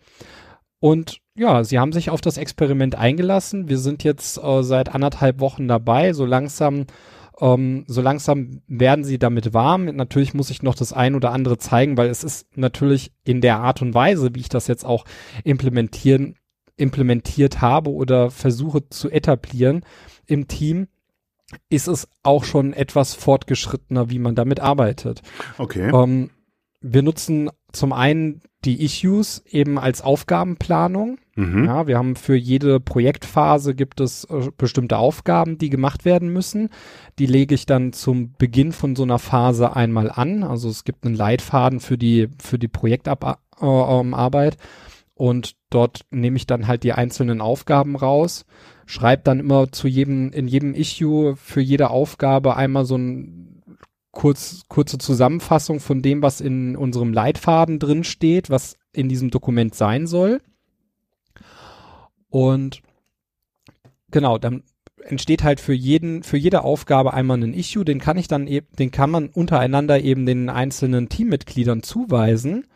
Und 0.78 1.20
ja, 1.36 1.64
sie 1.64 1.78
haben 1.78 1.92
sich 1.92 2.10
auf 2.10 2.20
das 2.20 2.38
Experiment 2.38 2.94
eingelassen. 2.94 3.68
Wir 3.68 3.78
sind 3.78 4.04
jetzt 4.04 4.38
äh, 4.42 4.62
seit 4.62 4.94
anderthalb 4.94 5.40
Wochen 5.40 5.68
dabei. 5.68 6.12
So 6.12 6.24
langsam, 6.24 6.86
ähm, 7.40 7.84
so 7.86 8.00
langsam 8.00 8.62
werden 8.66 9.04
sie 9.04 9.18
damit 9.18 9.52
warm. 9.52 9.86
Natürlich 9.86 10.34
muss 10.34 10.50
ich 10.50 10.62
noch 10.62 10.74
das 10.74 10.92
ein 10.92 11.14
oder 11.14 11.32
andere 11.32 11.58
zeigen, 11.58 11.96
weil 11.96 12.08
es 12.08 12.24
ist 12.24 12.56
natürlich 12.56 13.12
in 13.24 13.40
der 13.40 13.58
Art 13.58 13.82
und 13.82 13.94
Weise, 13.94 14.34
wie 14.34 14.40
ich 14.40 14.48
das 14.48 14.66
jetzt 14.66 14.84
auch 14.84 15.04
implementieren, 15.44 16.36
implementiert 16.76 17.60
habe 17.60 17.90
oder 17.90 18.30
versuche 18.30 18.88
zu 18.88 19.10
etablieren 19.10 19.84
im 20.26 20.48
Team, 20.48 20.88
ist 21.68 21.86
es 21.86 22.08
auch 22.22 22.44
schon 22.44 22.72
etwas 22.72 23.14
fortgeschrittener, 23.14 24.10
wie 24.10 24.18
man 24.18 24.34
damit 24.34 24.60
arbeitet. 24.60 25.22
Okay. 25.58 25.90
Ähm, 25.94 26.30
wir 26.80 27.02
nutzen 27.02 27.50
zum 27.72 27.92
einen 27.92 28.42
die 28.66 28.82
Issues 28.84 29.42
eben 29.48 29.78
als 29.78 30.02
Aufgabenplanung. 30.02 31.18
Mhm. 31.36 31.64
Ja, 31.64 31.86
wir 31.86 31.96
haben 31.96 32.16
für 32.16 32.34
jede 32.34 32.80
Projektphase 32.80 33.74
gibt 33.74 34.00
es 34.00 34.24
äh, 34.24 34.50
bestimmte 34.58 34.98
Aufgaben, 34.98 35.58
die 35.58 35.70
gemacht 35.70 36.04
werden 36.04 36.30
müssen. 36.32 36.70
Die 37.18 37.26
lege 37.26 37.54
ich 37.54 37.66
dann 37.66 37.92
zum 37.92 38.32
Beginn 38.32 38.72
von 38.72 38.96
so 38.96 39.04
einer 39.04 39.18
Phase 39.18 39.76
einmal 39.76 40.10
an. 40.10 40.42
Also 40.42 40.68
es 40.68 40.84
gibt 40.84 41.06
einen 41.06 41.14
Leitfaden 41.14 41.80
für 41.80 41.96
die 41.96 42.28
für 42.42 42.58
die 42.58 42.68
Projektarbeit 42.68 43.38
äh, 43.60 43.66
ähm, 43.66 44.14
und 45.14 45.56
dort 45.70 46.02
nehme 46.10 46.36
ich 46.36 46.46
dann 46.46 46.66
halt 46.66 46.82
die 46.82 46.92
einzelnen 46.92 47.40
Aufgaben 47.40 47.96
raus, 47.96 48.44
schreibe 48.84 49.22
dann 49.24 49.40
immer 49.40 49.72
zu 49.72 49.88
jedem 49.88 50.30
in 50.30 50.46
jedem 50.46 50.74
Issue 50.74 51.36
für 51.36 51.62
jede 51.62 51.88
Aufgabe 51.90 52.56
einmal 52.56 52.84
so 52.84 52.96
ein 52.96 53.55
kurz, 54.16 54.62
kurze 54.68 54.96
Zusammenfassung 54.96 55.78
von 55.78 56.00
dem, 56.00 56.22
was 56.22 56.40
in 56.40 56.74
unserem 56.74 57.12
Leitfaden 57.12 57.78
drin 57.78 58.02
steht, 58.02 58.48
was 58.48 58.78
in 58.92 59.10
diesem 59.10 59.30
Dokument 59.30 59.74
sein 59.74 60.06
soll. 60.06 60.40
Und 62.30 62.80
genau, 64.10 64.38
dann 64.38 64.62
entsteht 65.04 65.44
halt 65.44 65.60
für 65.60 65.74
jeden, 65.74 66.22
für 66.22 66.38
jede 66.38 66.64
Aufgabe 66.64 67.12
einmal 67.12 67.42
ein 67.42 67.52
Issue, 67.52 67.84
den 67.84 68.00
kann 68.00 68.16
ich 68.16 68.26
dann 68.26 68.46
eben, 68.46 68.66
den 68.78 68.90
kann 68.90 69.10
man 69.10 69.28
untereinander 69.28 70.00
eben 70.00 70.24
den 70.24 70.48
einzelnen 70.48 71.10
Teammitgliedern 71.10 71.82
zuweisen. 71.82 72.66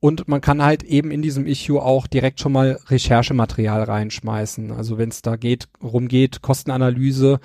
Und 0.00 0.28
man 0.28 0.40
kann 0.40 0.62
halt 0.62 0.84
eben 0.84 1.10
in 1.10 1.22
diesem 1.22 1.44
Issue 1.46 1.82
auch 1.82 2.06
direkt 2.06 2.38
schon 2.38 2.52
mal 2.52 2.78
Recherchematerial 2.86 3.82
reinschmeißen. 3.82 4.70
Also 4.70 4.96
wenn 4.96 5.08
es 5.08 5.22
da 5.22 5.36
geht, 5.36 5.68
rumgeht, 5.82 6.40
Kostenanalyse. 6.40 7.40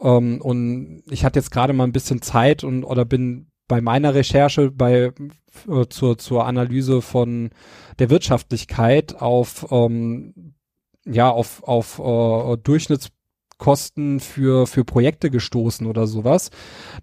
Ähm, 0.00 0.40
und 0.42 1.02
ich 1.10 1.24
hatte 1.24 1.38
jetzt 1.38 1.50
gerade 1.50 1.72
mal 1.72 1.84
ein 1.84 1.92
bisschen 1.92 2.20
Zeit 2.20 2.62
und 2.62 2.84
oder 2.84 3.06
bin 3.06 3.46
bei 3.68 3.80
meiner 3.80 4.14
Recherche 4.14 4.70
bei 4.70 5.12
äh, 5.68 5.86
zur 5.88 6.18
zur 6.18 6.46
Analyse 6.46 7.00
von 7.00 7.50
der 7.98 8.10
Wirtschaftlichkeit 8.10 9.20
auf 9.20 9.66
ähm, 9.70 10.54
ja 11.06 11.30
auf 11.30 11.62
auf 11.64 11.98
äh, 11.98 12.56
Durchschnitts 12.58 13.10
Kosten 13.58 14.20
für, 14.20 14.66
für 14.66 14.84
Projekte 14.84 15.30
gestoßen 15.30 15.86
oder 15.86 16.06
sowas, 16.06 16.50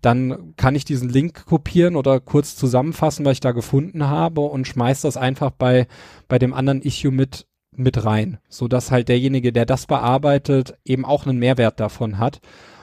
dann 0.02 0.54
kann 0.58 0.76
ich 0.76 0.86
diesen 0.86 1.10
Link 1.10 1.46
kopieren 1.46 1.96
oder 1.96 2.20
kurz 2.20 2.56
zusammenfassen, 2.56 3.26
was 3.26 3.34
ich 3.34 3.40
da 3.40 3.52
gefunden 3.52 4.08
habe 4.08 4.42
und 4.42 4.68
schmeiß 4.68 5.02
das 5.02 5.18
einfach 5.18 5.52
bei, 5.52 5.88
bei 6.28 6.40
dem 6.40 6.54
anderen 6.54 6.82
Issue 6.82 7.12
mit, 7.12 7.48
mit 7.76 8.04
rein, 8.06 8.40
so 8.50 8.68
dass 8.68 8.92
halt 8.92 9.10
derjenige, 9.10 9.54
der 9.54 9.66
das 9.66 9.86
bearbeitet, 9.86 10.78
eben 10.86 11.06
auch 11.06 11.26
einen 11.26 11.40
Mehrwert 11.40 11.80
davon 11.80 12.18
hat 12.18 12.42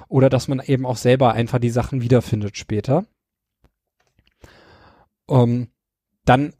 oder 0.08 0.30
dass 0.30 0.48
man 0.48 0.60
eben 0.64 0.86
auch 0.86 0.96
selber 0.96 1.32
einfach 1.32 1.58
die 1.58 1.70
Sachen 1.70 2.02
wiederfindet 2.02 2.56
später. 2.56 3.04
Ähm, 5.28 5.68
dann 6.24 6.54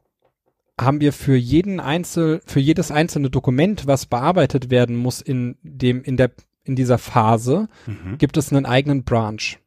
haben 0.79 1.01
wir 1.01 1.11
für 1.13 1.35
jeden 1.35 1.79
einzel, 1.79 2.41
für 2.45 2.59
jedes 2.59 2.91
einzelne 2.91 3.29
Dokument, 3.29 3.85
was 3.85 4.05
bearbeitet 4.05 4.69
werden 4.69 4.95
muss 4.95 5.21
in 5.21 5.57
dem, 5.61 6.03
in 6.03 6.15
der 6.15 6.31
in 6.63 6.75
dieser 6.75 6.97
Phase 6.97 7.67
mhm. 7.85 8.17
gibt 8.17 8.37
es 8.37 8.51
einen 8.51 8.65
eigenen 8.65 9.03
Branch. 9.03 9.57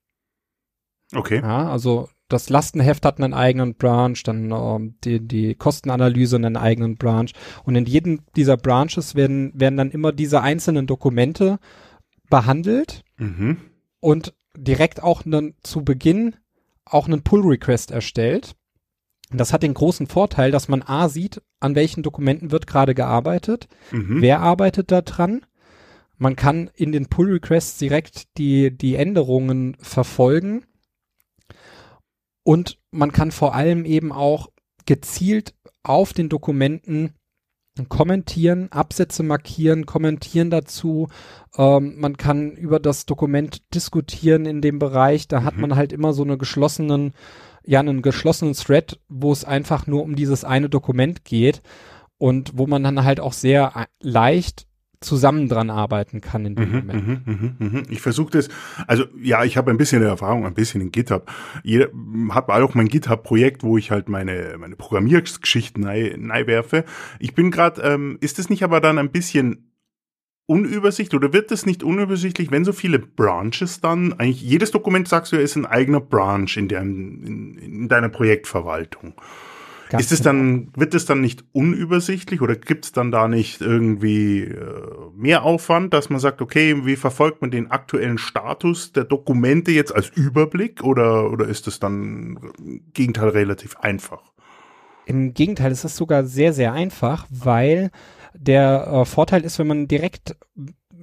Okay. 1.15 1.41
Ja, 1.41 1.69
also 1.71 2.09
das 2.29 2.49
Lastenheft 2.49 3.05
hat 3.05 3.21
einen 3.21 3.35
eigenen 3.35 3.75
Branch, 3.75 4.17
dann 4.25 4.51
ähm, 4.51 4.95
die, 5.05 5.21
die 5.21 5.55
Kostenanalyse 5.55 6.37
einen 6.37 6.57
eigenen 6.57 6.97
Branch 6.97 7.29
und 7.65 7.77
in 7.77 7.85
jedem 7.85 8.21
dieser 8.37 8.57
Branches 8.57 9.15
werden, 9.15 9.53
werden 9.55 9.77
dann 9.77 9.91
immer 9.91 10.13
diese 10.13 10.41
einzelnen 10.41 10.87
Dokumente 10.87 11.59
behandelt 12.31 13.05
mhm. 13.19 13.59
und 14.01 14.35
direkt 14.57 15.03
auch 15.03 15.27
einen, 15.27 15.55
zu 15.63 15.85
Beginn 15.85 16.37
auch 16.85 17.07
einen 17.07 17.23
Pull-Request 17.23 17.91
erstellt. 17.91 18.55
Das 19.31 19.53
hat 19.53 19.63
den 19.63 19.75
großen 19.75 20.07
Vorteil, 20.07 20.51
dass 20.51 20.69
man 20.69 20.83
A 20.83 21.09
sieht, 21.09 21.43
an 21.61 21.75
welchen 21.75 22.03
Dokumenten 22.03 22.51
wird 22.51 22.67
gerade 22.67 22.95
gearbeitet, 22.95 23.69
mhm. 23.91 24.21
wer 24.21 24.41
arbeitet 24.41 24.91
da 24.91 25.03
dran 25.03 25.43
man 26.23 26.37
kann 26.37 26.71
in 26.77 26.93
den 26.93 27.07
Pull 27.07 27.33
Requests 27.33 27.79
direkt 27.79 28.39
die, 28.39 28.71
die 28.71 28.95
Änderungen 28.95 29.77
verfolgen. 29.81 30.65
Und 32.45 32.79
man 32.93 33.11
kann 33.11 33.33
vor 33.33 33.57
allem 33.57 33.85
eben 33.85 34.13
auch 34.13 34.49
gezielt 34.87 35.55
auf 35.83 36.13
den 36.13 36.29
Dokumenten 36.29 37.15
kommentieren, 37.89 38.71
Absätze 38.71 39.25
markieren, 39.25 39.85
kommentieren 39.85 40.51
dazu. 40.51 41.09
Ähm, 41.57 41.99
man 41.99 42.17
kann 42.17 42.53
über 42.53 42.79
das 42.79 43.05
Dokument 43.05 43.75
diskutieren 43.75 44.47
in 44.47 44.61
dem 44.61 44.79
Bereich. 44.79 45.27
Da 45.27 45.41
mhm. 45.41 45.45
hat 45.45 45.57
man 45.57 45.75
halt 45.75 45.93
immer 45.93 46.13
so 46.13 46.23
eine 46.23 46.39
geschlossenen, 46.39 47.15
ja, 47.65 47.81
einen 47.81 48.01
geschlossenen 48.01 48.55
Thread, 48.55 49.01
wo 49.09 49.33
es 49.33 49.45
einfach 49.45 49.89
nur 49.89 50.05
um 50.05 50.15
dieses 50.15 50.45
eine 50.45 50.69
Dokument 50.69 51.25
geht 51.25 51.63
und 52.17 52.57
wo 52.57 52.69
man 52.69 52.85
dann 52.85 53.03
halt 53.03 53.19
auch 53.19 53.33
sehr 53.33 53.73
äh, 53.75 53.87
leicht 54.01 54.69
zusammen 55.03 55.49
dran 55.49 55.71
arbeiten 55.71 56.21
kann 56.21 56.47
in 56.47 56.55
dem 56.55 56.71
mhm, 56.71 56.77
Moment. 56.77 57.09
Mhm, 57.09 57.23
mhm, 57.27 57.57
mhm. 57.59 57.83
Ich 57.91 58.01
versuche 58.01 58.31
das, 58.31 58.49
also 58.87 59.05
ja, 59.21 59.45
ich 59.45 59.57
habe 59.57 59.71
ein 59.71 59.77
bisschen 59.77 60.03
Erfahrung, 60.03 60.47
ein 60.47 60.55
bisschen 60.55 60.81
in 60.81 60.93
GitHub. 60.93 61.31
Jeder 61.63 61.89
habe 62.31 62.55
auch 62.55 62.75
mein 62.75 62.89
GitHub-Projekt, 62.89 63.63
wo 63.63 63.77
ich 63.79 63.91
halt 63.91 64.09
meine 64.09 64.57
meine 64.59 64.77
Programmiergeschichten 64.77 65.85
werfe. 65.85 66.85
Ich 67.19 67.35
bin 67.35 67.51
gerade, 67.51 67.83
ähm, 67.83 68.19
ist 68.21 68.39
es 68.39 68.49
nicht 68.49 68.63
aber 68.63 68.81
dann 68.81 68.99
ein 68.99 69.11
bisschen 69.11 69.73
unübersichtlich 70.47 71.19
oder 71.19 71.33
wird 71.33 71.53
es 71.53 71.67
nicht 71.67 71.83
unübersichtlich, 71.83 72.51
wenn 72.51 72.65
so 72.65 72.73
viele 72.73 72.99
Branches 72.99 73.81
dann, 73.81 74.15
eigentlich 74.15 74.43
jedes 74.43 74.71
Dokument 74.71 75.09
sagst 75.09 75.33
du 75.33 75.37
ja, 75.37 75.43
ist 75.43 75.57
ein 75.57 75.67
eigener 75.67 76.01
Branch 76.01 76.57
in, 76.57 76.69
der, 76.69 76.83
in, 76.83 77.57
in 77.59 77.89
deiner 77.89 78.09
Projektverwaltung. 78.09 79.15
Ganz 79.93 80.05
ist 80.05 80.13
es 80.13 80.23
dann, 80.23 80.69
wird 80.75 80.95
es 80.95 81.05
dann 81.05 81.21
nicht 81.21 81.45
unübersichtlich 81.53 82.41
oder 82.41 82.57
gibt 82.57 82.87
es 82.87 82.93
dann 82.93 83.11
da 83.11 83.29
nicht 83.29 83.61
irgendwie 83.61 84.45
äh, 84.45 84.89
mehr 85.15 85.43
Aufwand, 85.43 85.93
dass 85.93 86.09
man 86.09 86.19
sagt, 86.19 86.41
okay, 86.41 86.87
wie 86.87 86.97
verfolgt 86.97 87.43
man 87.43 87.51
den 87.51 87.71
aktuellen 87.71 88.17
Status 88.17 88.93
der 88.93 89.05
Dokumente 89.05 89.71
jetzt 89.71 89.95
als 89.95 90.09
Überblick 90.09 90.83
oder, 90.83 91.31
oder 91.31 91.47
ist 91.47 91.69
es 91.69 91.79
dann 91.79 92.39
im 92.59 92.81
Gegenteil 92.95 93.29
relativ 93.29 93.77
einfach? 93.77 94.23
Im 95.05 95.35
Gegenteil, 95.35 95.73
ist 95.73 95.83
sogar 95.83 96.25
sehr, 96.25 96.55
sehr 96.55 96.73
einfach, 96.73 97.27
weil 97.29 97.91
Der 98.35 98.87
äh, 98.87 99.05
Vorteil 99.05 99.43
ist, 99.43 99.59
wenn 99.59 99.67
man 99.67 99.89
direkt 99.89 100.37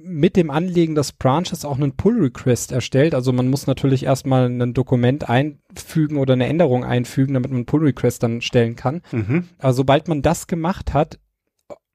mit 0.02 0.36
dem 0.36 0.50
Anlegen 0.50 0.94
des 0.94 1.12
Branches 1.12 1.64
auch 1.64 1.76
einen 1.76 1.96
Pull-Request 1.96 2.72
erstellt. 2.72 3.14
Also 3.14 3.32
man 3.32 3.48
muss 3.48 3.66
natürlich 3.66 4.04
erstmal 4.04 4.46
ein 4.46 4.74
Dokument 4.74 5.28
einfügen 5.28 6.16
oder 6.16 6.32
eine 6.32 6.46
Änderung 6.46 6.84
einfügen, 6.84 7.34
damit 7.34 7.50
man 7.50 7.58
einen 7.58 7.66
Pull-Request 7.66 8.22
dann 8.22 8.40
stellen 8.40 8.76
kann. 8.76 9.02
Mhm. 9.12 9.48
Aber 9.58 9.72
sobald 9.72 10.08
man 10.08 10.22
das 10.22 10.46
gemacht 10.46 10.94
hat, 10.94 11.18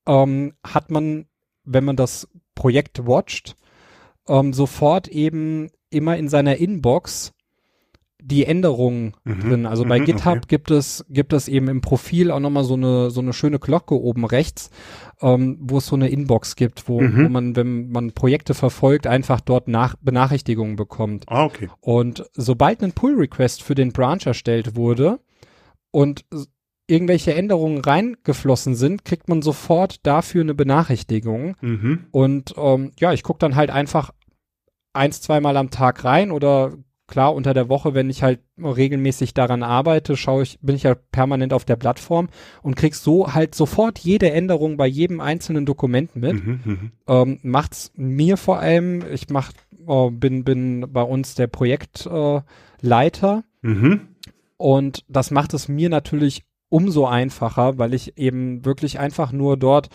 ähm, 0.08 0.54
hat 0.64 0.92
man, 0.92 1.26
wenn 1.64 1.84
man 1.84 1.96
das 1.96 2.28
Projekt 2.54 3.08
watcht, 3.08 3.56
ähm, 4.28 4.54
sofort 4.54 5.08
eben 5.08 5.70
immer 5.90 6.18
in 6.18 6.30
seiner 6.30 6.58
Inbox 6.58 7.34
die 8.28 8.46
Änderungen 8.46 9.14
Mhm. 9.24 9.40
drin. 9.40 9.66
Also 9.68 9.86
bei 9.86 10.00
Mhm, 10.00 10.06
GitHub 10.06 10.38
okay. 10.38 10.46
gibt 10.48 10.72
es 10.72 11.06
gibt 11.10 11.32
es 11.34 11.48
eben 11.48 11.68
im 11.68 11.82
Profil 11.82 12.32
auch 12.32 12.40
nochmal 12.40 12.64
so 12.64 12.74
eine 12.74 13.12
so 13.12 13.22
eine 13.22 13.34
schöne 13.34 13.60
Glocke 13.60 13.94
oben 14.00 14.26
rechts, 14.26 14.72
ähm, 15.22 15.58
wo 15.62 15.78
es 15.78 15.86
so 15.86 15.96
eine 15.96 16.10
Inbox 16.10 16.56
gibt, 16.56 16.88
wo, 16.90 17.02
Mhm. 17.02 17.26
wo 17.26 17.30
man, 17.30 17.56
wenn 17.56 17.90
man 17.92 18.14
Projekte 18.14 18.54
verfolgt, 18.56 19.06
einfach 19.06 19.42
dort 19.42 19.68
nach 19.68 19.96
Benachrichtigungen 20.02 20.76
bekommt. 20.76 21.26
Ah, 21.28 21.46
okay. 21.46 21.70
Und 21.82 22.26
sobald 22.34 22.84
ein 22.84 22.94
Pull-Request 22.94 23.62
für 23.62 23.76
den 23.76 23.92
Branch 23.92 24.26
erstellt 24.26 24.76
wurde 24.76 25.20
und 25.92 26.26
irgendwelche 26.88 27.34
Änderungen 27.34 27.80
reingeflossen 27.80 28.76
sind, 28.76 29.06
kriegt 29.06 29.30
man 29.30 29.42
sofort 29.42 30.06
dafür 30.06 30.42
eine 30.42 30.54
Benachrichtigung. 30.56 31.56
Mhm. 31.62 32.06
Und 32.12 32.54
ähm, 32.58 32.92
ja, 33.00 33.14
ich 33.14 33.24
gucke 33.24 33.40
dann 33.40 33.56
halt 33.56 33.70
einfach 33.70 34.12
eins, 34.94 35.22
zweimal 35.22 35.58
am 35.58 35.70
Tag 35.72 36.04
rein 36.04 36.32
oder 36.32 36.74
klar 37.08 37.36
unter 37.36 37.54
der 37.54 37.70
Woche, 37.70 37.94
wenn 37.94 38.10
ich 38.10 38.24
halt 38.24 38.40
regelmäßig 38.58 39.34
daran 39.34 39.64
arbeite, 39.64 40.18
schaue 40.18 40.44
ich, 40.44 40.60
bin 40.62 40.76
ich 40.76 40.84
ja 40.84 40.96
permanent 40.96 41.54
auf 41.54 41.66
der 41.66 41.76
Plattform 41.76 42.30
und 42.64 42.76
krieg 42.76 42.96
so 42.96 43.34
halt 43.34 43.56
sofort 43.56 44.00
jede 44.00 44.32
Änderung 44.32 44.78
bei 44.78 44.88
jedem 44.88 45.22
einzelnen 45.22 45.66
Dokument 45.66 46.16
mit. 46.16 46.34
Mhm. 46.46 46.60
Mhm. 46.64 46.92
Ähm, 47.08 47.40
macht's 47.44 47.92
mir 47.96 48.38
vor 48.38 48.60
allem, 48.60 49.04
ich 49.12 49.30
mach, 49.30 49.52
äh, 49.88 50.10
bin, 50.10 50.44
bin 50.44 50.86
bei 50.92 51.04
uns 51.04 51.36
der 51.36 51.48
Projektleiter 51.48 53.44
äh, 53.64 53.68
Mhm. 53.68 54.02
und 54.58 55.04
das 55.08 55.32
macht 55.32 55.54
es 55.54 55.68
mir 55.68 55.90
natürlich 55.90 56.44
umso 56.70 57.06
einfacher, 57.06 57.78
weil 57.78 57.94
ich 57.94 58.18
eben 58.18 58.66
wirklich 58.66 59.00
einfach 59.00 59.32
nur 59.32 59.58
dort 59.58 59.90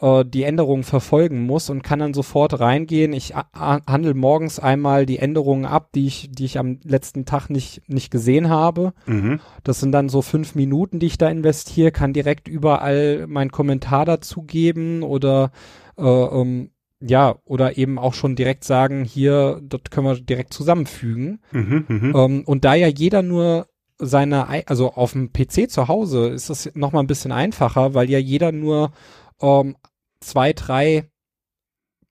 äh, 0.00 0.24
die 0.24 0.42
Änderungen 0.42 0.84
verfolgen 0.84 1.42
muss 1.46 1.70
und 1.70 1.82
kann 1.82 1.98
dann 1.98 2.14
sofort 2.14 2.58
reingehen. 2.60 3.12
Ich 3.12 3.34
handle 3.34 4.14
morgens 4.14 4.58
einmal 4.58 5.06
die 5.06 5.18
Änderungen 5.18 5.64
ab, 5.64 5.90
die 5.94 6.06
ich, 6.06 6.28
die 6.32 6.44
ich 6.44 6.58
am 6.58 6.78
letzten 6.84 7.24
Tag 7.24 7.48
nicht, 7.50 7.82
nicht 7.88 8.10
gesehen 8.10 8.48
habe. 8.48 8.92
Mhm. 9.06 9.40
Das 9.64 9.80
sind 9.80 9.92
dann 9.92 10.08
so 10.08 10.22
fünf 10.22 10.54
Minuten, 10.54 10.98
die 10.98 11.06
ich 11.06 11.18
da 11.18 11.28
investiere, 11.28 11.92
kann 11.92 12.12
direkt 12.12 12.48
überall 12.48 13.26
meinen 13.26 13.50
Kommentar 13.52 14.04
dazugeben 14.04 15.02
oder 15.02 15.50
äh, 15.98 16.02
ähm, 16.04 16.70
ja, 17.00 17.36
oder 17.44 17.76
eben 17.76 17.98
auch 17.98 18.14
schon 18.14 18.36
direkt 18.36 18.64
sagen, 18.64 19.04
hier, 19.04 19.60
das 19.62 19.80
können 19.90 20.06
wir 20.06 20.14
direkt 20.18 20.54
zusammenfügen. 20.54 21.40
Mhm. 21.52 21.84
Mhm. 21.88 22.12
Ähm, 22.16 22.42
und 22.46 22.64
da 22.64 22.74
ja 22.74 22.88
jeder 22.88 23.20
nur 23.22 23.66
seine, 23.98 24.48
ei- 24.48 24.66
also 24.66 24.92
auf 24.92 25.12
dem 25.12 25.30
PC 25.32 25.70
zu 25.70 25.88
Hause 25.88 26.28
ist 26.28 26.48
das 26.50 26.70
noch 26.74 26.92
mal 26.92 27.00
ein 27.00 27.06
bisschen 27.06 27.32
einfacher, 27.32 27.94
weil 27.94 28.10
ja 28.10 28.18
jeder 28.18 28.50
nur 28.52 28.92
ähm, 29.40 29.76
zwei, 30.20 30.52
drei 30.52 31.04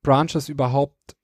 Branches 0.03 0.49
überhaupt 0.49 1.15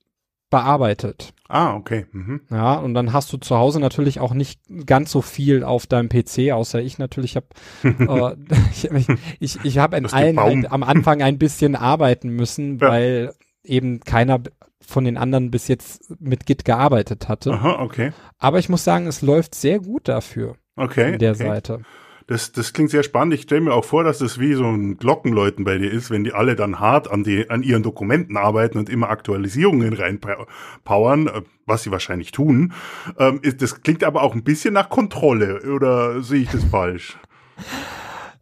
bearbeitet. 0.50 1.32
Ah, 1.48 1.74
okay. 1.74 2.06
Mhm. 2.12 2.42
Ja, 2.50 2.74
und 2.74 2.94
dann 2.94 3.12
hast 3.12 3.32
du 3.32 3.36
zu 3.36 3.56
Hause 3.56 3.80
natürlich 3.80 4.20
auch 4.20 4.34
nicht 4.34 4.60
ganz 4.86 5.10
so 5.10 5.22
viel 5.22 5.64
auf 5.64 5.86
deinem 5.86 6.08
PC, 6.08 6.52
außer 6.52 6.80
ich 6.80 6.98
natürlich 6.98 7.36
habe 7.36 7.46
äh, 7.82 8.36
ich, 8.96 9.08
ich, 9.40 9.64
ich 9.64 9.78
habe 9.78 9.96
in 9.96 10.06
allen 10.06 10.38
ein, 10.38 10.70
am 10.70 10.82
Anfang 10.82 11.22
ein 11.22 11.38
bisschen 11.38 11.76
arbeiten 11.76 12.30
müssen, 12.30 12.78
Ja. 12.78 12.88
weil 12.88 13.34
eben 13.64 14.00
keiner 14.00 14.40
von 14.84 15.04
den 15.04 15.16
anderen 15.16 15.50
bis 15.50 15.68
jetzt 15.68 16.12
mit 16.20 16.44
Git 16.44 16.64
gearbeitet 16.64 17.28
hatte. 17.28 17.52
Aha, 17.52 17.80
okay. 17.82 18.12
Aber 18.38 18.58
ich 18.58 18.68
muss 18.68 18.84
sagen, 18.84 19.06
es 19.06 19.22
läuft 19.22 19.54
sehr 19.54 19.78
gut 19.78 20.08
dafür 20.08 20.56
Okay. 20.76 21.14
an 21.14 21.18
der 21.18 21.32
okay. 21.32 21.44
Seite. 21.46 21.82
Das, 22.26 22.52
das 22.52 22.72
klingt 22.72 22.90
sehr 22.90 23.02
spannend. 23.02 23.34
Ich 23.34 23.42
stelle 23.42 23.62
mir 23.62 23.74
auch 23.74 23.84
vor, 23.84 24.04
dass 24.04 24.18
das 24.18 24.38
wie 24.38 24.54
so 24.54 24.64
ein 24.64 24.96
Glockenläuten 24.98 25.64
bei 25.64 25.78
dir 25.78 25.90
ist, 25.90 26.10
wenn 26.10 26.24
die 26.24 26.32
alle 26.32 26.56
dann 26.56 26.80
hart 26.80 27.10
an, 27.10 27.24
die, 27.24 27.50
an 27.50 27.62
ihren 27.62 27.82
Dokumenten 27.82 28.36
arbeiten 28.36 28.78
und 28.78 28.88
immer 28.88 29.10
Aktualisierungen 29.10 29.92
reinpowern, 29.92 31.26
äh, 31.26 31.42
was 31.66 31.82
sie 31.82 31.90
wahrscheinlich 31.90 32.32
tun. 32.32 32.72
Ähm, 33.18 33.40
ist, 33.42 33.62
das 33.62 33.82
klingt 33.82 34.04
aber 34.04 34.22
auch 34.22 34.34
ein 34.34 34.44
bisschen 34.44 34.74
nach 34.74 34.88
Kontrolle, 34.88 35.62
oder 35.62 36.22
sehe 36.22 36.42
ich 36.42 36.50
das 36.50 36.64
falsch? 36.64 37.16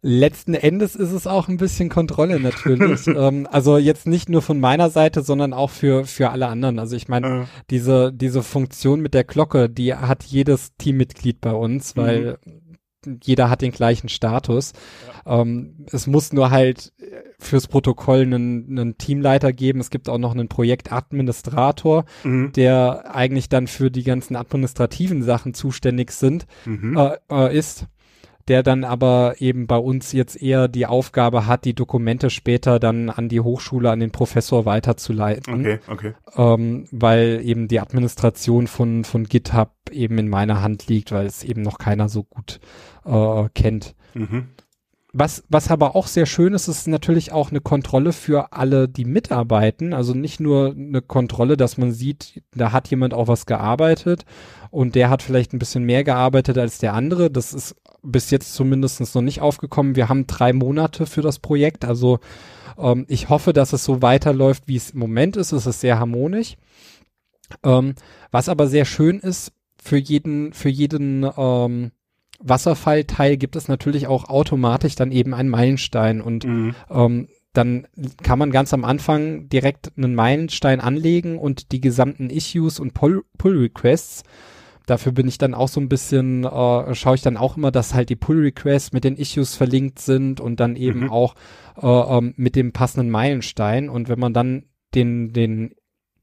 Letzten 0.03 0.55
Endes 0.55 0.95
ist 0.95 1.11
es 1.11 1.27
auch 1.27 1.47
ein 1.47 1.57
bisschen 1.57 1.89
Kontrolle 1.89 2.39
natürlich. 2.39 3.05
ähm, 3.07 3.47
also 3.51 3.77
jetzt 3.77 4.07
nicht 4.07 4.29
nur 4.29 4.41
von 4.41 4.59
meiner 4.59 4.89
Seite, 4.89 5.21
sondern 5.21 5.53
auch 5.53 5.69
für, 5.69 6.05
für 6.05 6.31
alle 6.31 6.47
anderen. 6.47 6.79
Also 6.79 6.95
ich 6.95 7.07
meine, 7.07 7.27
Äh, 7.27 7.45
diese, 7.69 8.11
diese 8.11 8.41
Funktion 8.41 9.01
mit 9.01 9.13
der 9.13 9.23
Glocke, 9.23 9.69
die 9.69 9.93
hat 9.93 10.23
jedes 10.23 10.75
Teammitglied 10.77 11.39
bei 11.39 11.51
uns, 11.51 11.95
weil 11.95 12.39
jeder 13.23 13.49
hat 13.49 13.61
den 13.61 13.71
gleichen 13.71 14.09
Status. 14.09 14.73
Ähm, 15.25 15.85
es 15.91 16.07
muss 16.07 16.33
nur 16.33 16.51
halt 16.51 16.93
fürs 17.39 17.67
Protokoll 17.67 18.21
einen, 18.21 18.67
einen 18.69 18.97
Teamleiter 18.97 19.53
geben. 19.53 19.79
Es 19.79 19.89
gibt 19.89 20.09
auch 20.09 20.17
noch 20.17 20.33
einen 20.33 20.47
Projektadministrator, 20.47 22.05
mhm. 22.23 22.51
der 22.53 23.15
eigentlich 23.15 23.49
dann 23.49 23.67
für 23.67 23.91
die 23.91 24.03
ganzen 24.03 24.35
administrativen 24.35 25.23
Sachen 25.23 25.53
zuständig 25.53 26.11
sind, 26.11 26.45
Mhm. 26.65 26.97
äh, 26.97 27.17
äh, 27.29 27.57
ist, 27.57 27.87
der 28.47 28.63
dann 28.63 28.83
aber 28.83 29.35
eben 29.39 29.67
bei 29.67 29.77
uns 29.77 30.11
jetzt 30.11 30.41
eher 30.41 30.67
die 30.67 30.85
Aufgabe 30.85 31.47
hat, 31.47 31.65
die 31.65 31.73
Dokumente 31.73 32.29
später 32.29 32.79
dann 32.79 33.09
an 33.09 33.29
die 33.29 33.39
Hochschule, 33.39 33.91
an 33.91 33.99
den 33.99 34.11
Professor 34.11 34.65
weiterzuleiten 34.65 35.53
Okay, 35.53 35.79
okay. 35.87 36.13
ähm, 36.35 36.87
weil 36.91 37.41
eben 37.43 37.67
die 37.67 37.79
Administration 37.79 38.67
von, 38.67 39.03
von 39.03 39.25
GitHub 39.25 39.71
eben 39.91 40.17
in 40.17 40.29
meiner 40.29 40.61
Hand 40.61 40.87
liegt, 40.87 41.11
weil 41.11 41.25
es 41.25 41.43
eben 41.43 41.61
noch 41.61 41.77
keiner 41.77 42.09
so 42.09 42.23
gut 42.23 42.59
äh, 43.05 43.49
kennt. 43.53 43.95
Mhm. 44.13 44.49
Was, 45.13 45.43
was 45.49 45.69
aber 45.69 45.95
auch 45.95 46.07
sehr 46.07 46.25
schön 46.25 46.53
ist, 46.53 46.69
ist 46.69 46.87
natürlich 46.87 47.33
auch 47.33 47.49
eine 47.49 47.59
Kontrolle 47.59 48.13
für 48.13 48.53
alle, 48.53 48.87
die 48.87 49.03
mitarbeiten. 49.03 49.93
Also 49.93 50.13
nicht 50.13 50.39
nur 50.39 50.71
eine 50.71 51.01
Kontrolle, 51.01 51.57
dass 51.57 51.77
man 51.77 51.91
sieht, 51.91 52.41
da 52.55 52.71
hat 52.71 52.87
jemand 52.89 53.13
auch 53.13 53.27
was 53.27 53.45
gearbeitet 53.45 54.23
und 54.69 54.95
der 54.95 55.09
hat 55.09 55.21
vielleicht 55.21 55.53
ein 55.53 55.59
bisschen 55.59 55.83
mehr 55.83 56.05
gearbeitet 56.05 56.57
als 56.57 56.77
der 56.77 56.93
andere. 56.93 57.29
Das 57.29 57.53
ist 57.53 57.75
bis 58.03 58.31
jetzt 58.31 58.53
zumindest 58.53 59.13
noch 59.13 59.21
nicht 59.21 59.41
aufgekommen. 59.41 59.97
Wir 59.97 60.07
haben 60.07 60.27
drei 60.27 60.53
Monate 60.53 61.05
für 61.05 61.21
das 61.21 61.39
Projekt. 61.39 61.83
Also 61.83 62.19
ähm, 62.77 63.05
ich 63.09 63.27
hoffe, 63.27 63.51
dass 63.51 63.73
es 63.73 63.83
so 63.83 64.01
weiterläuft, 64.01 64.63
wie 64.67 64.77
es 64.77 64.91
im 64.91 64.99
Moment 64.99 65.35
ist. 65.35 65.51
Es 65.51 65.65
ist 65.65 65.81
sehr 65.81 65.99
harmonisch. 65.99 66.55
Ähm, 67.63 67.95
was 68.31 68.47
aber 68.47 68.67
sehr 68.67 68.85
schön 68.85 69.19
ist, 69.19 69.51
für 69.83 69.97
jeden, 69.97 70.53
für 70.53 70.69
jeden 70.69 71.29
ähm, 71.37 71.91
Wasserfallteil 72.43 73.37
gibt 73.37 73.55
es 73.55 73.67
natürlich 73.67 74.07
auch 74.07 74.25
automatisch 74.29 74.95
dann 74.95 75.11
eben 75.11 75.33
einen 75.33 75.49
Meilenstein 75.49 76.21
und 76.21 76.45
Mhm. 76.45 76.75
ähm, 76.89 77.27
dann 77.53 77.85
kann 78.23 78.39
man 78.39 78.51
ganz 78.51 78.73
am 78.73 78.85
Anfang 78.85 79.49
direkt 79.49 79.91
einen 79.97 80.15
Meilenstein 80.15 80.79
anlegen 80.79 81.37
und 81.37 81.71
die 81.73 81.81
gesamten 81.81 82.29
Issues 82.29 82.79
und 82.79 82.93
Pull, 82.93 83.23
Pull 83.37 83.57
Requests. 83.57 84.23
Dafür 84.85 85.11
bin 85.11 85.27
ich 85.27 85.37
dann 85.37 85.53
auch 85.53 85.67
so 85.67 85.79
ein 85.81 85.89
bisschen, 85.89 86.45
äh, 86.45 86.95
schaue 86.95 87.15
ich 87.15 87.21
dann 87.21 87.37
auch 87.37 87.57
immer, 87.57 87.71
dass 87.71 87.93
halt 87.93 88.09
die 88.09 88.15
Pull 88.15 88.39
Requests 88.41 88.93
mit 88.93 89.03
den 89.03 89.15
Issues 89.17 89.55
verlinkt 89.55 89.99
sind 89.99 90.39
und 90.39 90.59
dann 90.59 90.75
eben 90.75 91.01
Mhm. 91.01 91.09
auch 91.11 91.35
äh, 91.81 91.87
ähm, 91.87 92.33
mit 92.37 92.55
dem 92.55 92.71
passenden 92.73 93.09
Meilenstein. 93.09 93.89
Und 93.89 94.07
wenn 94.09 94.19
man 94.19 94.33
dann 94.33 94.65
den, 94.95 95.31
den 95.33 95.73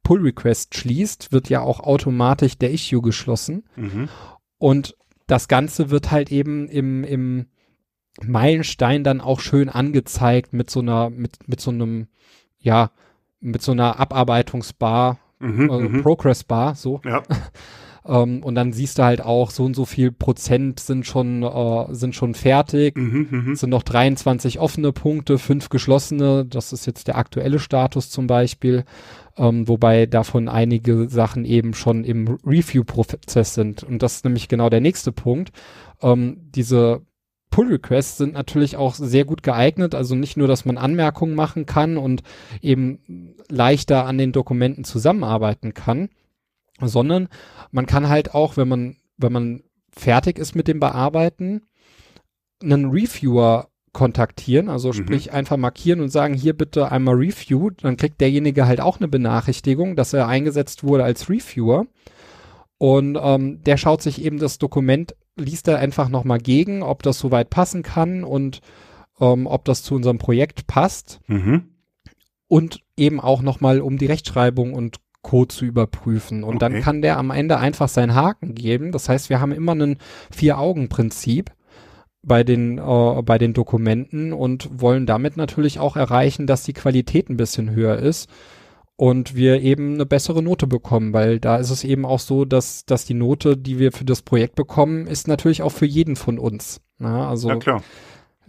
Pull 0.02 0.20
Request 0.22 0.76
schließt, 0.76 1.32
wird 1.32 1.48
ja 1.48 1.60
auch 1.60 1.80
automatisch 1.80 2.58
der 2.58 2.70
Issue 2.72 3.00
geschlossen. 3.02 3.64
Mhm. 3.76 4.08
Und 4.58 4.94
das 5.28 5.46
Ganze 5.46 5.90
wird 5.90 6.10
halt 6.10 6.32
eben 6.32 6.68
im, 6.68 7.04
im 7.04 7.46
Meilenstein 8.20 9.04
dann 9.04 9.20
auch 9.20 9.38
schön 9.38 9.68
angezeigt 9.68 10.52
mit 10.52 10.70
so 10.70 10.80
einer, 10.80 11.10
mit, 11.10 11.36
mit 11.46 11.60
so 11.60 11.70
einem, 11.70 12.08
ja, 12.58 12.90
mit 13.40 13.62
so 13.62 13.70
einer 13.72 14.00
Abarbeitungsbar, 14.00 15.18
Mhm. 15.40 15.70
äh, 15.70 15.78
Mhm. 15.80 16.02
Progress 16.02 16.42
Bar, 16.42 16.74
so. 16.74 17.00
Ja. 17.04 17.22
Ähm, 18.06 18.42
und 18.42 18.54
dann 18.54 18.72
siehst 18.72 18.98
du 18.98 19.02
halt 19.02 19.20
auch, 19.20 19.50
so 19.50 19.66
und 19.66 19.74
so 19.74 19.84
viel 19.84 20.10
Prozent 20.10 20.80
sind 20.80 21.04
schon, 21.06 21.42
äh, 21.42 21.86
sind 21.94 22.14
schon 22.14 22.32
fertig. 22.32 22.96
Mhm. 22.96 23.28
Mhm. 23.30 23.54
Sind 23.54 23.68
noch 23.68 23.82
23 23.82 24.60
offene 24.60 24.92
Punkte, 24.92 25.36
fünf 25.36 25.68
geschlossene. 25.68 26.46
Das 26.46 26.72
ist 26.72 26.86
jetzt 26.86 27.06
der 27.08 27.18
aktuelle 27.18 27.58
Status 27.58 28.08
zum 28.08 28.26
Beispiel. 28.26 28.84
Ähm, 29.38 29.68
wobei 29.68 30.06
davon 30.06 30.48
einige 30.48 31.08
Sachen 31.08 31.44
eben 31.44 31.72
schon 31.72 32.04
im 32.04 32.38
Review-Prozess 32.44 33.54
sind. 33.54 33.84
Und 33.84 34.02
das 34.02 34.16
ist 34.16 34.24
nämlich 34.24 34.48
genau 34.48 34.68
der 34.68 34.80
nächste 34.80 35.12
Punkt. 35.12 35.52
Ähm, 36.02 36.50
diese 36.50 37.02
Pull-Requests 37.50 38.18
sind 38.18 38.34
natürlich 38.34 38.76
auch 38.76 38.94
sehr 38.94 39.24
gut 39.24 39.42
geeignet. 39.42 39.94
Also 39.94 40.14
nicht 40.14 40.36
nur, 40.36 40.48
dass 40.48 40.64
man 40.64 40.76
Anmerkungen 40.76 41.34
machen 41.34 41.66
kann 41.66 41.96
und 41.96 42.22
eben 42.60 43.34
leichter 43.48 44.06
an 44.06 44.18
den 44.18 44.32
Dokumenten 44.32 44.84
zusammenarbeiten 44.84 45.72
kann, 45.72 46.10
sondern 46.80 47.28
man 47.70 47.86
kann 47.86 48.08
halt 48.08 48.34
auch, 48.34 48.56
wenn 48.56 48.68
man, 48.68 48.96
wenn 49.16 49.32
man 49.32 49.62
fertig 49.90 50.38
ist 50.38 50.54
mit 50.54 50.68
dem 50.68 50.80
Bearbeiten, 50.80 51.62
einen 52.62 52.90
Reviewer 52.90 53.67
kontaktieren, 53.92 54.68
also 54.68 54.92
sprich 54.92 55.32
einfach 55.32 55.56
markieren 55.56 56.00
und 56.00 56.08
sagen, 56.10 56.34
hier 56.34 56.56
bitte 56.56 56.90
einmal 56.92 57.14
Review, 57.16 57.70
dann 57.70 57.96
kriegt 57.96 58.20
derjenige 58.20 58.66
halt 58.66 58.80
auch 58.80 58.98
eine 58.98 59.08
Benachrichtigung, 59.08 59.96
dass 59.96 60.12
er 60.12 60.28
eingesetzt 60.28 60.84
wurde 60.84 61.04
als 61.04 61.28
Reviewer. 61.28 61.86
Und 62.78 63.18
ähm, 63.20 63.62
der 63.64 63.76
schaut 63.76 64.02
sich 64.02 64.22
eben 64.22 64.38
das 64.38 64.58
Dokument, 64.58 65.16
liest 65.36 65.66
er 65.68 65.78
einfach 65.78 66.08
nochmal 66.08 66.38
gegen, 66.38 66.82
ob 66.82 67.02
das 67.02 67.18
soweit 67.18 67.50
passen 67.50 67.82
kann 67.82 68.24
und 68.24 68.60
ähm, 69.20 69.46
ob 69.46 69.64
das 69.64 69.82
zu 69.82 69.94
unserem 69.94 70.18
Projekt 70.18 70.66
passt. 70.66 71.20
Mhm. 71.26 71.70
Und 72.46 72.80
eben 72.96 73.20
auch 73.20 73.42
nochmal, 73.42 73.80
um 73.80 73.98
die 73.98 74.06
Rechtschreibung 74.06 74.74
und 74.74 74.98
Code 75.22 75.48
zu 75.48 75.64
überprüfen. 75.64 76.44
Und 76.44 76.62
dann 76.62 76.72
Okay. 76.74 76.82
kann 76.82 77.02
der 77.02 77.18
am 77.18 77.30
Ende 77.30 77.58
einfach 77.58 77.88
seinen 77.88 78.14
Haken 78.14 78.54
geben. 78.54 78.92
Das 78.92 79.08
heißt, 79.08 79.28
wir 79.28 79.40
haben 79.40 79.52
immer 79.52 79.74
ein 79.74 79.98
Vier-Augen-Prinzip 80.30 81.50
bei 82.22 82.44
den, 82.44 82.78
äh, 82.78 83.22
bei 83.22 83.38
den 83.38 83.54
Dokumenten 83.54 84.32
und 84.32 84.68
wollen 84.80 85.06
damit 85.06 85.36
natürlich 85.36 85.78
auch 85.78 85.96
erreichen, 85.96 86.46
dass 86.46 86.62
die 86.62 86.72
Qualität 86.72 87.28
ein 87.30 87.36
bisschen 87.36 87.70
höher 87.70 87.96
ist 87.98 88.28
und 88.96 89.36
wir 89.36 89.62
eben 89.62 89.94
eine 89.94 90.06
bessere 90.06 90.42
Note 90.42 90.66
bekommen, 90.66 91.12
weil 91.12 91.38
da 91.38 91.56
ist 91.56 91.70
es 91.70 91.84
eben 91.84 92.04
auch 92.04 92.18
so, 92.18 92.44
dass, 92.44 92.84
dass 92.84 93.04
die 93.04 93.14
Note, 93.14 93.56
die 93.56 93.78
wir 93.78 93.92
für 93.92 94.04
das 94.04 94.22
Projekt 94.22 94.56
bekommen, 94.56 95.06
ist 95.06 95.28
natürlich 95.28 95.62
auch 95.62 95.72
für 95.72 95.86
jeden 95.86 96.16
von 96.16 96.38
uns. 96.38 96.80
Na, 96.98 97.28
also 97.28 97.48
Ja, 97.48 97.56
klar. 97.56 97.82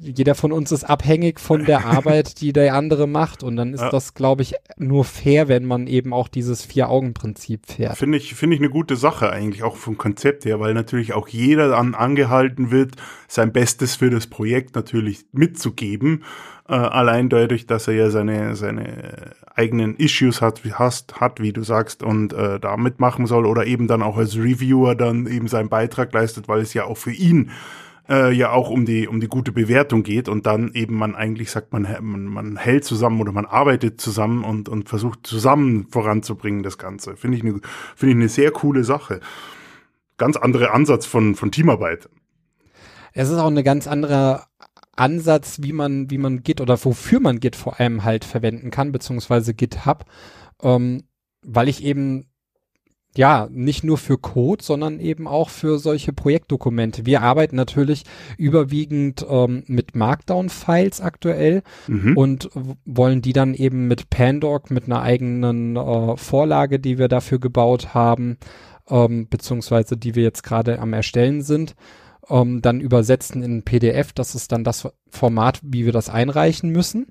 Jeder 0.01 0.35
von 0.35 0.51
uns 0.51 0.71
ist 0.71 0.83
abhängig 0.83 1.39
von 1.39 1.65
der 1.65 1.85
Arbeit, 1.85 2.41
die 2.41 2.53
der 2.53 2.73
andere 2.73 3.07
macht. 3.07 3.43
Und 3.43 3.55
dann 3.57 3.73
ist 3.73 3.81
Ja. 3.81 3.89
das, 3.89 4.13
glaube 4.13 4.41
ich, 4.41 4.55
nur 4.77 5.03
fair, 5.03 5.47
wenn 5.47 5.65
man 5.65 5.87
eben 5.87 6.13
auch 6.13 6.27
dieses 6.27 6.63
Vier-Augen-Prinzip 6.63 7.65
fährt. 7.65 7.97
Finde 7.97 8.17
ich, 8.17 8.33
finde 8.35 8.55
ich 8.55 8.61
eine 8.61 8.69
gute 8.69 8.95
Sache 8.95 9.29
eigentlich, 9.31 9.63
auch 9.63 9.75
vom 9.75 9.97
Konzept 9.97 10.45
her, 10.45 10.59
weil 10.59 10.73
natürlich 10.73 11.13
auch 11.13 11.27
jeder 11.27 11.77
an, 11.77 11.95
angehalten 11.95 12.71
wird, 12.71 12.95
sein 13.27 13.51
Bestes 13.51 13.95
für 13.95 14.09
das 14.09 14.27
Projekt 14.27 14.75
natürlich 14.75 15.25
mitzugeben. 15.31 16.23
Äh, 16.67 16.73
allein 16.73 17.29
dadurch, 17.29 17.65
dass 17.65 17.87
er 17.87 17.95
ja 17.95 18.09
seine, 18.09 18.55
seine 18.55 19.31
eigenen 19.55 19.95
Issues 19.95 20.41
hat, 20.41 20.63
wie, 20.63 20.73
hast, 20.73 21.19
hat, 21.19 21.41
wie 21.41 21.51
du 21.51 21.63
sagst, 21.63 22.03
und 22.03 22.31
äh, 22.31 22.59
da 22.59 22.77
mitmachen 22.77 23.25
soll 23.25 23.45
oder 23.45 23.65
eben 23.65 23.87
dann 23.87 24.01
auch 24.01 24.17
als 24.17 24.37
Reviewer 24.37 24.95
dann 24.95 25.27
eben 25.27 25.47
seinen 25.47 25.69
Beitrag 25.69 26.13
leistet, 26.13 26.47
weil 26.47 26.61
es 26.61 26.73
ja 26.73 26.85
auch 26.85 26.97
für 26.97 27.11
ihn 27.11 27.51
äh, 28.09 28.31
ja 28.31 28.51
auch 28.51 28.69
um 28.69 28.85
die 28.85 29.07
um 29.07 29.19
die 29.19 29.27
gute 29.27 29.51
Bewertung 29.51 30.03
geht 30.03 30.27
und 30.27 30.45
dann 30.45 30.73
eben 30.73 30.95
man 30.95 31.15
eigentlich 31.15 31.51
sagt 31.51 31.71
man 31.73 31.87
man, 32.01 32.25
man 32.25 32.57
hält 32.57 32.83
zusammen 32.85 33.21
oder 33.21 33.31
man 33.31 33.45
arbeitet 33.45 34.01
zusammen 34.01 34.43
und 34.43 34.69
und 34.69 34.89
versucht 34.89 35.25
zusammen 35.25 35.87
voranzubringen 35.89 36.63
das 36.63 36.77
Ganze. 36.77 37.15
Finde 37.15 37.37
ich 37.37 37.43
eine 37.43 37.61
finde 37.95 38.13
ich 38.13 38.17
eine 38.17 38.29
sehr 38.29 38.51
coole 38.51 38.83
Sache. 38.83 39.19
Ganz 40.17 40.37
anderer 40.37 40.73
Ansatz 40.73 41.05
von 41.05 41.35
von 41.35 41.51
Teamarbeit. 41.51 42.09
Es 43.13 43.29
ist 43.29 43.37
auch 43.37 43.47
eine 43.47 43.63
ganz 43.63 43.87
andere 43.87 44.43
Ansatz, 44.95 45.59
wie 45.61 45.73
man, 45.73 46.09
wie 46.11 46.17
man 46.17 46.43
Git 46.43 46.61
oder 46.61 46.83
wofür 46.83 47.19
man 47.19 47.39
Git 47.39 47.55
vor 47.55 47.79
allem 47.79 48.03
halt 48.03 48.25
verwenden 48.25 48.69
kann, 48.69 48.91
beziehungsweise 48.91 49.53
GitHub, 49.53 50.05
ähm, 50.61 51.03
weil 51.41 51.69
ich 51.69 51.83
eben 51.83 52.28
ja, 53.17 53.47
nicht 53.51 53.83
nur 53.83 53.97
für 53.97 54.17
Code, 54.17 54.63
sondern 54.63 54.99
eben 54.99 55.27
auch 55.27 55.49
für 55.49 55.79
solche 55.79 56.13
Projektdokumente. 56.13 57.05
Wir 57.05 57.21
arbeiten 57.21 57.55
natürlich 57.55 58.03
überwiegend 58.37 59.25
ähm, 59.27 59.63
mit 59.67 59.95
Markdown-Files 59.95 61.01
aktuell 61.01 61.63
mhm. 61.87 62.15
und 62.15 62.49
wollen 62.85 63.21
die 63.21 63.33
dann 63.33 63.55
eben 63.55 63.87
mit 63.87 64.09
Pandoc, 64.09 64.69
mit 64.69 64.85
einer 64.85 65.01
eigenen 65.01 65.75
äh, 65.75 66.17
Vorlage, 66.17 66.79
die 66.79 66.97
wir 66.97 67.07
dafür 67.07 67.39
gebaut 67.39 67.93
haben, 67.93 68.37
ähm, 68.89 69.27
beziehungsweise 69.27 69.97
die 69.97 70.15
wir 70.15 70.23
jetzt 70.23 70.43
gerade 70.43 70.79
am 70.79 70.93
Erstellen 70.93 71.41
sind, 71.41 71.75
ähm, 72.29 72.61
dann 72.61 72.79
übersetzen 72.79 73.41
in 73.41 73.63
PDF. 73.63 74.13
Das 74.13 74.35
ist 74.35 74.51
dann 74.51 74.63
das 74.63 74.87
Format, 75.09 75.59
wie 75.63 75.85
wir 75.85 75.93
das 75.93 76.09
einreichen 76.09 76.69
müssen. 76.69 77.07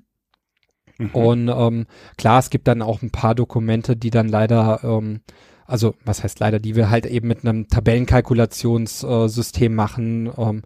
Mhm. 0.97 1.09
Und 1.11 1.47
ähm, 1.49 1.85
klar, 2.17 2.39
es 2.39 2.49
gibt 2.49 2.67
dann 2.67 2.81
auch 2.81 3.01
ein 3.01 3.11
paar 3.11 3.35
Dokumente, 3.35 3.95
die 3.95 4.11
dann 4.11 4.27
leider, 4.27 4.81
ähm, 4.83 5.21
also 5.69 5.95
was 6.03 6.23
heißt 6.23 6.39
leider, 6.39 6.59
die 6.59 6.75
wir 6.75 6.89
halt 6.89 7.05
eben 7.05 7.27
mit 7.27 7.45
einem 7.45 7.67
Tabellenkalkulationssystem 7.67 9.73
machen. 9.73 10.31
Ähm, 10.35 10.63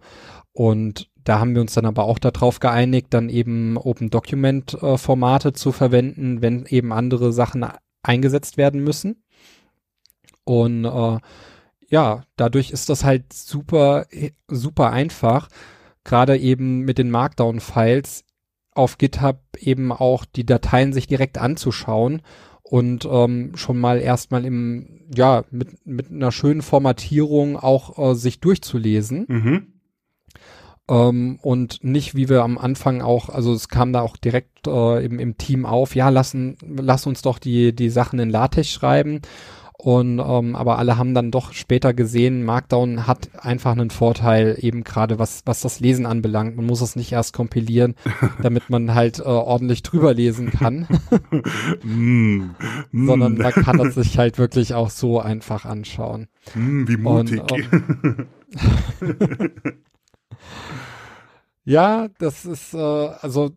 und 0.52 1.10
da 1.24 1.40
haben 1.40 1.54
wir 1.54 1.60
uns 1.60 1.74
dann 1.74 1.86
aber 1.86 2.04
auch 2.04 2.18
darauf 2.18 2.60
geeinigt, 2.60 3.08
dann 3.10 3.28
eben 3.28 3.76
Open 3.76 4.10
Document 4.10 4.74
äh, 4.82 4.96
Formate 4.96 5.52
zu 5.52 5.72
verwenden, 5.72 6.42
wenn 6.42 6.66
eben 6.66 6.92
andere 6.92 7.32
Sachen 7.32 7.66
eingesetzt 8.02 8.56
werden 8.56 8.82
müssen. 8.82 9.22
Und 10.44 10.84
äh, 10.84 11.18
ja, 11.88 12.24
dadurch 12.36 12.70
ist 12.70 12.88
das 12.88 13.04
halt 13.04 13.32
super, 13.32 14.06
super 14.48 14.90
einfach, 14.90 15.48
gerade 16.02 16.36
eben 16.38 16.80
mit 16.80 16.98
den 16.98 17.10
Markdown-Files 17.10 18.24
auf 18.74 18.98
GitHub 18.98 19.40
eben 19.58 19.92
auch 19.92 20.24
die 20.24 20.44
Dateien 20.44 20.92
sich 20.92 21.06
direkt 21.06 21.38
anzuschauen 21.38 22.22
und 22.74 23.08
ähm, 23.08 23.52
schon 23.54 23.78
mal 23.78 24.00
erstmal 24.00 24.44
im, 24.44 25.02
ja, 25.14 25.44
mit, 25.52 25.86
mit 25.86 26.10
einer 26.10 26.32
schönen 26.32 26.60
Formatierung 26.60 27.56
auch 27.56 27.96
äh, 27.96 28.14
sich 28.16 28.40
durchzulesen. 28.40 29.26
Mhm. 29.28 29.66
Ähm, 30.90 31.38
und 31.40 31.84
nicht, 31.84 32.16
wie 32.16 32.28
wir 32.28 32.42
am 32.42 32.58
Anfang 32.58 33.00
auch, 33.00 33.28
also 33.28 33.54
es 33.54 33.68
kam 33.68 33.92
da 33.92 34.00
auch 34.00 34.16
direkt 34.16 34.66
äh, 34.66 35.04
im, 35.04 35.20
im 35.20 35.38
Team 35.38 35.66
auf, 35.66 35.94
ja, 35.94 36.08
lassen, 36.08 36.56
lass 36.66 37.06
uns 37.06 37.22
doch 37.22 37.38
die, 37.38 37.76
die 37.76 37.90
Sachen 37.90 38.18
in 38.18 38.30
LaTeX 38.30 38.68
schreiben. 38.68 39.20
Und 39.84 40.18
ähm, 40.18 40.56
aber 40.56 40.78
alle 40.78 40.96
haben 40.96 41.12
dann 41.12 41.30
doch 41.30 41.52
später 41.52 41.92
gesehen, 41.92 42.42
Markdown 42.42 43.06
hat 43.06 43.28
einfach 43.44 43.72
einen 43.72 43.90
Vorteil, 43.90 44.56
eben 44.58 44.82
gerade 44.82 45.18
was, 45.18 45.42
was 45.44 45.60
das 45.60 45.78
Lesen 45.78 46.06
anbelangt. 46.06 46.56
Man 46.56 46.64
muss 46.64 46.80
es 46.80 46.96
nicht 46.96 47.12
erst 47.12 47.34
kompilieren, 47.34 47.94
damit 48.42 48.70
man 48.70 48.94
halt 48.94 49.18
äh, 49.18 49.24
ordentlich 49.24 49.82
drüber 49.82 50.14
lesen 50.14 50.50
kann, 50.50 50.88
Mm. 51.84 52.54
Mm. 52.92 53.06
sondern 53.06 53.36
man 53.36 53.52
kann 53.52 53.78
es 53.80 53.96
sich 53.96 54.16
halt 54.16 54.38
wirklich 54.38 54.72
auch 54.72 54.88
so 54.88 55.20
einfach 55.20 55.66
anschauen. 55.66 56.28
Mm, 56.54 56.88
wie 56.88 56.96
mutig 56.96 57.42
Und, 57.42 58.26
Ja, 61.64 62.08
das 62.18 62.46
ist, 62.46 62.72
äh, 62.72 62.78
also 62.78 63.50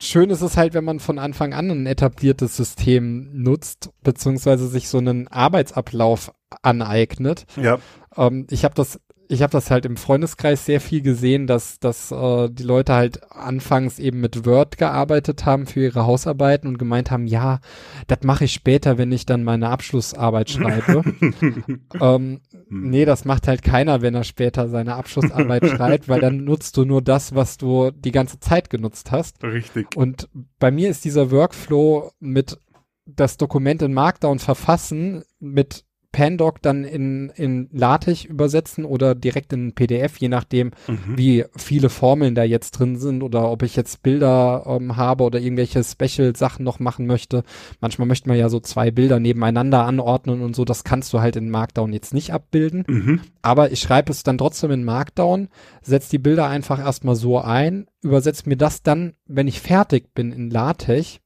schön 0.00 0.30
ist 0.30 0.42
es 0.42 0.56
halt, 0.56 0.74
wenn 0.74 0.84
man 0.84 1.00
von 1.00 1.18
Anfang 1.18 1.54
an 1.54 1.70
ein 1.70 1.86
etabliertes 1.86 2.56
System 2.56 3.30
nutzt, 3.32 3.90
beziehungsweise 4.02 4.68
sich 4.68 4.88
so 4.88 4.98
einen 4.98 5.28
Arbeitsablauf 5.28 6.32
aneignet. 6.62 7.46
ja 7.56 7.78
Ähm, 8.16 8.46
ich 8.50 8.64
habe 8.64 8.74
das, 8.74 9.00
ich 9.28 9.42
habe 9.42 9.50
das 9.50 9.70
halt 9.70 9.86
im 9.86 9.96
Freundeskreis 9.96 10.64
sehr 10.64 10.80
viel 10.80 11.02
gesehen, 11.02 11.46
dass, 11.46 11.78
dass 11.78 12.10
äh, 12.10 12.48
die 12.50 12.62
Leute 12.62 12.94
halt 12.94 13.32
anfangs 13.32 13.98
eben 13.98 14.20
mit 14.20 14.46
Word 14.46 14.78
gearbeitet 14.78 15.44
haben 15.44 15.66
für 15.66 15.80
ihre 15.80 16.06
Hausarbeiten 16.06 16.68
und 16.68 16.78
gemeint 16.78 17.10
haben, 17.10 17.26
ja, 17.26 17.60
das 18.06 18.18
mache 18.22 18.44
ich 18.44 18.52
später, 18.52 18.98
wenn 18.98 19.12
ich 19.12 19.26
dann 19.26 19.44
meine 19.44 19.68
Abschlussarbeit 19.68 20.50
schreibe. 20.50 21.02
ähm, 22.00 22.40
nee, 22.68 23.04
das 23.04 23.24
macht 23.24 23.48
halt 23.48 23.62
keiner, 23.62 24.02
wenn 24.02 24.14
er 24.14 24.24
später 24.24 24.68
seine 24.68 24.94
Abschlussarbeit 24.94 25.66
schreibt, 25.76 26.08
weil 26.08 26.20
dann 26.20 26.44
nutzt 26.44 26.76
du 26.76 26.84
nur 26.84 27.02
das, 27.02 27.34
was 27.34 27.56
du 27.56 27.90
die 27.90 28.12
ganze 28.12 28.40
Zeit 28.40 28.70
genutzt 28.70 29.10
hast. 29.10 29.42
richtig 29.42 29.96
Und 29.96 30.28
bei 30.58 30.70
mir 30.70 30.90
ist 30.90 31.04
dieser 31.04 31.30
Workflow 31.30 32.10
mit 32.20 32.58
das 33.06 33.36
Dokument 33.36 33.82
in 33.82 33.92
Markdown 33.92 34.38
verfassen, 34.38 35.24
mit 35.38 35.84
Pandoc 36.14 36.62
dann 36.62 36.84
in, 36.84 37.30
in 37.34 37.68
LaTeX 37.72 38.24
übersetzen 38.24 38.84
oder 38.84 39.16
direkt 39.16 39.52
in 39.52 39.72
PDF, 39.72 40.16
je 40.18 40.28
nachdem, 40.28 40.70
Mhm. 40.86 41.16
wie 41.18 41.44
viele 41.56 41.90
Formeln 41.90 42.36
da 42.36 42.44
jetzt 42.44 42.70
drin 42.72 42.96
sind 42.96 43.22
oder 43.24 43.50
ob 43.50 43.62
ich 43.64 43.74
jetzt 43.74 44.02
Bilder 44.04 44.64
ähm, 44.66 44.96
habe 44.96 45.24
oder 45.24 45.40
irgendwelche 45.40 45.82
Special-Sachen 45.82 46.64
noch 46.64 46.78
machen 46.78 47.06
möchte. 47.06 47.42
Manchmal 47.80 48.06
möchte 48.06 48.28
man 48.28 48.38
ja 48.38 48.48
so 48.48 48.60
zwei 48.60 48.92
Bilder 48.92 49.18
nebeneinander 49.18 49.84
anordnen 49.84 50.40
und 50.40 50.54
so. 50.54 50.64
Das 50.64 50.84
kannst 50.84 51.12
du 51.12 51.20
halt 51.20 51.34
in 51.34 51.50
Markdown 51.50 51.92
jetzt 51.92 52.14
nicht 52.14 52.32
abbilden. 52.32 52.84
Mhm. 52.86 53.20
Aber 53.42 53.72
ich 53.72 53.80
schreibe 53.80 54.12
es 54.12 54.22
dann 54.22 54.38
trotzdem 54.38 54.70
in 54.70 54.84
Markdown, 54.84 55.48
setze 55.82 56.10
die 56.10 56.18
Bilder 56.18 56.46
einfach 56.48 56.78
erstmal 56.78 57.16
so 57.16 57.40
ein, 57.40 57.86
übersetze 58.02 58.48
mir 58.48 58.56
das 58.56 58.82
dann, 58.84 59.14
wenn 59.26 59.48
ich 59.48 59.60
fertig 59.60 60.14
bin, 60.14 60.30
in 60.32 60.48
LaTeX 60.50 61.18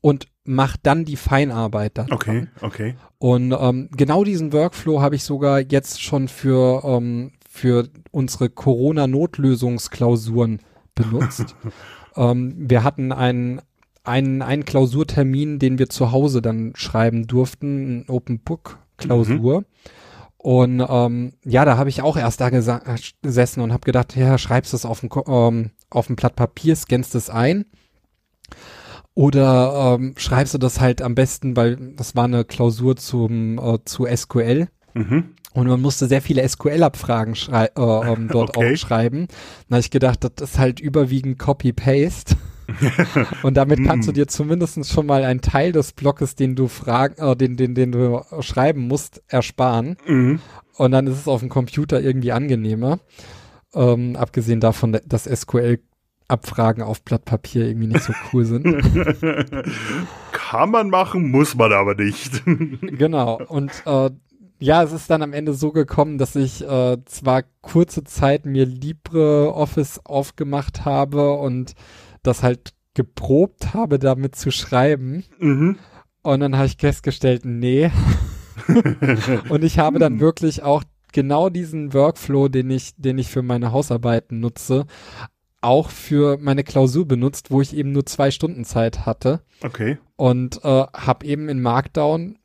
und 0.00 0.28
mach 0.44 0.76
dann 0.76 1.04
die 1.04 1.16
Feinarbeit 1.16 1.98
da. 1.98 2.06
okay 2.10 2.46
okay 2.60 2.94
Und 3.18 3.54
ähm, 3.58 3.88
genau 3.96 4.22
diesen 4.24 4.52
Workflow 4.52 5.00
habe 5.00 5.14
ich 5.16 5.24
sogar 5.24 5.60
jetzt 5.60 6.02
schon 6.02 6.28
für, 6.28 6.82
ähm, 6.84 7.32
für 7.48 7.88
unsere 8.10 8.50
Corona-Notlösungsklausuren 8.50 10.60
benutzt. 10.94 11.56
ähm, 12.16 12.54
wir 12.56 12.84
hatten 12.84 13.12
einen, 13.12 13.62
einen, 14.04 14.42
einen 14.42 14.64
Klausurtermin, 14.64 15.58
den 15.58 15.78
wir 15.78 15.88
zu 15.88 16.12
Hause 16.12 16.42
dann 16.42 16.72
schreiben 16.74 17.26
durften, 17.26 18.00
ein 18.00 18.04
Open 18.08 18.40
Book 18.40 18.78
Klausur. 18.96 19.64
Und 20.36 20.84
ähm, 20.88 21.34
ja, 21.44 21.66
da 21.66 21.76
habe 21.76 21.90
ich 21.90 22.00
auch 22.00 22.16
erst 22.16 22.40
da 22.40 22.48
gesessen 22.48 23.60
und 23.60 23.72
habe 23.72 23.84
gedacht, 23.84 24.16
ja, 24.16 24.38
schreibst 24.38 24.72
es 24.72 24.86
auf 24.86 25.02
ein, 25.02 25.10
ähm, 25.26 25.70
auf 25.90 26.08
ein 26.08 26.16
Blatt 26.16 26.34
Papier, 26.34 26.74
scannst 26.76 27.14
es 27.14 27.28
ein. 27.28 27.66
Oder 29.14 29.96
ähm, 29.98 30.14
schreibst 30.16 30.54
du 30.54 30.58
das 30.58 30.80
halt 30.80 31.02
am 31.02 31.14
besten, 31.14 31.56
weil 31.56 31.76
das 31.96 32.16
war 32.16 32.24
eine 32.24 32.44
Klausur 32.44 32.96
zum 32.96 33.58
äh, 33.58 33.78
zu 33.84 34.06
SQL 34.06 34.68
Mhm. 34.94 35.34
Und 35.52 35.66
man 35.66 35.80
musste 35.80 36.06
sehr 36.06 36.22
viele 36.22 36.48
SQL-Abfragen 36.48 37.34
äh, 37.52 37.68
ähm, 37.76 38.28
dort 38.32 38.56
Okay. 38.56 38.74
auch 38.74 38.76
schreiben. 38.76 39.26
Da 39.68 39.76
habe 39.76 39.80
ich 39.80 39.90
gedacht, 39.90 40.20
das 40.22 40.50
ist 40.50 40.58
halt 40.58 40.80
überwiegend 40.80 41.38
Copy-Paste. 41.38 42.36
Und 43.42 43.56
damit 43.56 43.84
kannst 43.84 44.06
du 44.08 44.12
dir 44.12 44.28
zumindest 44.28 44.88
schon 44.88 45.06
mal 45.06 45.24
einen 45.24 45.40
Teil 45.40 45.72
des 45.72 45.92
Blockes, 45.92 46.36
den 46.36 46.54
du 46.54 46.68
fragen, 46.68 47.20
äh, 47.20 47.34
den, 47.34 47.56
den, 47.56 47.74
den 47.74 47.90
du 47.90 48.22
schreiben 48.40 48.86
musst, 48.86 49.22
ersparen. 49.26 49.96
Mhm. 50.06 50.38
Und 50.76 50.92
dann 50.92 51.08
ist 51.08 51.18
es 51.18 51.28
auf 51.28 51.40
dem 51.40 51.48
Computer 51.48 52.00
irgendwie 52.00 52.30
angenehmer. 52.30 53.00
Ähm, 53.74 54.14
abgesehen 54.14 54.60
davon, 54.60 54.98
dass 55.04 55.26
SQL-Abfragen 56.30 56.82
auf 56.82 57.02
Blatt 57.02 57.24
Papier 57.24 57.66
irgendwie 57.66 57.88
nicht 57.88 58.02
so 58.02 58.12
cool 58.32 58.44
sind. 58.44 58.64
Kann 60.32 60.70
man 60.70 60.90
machen, 60.90 61.30
muss 61.30 61.54
man 61.54 61.72
aber 61.72 61.94
nicht. 61.94 62.42
genau. 62.80 63.40
Und 63.46 63.70
äh, 63.86 64.10
ja, 64.58 64.82
es 64.82 64.92
ist 64.92 65.10
dann 65.10 65.22
am 65.22 65.32
Ende 65.32 65.54
so 65.54 65.72
gekommen, 65.72 66.18
dass 66.18 66.36
ich 66.36 66.66
äh, 66.66 66.98
zwar 67.04 67.42
kurze 67.62 68.04
Zeit 68.04 68.46
mir 68.46 68.66
LibreOffice 68.66 70.00
aufgemacht 70.04 70.84
habe 70.84 71.34
und 71.34 71.74
das 72.22 72.42
halt 72.42 72.74
geprobt 72.94 73.74
habe, 73.74 73.98
damit 73.98 74.36
zu 74.36 74.50
schreiben. 74.50 75.24
mhm. 75.38 75.76
Und 76.22 76.40
dann 76.40 76.54
habe 76.56 76.66
ich 76.66 76.76
festgestellt, 76.76 77.46
nee. 77.46 77.90
und 79.48 79.64
ich 79.64 79.78
habe 79.78 79.98
dann 79.98 80.20
wirklich 80.20 80.62
auch 80.62 80.84
genau 81.14 81.48
diesen 81.48 81.94
Workflow, 81.94 82.48
den 82.48 82.68
ich, 82.68 82.94
den 82.98 83.16
ich 83.16 83.28
für 83.28 83.40
meine 83.40 83.72
Hausarbeiten 83.72 84.38
nutze, 84.38 84.84
auch 85.60 85.90
für 85.90 86.38
meine 86.38 86.64
Klausur 86.64 87.06
benutzt, 87.06 87.50
wo 87.50 87.60
ich 87.60 87.76
eben 87.76 87.92
nur 87.92 88.06
zwei 88.06 88.30
Stunden 88.30 88.64
Zeit 88.64 89.04
hatte 89.06 89.40
Okay. 89.62 89.98
und 90.16 90.64
äh, 90.64 90.68
habe 90.92 91.26
eben 91.26 91.48
in 91.48 91.60
Markdown 91.60 92.38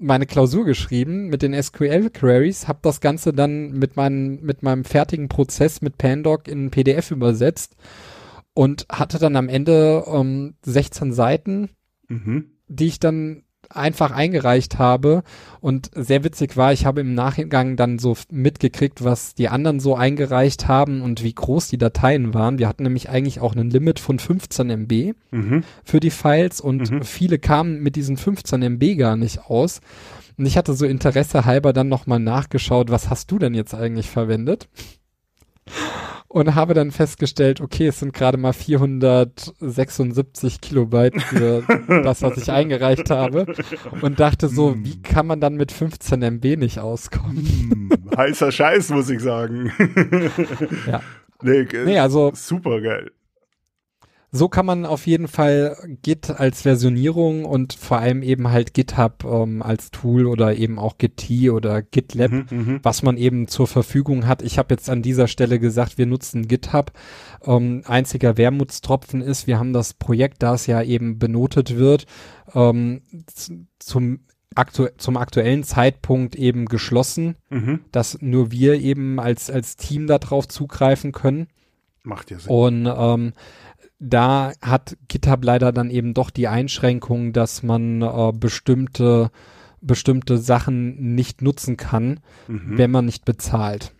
meine 0.00 0.26
Klausur 0.26 0.64
geschrieben 0.64 1.26
mit 1.28 1.42
den 1.42 1.60
SQL-Queries, 1.60 2.68
habe 2.68 2.78
das 2.82 3.00
Ganze 3.00 3.32
dann 3.32 3.72
mit, 3.72 3.96
meinem 3.96 4.40
mit 4.42 4.62
meinem 4.62 4.84
fertigen 4.84 5.28
Prozess 5.28 5.80
mit 5.82 5.98
Pandoc 5.98 6.46
in 6.46 6.70
PDF 6.70 7.10
übersetzt 7.10 7.74
und 8.54 8.86
hatte 8.90 9.18
dann 9.18 9.34
am 9.34 9.48
Ende 9.48 10.04
ähm, 10.06 10.54
16 10.62 11.12
Seiten, 11.12 11.70
Mhm. 12.08 12.52
die 12.68 12.86
ich 12.86 13.00
dann 13.00 13.42
einfach 13.70 14.10
eingereicht 14.10 14.78
habe 14.78 15.22
und 15.60 15.90
sehr 15.94 16.24
witzig 16.24 16.56
war, 16.56 16.72
ich 16.72 16.86
habe 16.86 17.00
im 17.00 17.14
Nachgang 17.14 17.76
dann 17.76 17.98
so 17.98 18.16
mitgekriegt, 18.30 19.04
was 19.04 19.34
die 19.34 19.48
anderen 19.48 19.80
so 19.80 19.94
eingereicht 19.94 20.68
haben 20.68 21.02
und 21.02 21.22
wie 21.22 21.34
groß 21.34 21.68
die 21.68 21.78
Dateien 21.78 22.32
waren. 22.34 22.58
Wir 22.58 22.68
hatten 22.68 22.84
nämlich 22.84 23.10
eigentlich 23.10 23.40
auch 23.40 23.54
einen 23.54 23.70
Limit 23.70 23.98
von 24.00 24.18
15 24.18 24.70
MB 24.70 25.14
Mhm. 25.30 25.64
für 25.84 26.00
die 26.00 26.10
Files 26.10 26.60
und 26.60 26.90
Mhm. 26.90 27.02
viele 27.02 27.38
kamen 27.38 27.82
mit 27.82 27.96
diesen 27.96 28.16
15 28.16 28.62
MB 28.62 28.96
gar 28.96 29.16
nicht 29.16 29.40
aus. 29.50 29.80
Und 30.38 30.46
ich 30.46 30.56
hatte 30.56 30.74
so 30.74 30.86
Interesse 30.86 31.44
halber 31.44 31.72
dann 31.72 31.88
nochmal 31.88 32.20
nachgeschaut, 32.20 32.90
was 32.90 33.10
hast 33.10 33.30
du 33.30 33.38
denn 33.38 33.54
jetzt 33.54 33.74
eigentlich 33.74 34.08
verwendet? 34.08 34.68
Und 36.30 36.54
habe 36.54 36.74
dann 36.74 36.90
festgestellt, 36.90 37.62
okay, 37.62 37.86
es 37.86 38.00
sind 38.00 38.12
gerade 38.12 38.36
mal 38.36 38.52
476 38.52 40.60
Kilobyte 40.60 41.22
für 41.22 41.62
das, 42.02 42.20
was 42.22 42.36
ich 42.36 42.50
eingereicht 42.50 43.08
habe. 43.10 43.46
Und 44.02 44.20
dachte 44.20 44.48
so, 44.48 44.72
Hm. 44.72 44.84
wie 44.84 45.00
kann 45.02 45.26
man 45.26 45.40
dann 45.40 45.56
mit 45.56 45.72
15 45.72 46.22
MB 46.22 46.56
nicht 46.58 46.78
auskommen? 46.80 47.46
Hm, 47.70 47.90
Heißer 48.16 48.52
Scheiß, 48.52 48.90
muss 48.90 49.08
ich 49.10 49.20
sagen. 49.20 49.72
Ja. 50.86 51.00
Nee, 51.42 51.66
Nee, 51.84 51.98
also 51.98 52.32
super 52.34 52.80
geil. 52.80 53.10
So 54.30 54.48
kann 54.48 54.66
man 54.66 54.84
auf 54.84 55.06
jeden 55.06 55.26
Fall 55.26 55.76
Git 56.02 56.28
als 56.30 56.62
Versionierung 56.62 57.46
und 57.46 57.72
vor 57.72 57.98
allem 57.98 58.22
eben 58.22 58.50
halt 58.50 58.74
GitHub 58.74 59.24
ähm, 59.24 59.62
als 59.62 59.90
Tool 59.90 60.26
oder 60.26 60.54
eben 60.56 60.78
auch 60.78 60.98
Git 60.98 61.30
oder 61.50 61.82
GitLab, 61.82 62.30
Mhm, 62.30 62.46
mhm. 62.50 62.80
was 62.82 63.02
man 63.02 63.16
eben 63.16 63.48
zur 63.48 63.66
Verfügung 63.66 64.26
hat. 64.26 64.42
Ich 64.42 64.58
habe 64.58 64.74
jetzt 64.74 64.90
an 64.90 65.00
dieser 65.02 65.28
Stelle 65.28 65.58
gesagt, 65.58 65.96
wir 65.96 66.06
nutzen 66.06 66.46
GitHub. 66.46 66.92
Ähm, 67.44 67.82
einziger 67.86 68.36
Wermutstropfen 68.36 69.22
ist, 69.22 69.46
wir 69.46 69.58
haben 69.58 69.72
das 69.72 69.94
Projekt, 69.94 70.42
da 70.42 70.54
es 70.54 70.66
ja 70.66 70.82
eben 70.82 71.18
benotet 71.18 71.76
wird, 71.76 72.06
ähm, 72.54 73.02
zum, 73.78 74.20
aktu 74.54 74.88
zum 74.98 75.16
aktuellen 75.16 75.64
Zeitpunkt 75.64 76.36
eben 76.36 76.66
geschlossen, 76.66 77.36
Mhm. 77.48 77.80
dass 77.92 78.18
nur 78.20 78.50
wir 78.52 78.74
eben 78.74 79.18
als, 79.20 79.50
als 79.50 79.76
Team 79.76 80.06
darauf 80.06 80.48
zugreifen 80.48 81.12
können. 81.12 81.46
Macht 82.04 82.30
ja 82.30 82.38
Sinn. 82.38 82.50
Und 82.50 82.86
ähm, 82.86 83.32
da 83.98 84.52
hat 84.62 84.96
GitHub 85.08 85.44
leider 85.44 85.72
dann 85.72 85.90
eben 85.90 86.14
doch 86.14 86.30
die 86.30 86.48
Einschränkung, 86.48 87.32
dass 87.32 87.62
man 87.62 88.02
äh, 88.02 88.32
bestimmte 88.32 89.30
bestimmte 89.80 90.38
Sachen 90.38 91.14
nicht 91.14 91.40
nutzen 91.40 91.76
kann, 91.76 92.18
Mhm. 92.48 92.78
wenn 92.78 92.90
man 92.90 93.04
nicht 93.04 93.24
bezahlt. 93.24 93.92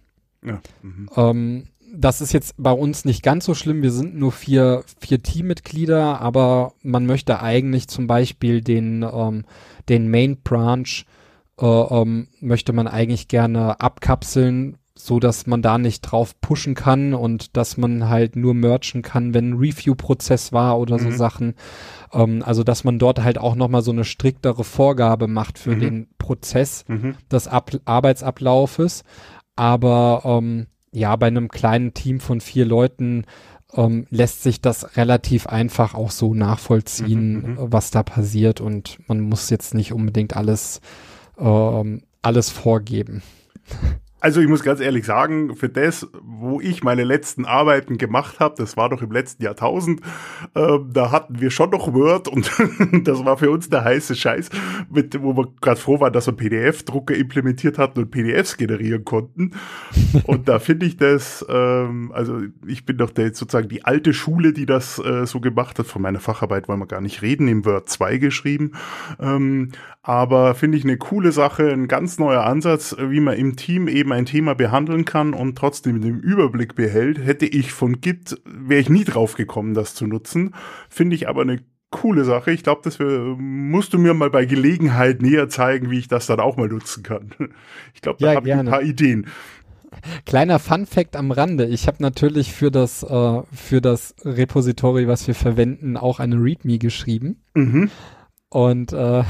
Ja. 0.45 0.61
Mhm. 0.83 1.09
Ähm, 1.17 1.65
das 1.95 2.21
ist 2.21 2.33
jetzt 2.33 2.55
bei 2.59 2.73
uns 2.73 3.05
nicht 3.05 3.23
ganz 3.23 3.45
so 3.45 3.55
schlimm. 3.55 3.83
Wir 3.83 3.93
sind 3.93 4.17
nur 4.17 4.33
vier, 4.33 4.83
vier 5.01 5.23
Teammitglieder, 5.23 6.21
aber 6.21 6.73
man 6.83 7.07
möchte 7.07 7.41
eigentlich 7.41 7.87
zum 7.89 8.07
Beispiel 8.09 8.61
den, 8.61 9.03
ähm, 9.11 9.45
den 9.89 10.11
Main 10.11 10.39
Branch 10.43 11.05
äh, 11.61 11.65
ähm, 11.67 12.29
möchte 12.41 12.73
man 12.73 12.89
eigentlich 12.89 13.29
gerne 13.29 13.81
abkapseln, 13.81 14.77
so 15.01 15.21
dass 15.21 15.47
man 15.47 15.63
da 15.63 15.79
nicht 15.79 16.01
drauf 16.03 16.39
pushen 16.41 16.75
kann 16.75 17.15
und 17.15 17.57
dass 17.57 17.77
man 17.77 18.09
halt 18.09 18.35
nur 18.35 18.53
merchen 18.53 19.03
kann, 19.03 19.33
wenn 19.33 19.51
ein 19.51 19.59
Review-Prozess 19.59 20.53
war 20.53 20.79
oder 20.79 20.99
so 20.99 21.09
Mhm. 21.09 21.13
Sachen. 21.17 21.55
Ähm, 22.13 22.43
also 22.45 22.65
dass 22.65 22.83
man 22.83 22.99
dort 22.99 23.23
halt 23.23 23.39
auch 23.39 23.55
nochmal 23.55 23.83
so 23.83 23.93
eine 23.93 24.05
striktere 24.05 24.65
Vorgabe 24.65 25.29
macht 25.29 25.59
für 25.59 25.77
Mhm. 25.77 25.81
den 25.81 26.09
Prozess 26.19 26.85
Mhm. 26.89 27.15
des 27.31 27.47
Ab 27.47 27.71
Arbeitsablaufes. 27.85 29.05
Aber 29.57 30.23
ähm, 30.25 30.67
ja, 30.93 31.15
bei 31.17 31.29
einem 31.29 31.49
kleinen 31.49 31.95
Team 31.95 32.19
von 32.19 32.41
vier 32.41 32.65
Leuten 32.67 33.25
ähm, 33.75 34.07
lässt 34.11 34.43
sich 34.43 34.61
das 34.63 34.97
relativ 34.97 35.47
einfach 35.47 35.95
auch 35.95 36.11
so 36.11 36.35
nachvollziehen, 36.35 37.35
Mhm, 37.35 37.51
mhm. 37.53 37.59
äh, 37.59 37.73
was 37.73 37.91
da 37.91 38.03
passiert 38.03 38.61
und 38.61 38.99
man 39.09 39.21
muss 39.21 39.51
jetzt 39.51 39.75
nicht 39.75 39.93
unbedingt 39.93 40.37
alles, 40.37 40.81
ähm, 41.39 42.03
alles 42.23 42.51
vorgeben. 42.51 43.23
Also 44.21 44.41
ich 44.41 44.49
muss 44.49 44.65
ganz 44.65 44.81
ehrlich 44.81 45.07
sagen, 45.07 45.55
für 45.55 45.69
das, 45.69 46.09
wo 46.23 46.61
ich 46.61 46.83
meine 46.83 47.05
letzten 47.05 47.45
Arbeiten 47.45 47.99
gemacht 47.99 48.41
habe, 48.41 48.57
das 48.59 48.77
war 48.77 48.89
doch 48.89 49.01
im 49.01 49.13
letzten 49.13 49.45
Jahrtausend, 49.45 50.01
ähm, 50.57 50.91
da 50.93 51.13
hatten 51.13 51.41
wir 51.41 51.51
schon 51.51 51.71
noch 51.71 51.93
Word 51.95 52.27
und 52.27 52.51
das 53.05 53.25
war 53.25 53.39
für 53.39 53.51
uns 53.51 53.69
der 53.69 53.85
heiße 53.85 54.17
Scheiß, 54.17 54.51
mit, 54.91 55.23
wo 55.23 55.37
wir 55.37 55.49
gerade 55.61 55.81
froh 55.81 56.01
waren, 56.01 56.13
dass 56.13 56.27
wir 56.27 56.33
PDF-Drucker 56.33 57.15
implementiert 57.15 57.79
hatten 57.79 58.01
und 58.01 58.11
PDFs 58.11 58.57
generieren 58.57 59.05
konnten. 59.05 59.53
Und 60.25 60.49
da 60.49 60.59
finde 60.59 60.87
ich 60.87 60.97
das, 60.97 61.47
ähm, 61.49 62.11
also 62.13 62.41
ich 62.67 62.85
bin 62.85 62.99
doch 62.99 63.11
der, 63.11 63.35
sozusagen 63.35 63.69
die 63.69 63.85
alte 63.85 64.13
Schule, 64.13 64.53
die 64.53 64.67
das 64.67 64.99
äh, 64.99 65.27
so 65.27 65.41
gemacht 65.41 65.79
hat. 65.79 65.87
Von 65.87 66.03
meiner 66.03 66.21
Facharbeit 66.21 66.67
wollen 66.67 66.81
wir 66.81 66.87
gar 66.87 67.01
nicht 67.01 67.23
reden, 67.23 67.47
im 67.47 67.65
Word 67.65 67.89
2 67.89 68.19
geschrieben. 68.19 68.73
Ähm, 69.21 69.71
aber 70.09 70.55
finde 70.55 70.79
ich 70.79 70.85
eine 70.85 70.97
coole 70.97 71.33
Sache, 71.33 71.71
ein 71.71 71.87
ganz 71.87 72.19
neuer 72.19 72.45
Ansatz, 72.45 72.97
wie 72.99 73.21
man 73.21 73.37
im 73.37 73.57
Team 73.57 73.89
eben 73.89 74.11
ein 74.15 74.25
Thema 74.25 74.55
behandeln 74.55 75.05
kann 75.05 75.35
und 75.35 75.59
trotzdem 75.59 76.01
den 76.01 76.21
Überblick 76.21 76.75
behält. 76.75 77.19
Hätte 77.19 77.45
ich 77.45 77.73
von 77.73 78.01
Git, 78.01 78.41
wäre 78.47 78.81
ich 78.81 78.89
nie 78.89 79.05
drauf 79.05 79.35
gekommen, 79.35 79.75
das 79.75 79.95
zu 79.95 80.07
nutzen. 80.07 80.55
Finde 80.89 81.15
ich 81.15 81.29
aber 81.29 81.43
eine 81.43 81.61
coole 81.91 82.25
Sache. 82.25 82.53
Ich 82.53 82.63
glaube, 82.63 82.81
das 82.85 82.99
musst 82.99 83.93
du 83.93 83.99
mir 83.99 84.15
mal 84.15 84.31
bei 84.31 84.47
Gelegenheit 84.47 85.21
näher 85.21 85.51
zeigen, 85.51 85.91
wie 85.91 85.99
ich 85.99 86.09
das 86.09 86.27
dann 86.27 86.41
auch 86.41 86.57
mal 86.57 86.69
nutzen 86.69 87.03
kann. 87.03 87.35
Ich 87.95 88.01
glaube, 88.01 88.17
da 88.19 88.31
Ja, 88.31 88.37
habe 88.37 88.49
ich 88.49 88.55
ein 88.55 88.65
paar 88.65 88.83
Ideen. 88.83 89.27
Kleiner 90.25 90.59
Fun 90.59 90.87
Fact 90.87 91.17
am 91.17 91.33
Rande. 91.33 91.67
Ich 91.67 91.87
habe 91.87 91.99
natürlich 92.01 92.55
für 92.55 92.71
das, 92.71 93.03
äh, 93.03 93.43
für 93.53 93.83
das 93.83 94.15
Repository, 94.25 95.07
was 95.07 95.27
wir 95.27 95.35
verwenden, 95.35 95.99
auch 95.99 96.19
eine 96.19 96.37
README 96.37 96.79
geschrieben. 96.79 97.43
Mhm. 97.53 97.91
Und 98.51 98.93
äh, 98.93 99.25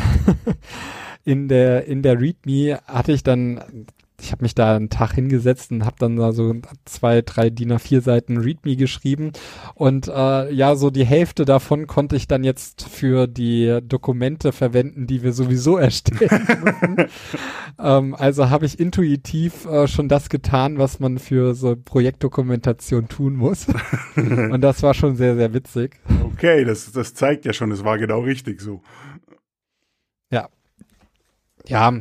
in 1.24 1.48
der 1.48 1.86
in 1.86 2.02
der 2.02 2.20
README 2.20 2.78
hatte 2.86 3.12
ich 3.12 3.22
dann, 3.22 3.86
ich 4.20 4.32
habe 4.32 4.42
mich 4.42 4.54
da 4.54 4.76
einen 4.76 4.90
Tag 4.90 5.12
hingesetzt 5.12 5.72
und 5.72 5.84
habe 5.84 5.96
dann 5.98 6.16
da 6.16 6.32
so 6.32 6.54
zwei, 6.84 7.22
drei 7.22 7.50
DIN 7.50 7.72
A4 7.72 8.00
Seiten 8.00 8.36
README 8.38 8.76
geschrieben. 8.76 9.32
Und 9.74 10.08
äh, 10.08 10.52
ja, 10.52 10.76
so 10.76 10.90
die 10.90 11.04
Hälfte 11.04 11.44
davon 11.44 11.86
konnte 11.86 12.16
ich 12.16 12.28
dann 12.28 12.44
jetzt 12.44 12.88
für 12.88 13.26
die 13.26 13.80
Dokumente 13.82 14.52
verwenden, 14.52 15.06
die 15.06 15.22
wir 15.22 15.32
sowieso 15.32 15.76
erstellen 15.76 16.46
ähm, 17.78 18.14
also 18.14 18.50
habe 18.50 18.66
ich 18.66 18.78
intuitiv 18.78 19.66
äh, 19.66 19.86
schon 19.88 20.08
das 20.08 20.28
getan, 20.28 20.78
was 20.78 21.00
man 21.00 21.18
für 21.18 21.54
so 21.54 21.76
Projektdokumentation 21.76 23.08
tun 23.08 23.34
muss. 23.34 23.66
und 24.16 24.60
das 24.60 24.82
war 24.82 24.94
schon 24.94 25.16
sehr, 25.16 25.34
sehr 25.36 25.52
witzig. 25.52 25.96
Okay, 26.32 26.64
das, 26.64 26.92
das 26.92 27.14
zeigt 27.14 27.44
ja 27.44 27.52
schon, 27.52 27.70
es 27.72 27.84
war 27.84 27.98
genau 27.98 28.20
richtig 28.20 28.60
so. 28.60 28.80
Ja, 31.68 31.92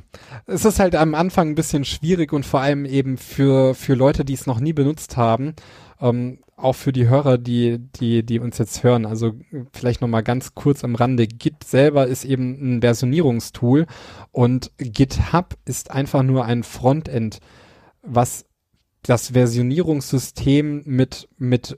es 0.45 0.63
ist 0.63 0.79
halt 0.79 0.95
am 0.95 1.13
Anfang 1.13 1.49
ein 1.49 1.55
bisschen 1.55 1.83
schwierig 1.83 2.31
und 2.31 2.45
vor 2.45 2.61
allem 2.61 2.85
eben 2.85 3.17
für, 3.17 3.75
für 3.75 3.95
Leute, 3.95 4.23
die 4.23 4.33
es 4.33 4.45
noch 4.45 4.61
nie 4.61 4.71
benutzt 4.71 5.17
haben, 5.17 5.55
ähm, 5.99 6.39
auch 6.55 6.73
für 6.73 6.93
die 6.93 7.09
Hörer, 7.09 7.37
die, 7.37 7.77
die, 7.79 8.23
die 8.23 8.39
uns 8.39 8.57
jetzt 8.59 8.83
hören, 8.83 9.05
also 9.05 9.33
vielleicht 9.73 9.99
nochmal 10.01 10.23
ganz 10.23 10.55
kurz 10.55 10.85
am 10.85 10.95
Rande. 10.95 11.27
Git 11.27 11.65
selber 11.65 12.07
ist 12.07 12.23
eben 12.23 12.77
ein 12.77 12.81
Versionierungstool 12.81 13.87
und 14.31 14.71
GitHub 14.77 15.55
ist 15.65 15.91
einfach 15.91 16.23
nur 16.23 16.45
ein 16.45 16.63
Frontend, 16.63 17.39
was 18.01 18.45
das 19.03 19.33
Versionierungssystem 19.33 20.83
mit, 20.85 21.27
mit 21.37 21.77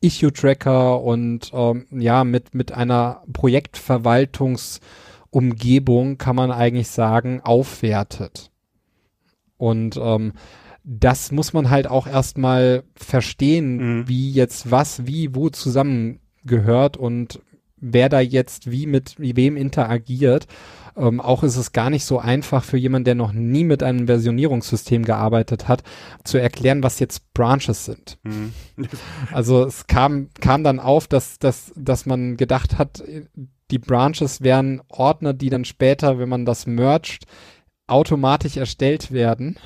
Issue-Tracker 0.00 1.00
und 1.02 1.50
ähm, 1.54 1.86
ja, 1.90 2.22
mit, 2.24 2.54
mit 2.54 2.70
einer 2.72 3.22
Projektverwaltungsumgebung 5.30 6.18
kann 6.18 6.36
man 6.36 6.50
eigentlich 6.50 6.88
sagen, 6.88 7.40
aufwertet. 7.42 8.50
Und 9.56 9.98
ähm, 10.00 10.32
das 10.84 11.32
muss 11.32 11.52
man 11.52 11.70
halt 11.70 11.88
auch 11.88 12.06
erstmal 12.06 12.84
verstehen, 12.94 13.76
mhm. 14.00 14.08
wie 14.08 14.30
jetzt 14.30 14.70
was, 14.70 15.06
wie, 15.06 15.34
wo 15.34 15.50
zusammengehört 15.50 16.96
und 16.96 17.40
wer 17.80 18.08
da 18.08 18.20
jetzt 18.20 18.70
wie 18.70 18.86
mit 18.86 19.14
wem 19.18 19.56
interagiert. 19.56 20.46
Ähm, 20.96 21.20
auch 21.20 21.44
ist 21.44 21.56
es 21.56 21.72
gar 21.72 21.90
nicht 21.90 22.04
so 22.04 22.18
einfach 22.18 22.64
für 22.64 22.76
jemanden, 22.76 23.04
der 23.04 23.14
noch 23.14 23.32
nie 23.32 23.62
mit 23.62 23.84
einem 23.84 24.06
Versionierungssystem 24.08 25.04
gearbeitet 25.04 25.68
hat, 25.68 25.84
zu 26.24 26.38
erklären, 26.38 26.82
was 26.82 26.98
jetzt 26.98 27.32
Branches 27.34 27.84
sind. 27.84 28.18
Mhm. 28.24 28.52
also 29.32 29.64
es 29.64 29.86
kam, 29.86 30.28
kam 30.40 30.64
dann 30.64 30.80
auf, 30.80 31.06
dass, 31.06 31.38
dass, 31.38 31.72
dass 31.76 32.06
man 32.06 32.36
gedacht 32.36 32.78
hat, 32.78 33.02
die 33.70 33.78
Branches 33.78 34.42
wären 34.42 34.80
Ordner, 34.88 35.34
die 35.34 35.50
dann 35.50 35.64
später, 35.64 36.18
wenn 36.18 36.28
man 36.28 36.44
das 36.44 36.66
mergt, 36.66 37.24
automatisch 37.86 38.56
erstellt 38.56 39.12
werden. 39.12 39.56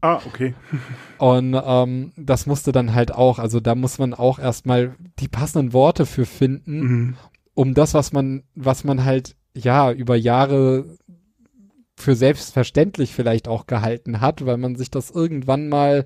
Ah, 0.00 0.20
okay. 0.26 0.54
Und 1.18 1.58
ähm, 1.64 2.12
das 2.16 2.46
musste 2.46 2.72
dann 2.72 2.94
halt 2.94 3.12
auch, 3.12 3.38
also 3.38 3.60
da 3.60 3.74
muss 3.74 3.98
man 3.98 4.12
auch 4.12 4.38
erstmal 4.38 4.94
die 5.18 5.28
passenden 5.28 5.72
Worte 5.72 6.04
für 6.06 6.26
finden, 6.26 6.78
mhm. 6.80 7.16
um 7.54 7.74
das, 7.74 7.94
was 7.94 8.12
man, 8.12 8.42
was 8.54 8.84
man 8.84 9.04
halt 9.04 9.36
ja 9.54 9.92
über 9.92 10.16
Jahre 10.16 10.98
für 11.96 12.16
selbstverständlich 12.16 13.14
vielleicht 13.14 13.48
auch 13.48 13.66
gehalten 13.66 14.20
hat, 14.20 14.44
weil 14.44 14.56
man 14.56 14.76
sich 14.76 14.90
das 14.90 15.10
irgendwann 15.10 15.68
mal 15.68 16.04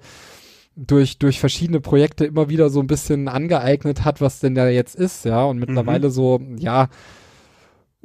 durch, 0.77 1.19
durch 1.19 1.41
verschiedene 1.41 1.81
Projekte 1.81 2.25
immer 2.25 2.49
wieder 2.49 2.71
so 2.71 2.81
ein 2.81 2.87
bisschen 2.87 3.27
angeeignet 3.27 4.05
hat, 4.05 4.21
was 4.21 4.39
denn 4.39 4.55
da 4.55 4.69
jetzt 4.69 4.95
ist, 4.95 5.25
ja, 5.25 5.45
und 5.45 5.59
mittlerweile 5.59 6.09
mhm. 6.09 6.13
so, 6.13 6.41
ja, 6.57 6.89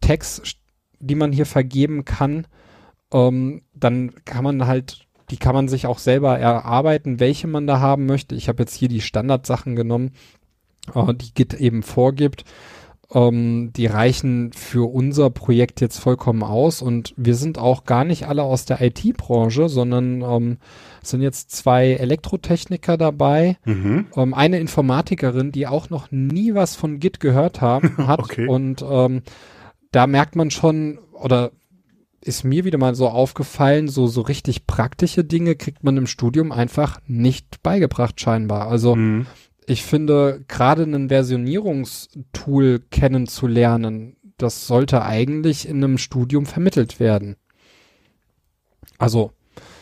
Text, 0.00 0.56
die 1.00 1.14
man 1.14 1.32
hier 1.32 1.46
vergeben 1.46 2.04
kann, 2.04 2.46
ähm, 3.12 3.62
dann 3.74 4.12
kann 4.24 4.44
man 4.44 4.66
halt, 4.66 5.06
die 5.30 5.36
kann 5.36 5.54
man 5.54 5.68
sich 5.68 5.86
auch 5.86 5.98
selber 5.98 6.38
erarbeiten, 6.38 7.20
welche 7.20 7.46
man 7.46 7.66
da 7.66 7.80
haben 7.80 8.06
möchte. 8.06 8.34
Ich 8.34 8.48
habe 8.48 8.62
jetzt 8.62 8.74
hier 8.74 8.88
die 8.88 9.00
Standardsachen 9.00 9.76
genommen, 9.76 10.12
äh, 10.94 11.14
die 11.14 11.32
Git 11.34 11.54
eben 11.54 11.82
vorgibt. 11.82 12.44
Ähm, 13.10 13.72
die 13.74 13.86
reichen 13.86 14.52
für 14.52 14.92
unser 14.92 15.30
Projekt 15.30 15.80
jetzt 15.80 15.98
vollkommen 15.98 16.42
aus 16.42 16.82
und 16.82 17.14
wir 17.16 17.36
sind 17.36 17.56
auch 17.56 17.84
gar 17.84 18.04
nicht 18.04 18.28
alle 18.28 18.42
aus 18.42 18.66
der 18.66 18.82
IT-Branche, 18.82 19.70
sondern 19.70 20.20
ähm, 20.20 20.58
sind 21.02 21.22
jetzt 21.22 21.50
zwei 21.50 21.92
Elektrotechniker 21.92 22.98
dabei, 22.98 23.56
mhm. 23.64 24.08
ähm, 24.14 24.34
eine 24.34 24.58
Informatikerin, 24.60 25.52
die 25.52 25.66
auch 25.66 25.88
noch 25.88 26.10
nie 26.10 26.54
was 26.54 26.76
von 26.76 27.00
Git 27.00 27.18
gehört 27.18 27.62
haben, 27.62 27.96
hat 28.06 28.18
okay. 28.18 28.46
und 28.46 28.84
ähm, 28.86 29.22
da 29.90 30.06
merkt 30.06 30.36
man 30.36 30.50
schon, 30.50 30.98
oder 31.12 31.52
ist 32.20 32.44
mir 32.44 32.64
wieder 32.64 32.78
mal 32.78 32.94
so 32.94 33.08
aufgefallen, 33.08 33.88
so, 33.88 34.06
so 34.06 34.20
richtig 34.22 34.66
praktische 34.66 35.24
Dinge 35.24 35.54
kriegt 35.54 35.84
man 35.84 35.96
im 35.96 36.06
Studium 36.06 36.52
einfach 36.52 37.00
nicht 37.06 37.62
beigebracht 37.62 38.20
scheinbar. 38.20 38.68
Also 38.68 38.96
mhm. 38.96 39.26
ich 39.66 39.84
finde, 39.84 40.44
gerade 40.48 40.82
ein 40.82 41.08
Versionierungstool 41.08 42.80
kennenzulernen, 42.90 44.16
das 44.36 44.66
sollte 44.66 45.02
eigentlich 45.02 45.68
in 45.68 45.82
einem 45.82 45.98
Studium 45.98 46.46
vermittelt 46.46 47.00
werden. 47.00 47.36
Also 48.98 49.32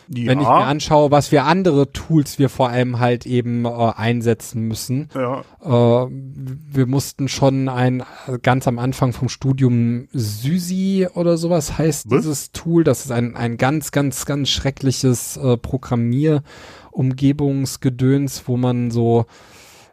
ja. 0.09 0.27
Wenn 0.27 0.41
ich 0.41 0.47
mir 0.47 0.53
anschaue, 0.53 1.11
was 1.11 1.29
für 1.29 1.43
andere 1.43 1.93
Tools 1.93 2.39
wir 2.39 2.49
vor 2.49 2.69
allem 2.69 3.01
halt 3.01 3.27
eben 3.27 3.65
äh, 3.65 3.69
einsetzen 3.69 4.63
müssen. 4.63 5.09
Ja. 5.15 5.41
Äh, 5.63 6.07
wir 6.11 6.87
mussten 6.87 7.27
schon 7.29 7.69
ein, 7.69 8.05
ganz 8.43 8.69
am 8.69 8.79
Anfang 8.79 9.13
vom 9.13 9.29
Studium 9.29 10.07
Sysi 10.13 11.09
oder 11.15 11.37
sowas 11.37 11.77
heißt 11.79 12.09
was? 12.11 12.19
dieses 12.19 12.53
Tool. 12.53 12.85
Das 12.85 13.05
ist 13.05 13.11
ein, 13.11 13.35
ein 13.37 13.57
ganz, 13.57 13.91
ganz, 13.91 14.27
ganz 14.27 14.49
schreckliches 14.49 15.37
äh, 15.39 15.57
Programmierumgebungsgedöns, 15.57 18.45
wo 18.47 18.57
man 18.57 18.93
so, 18.93 19.27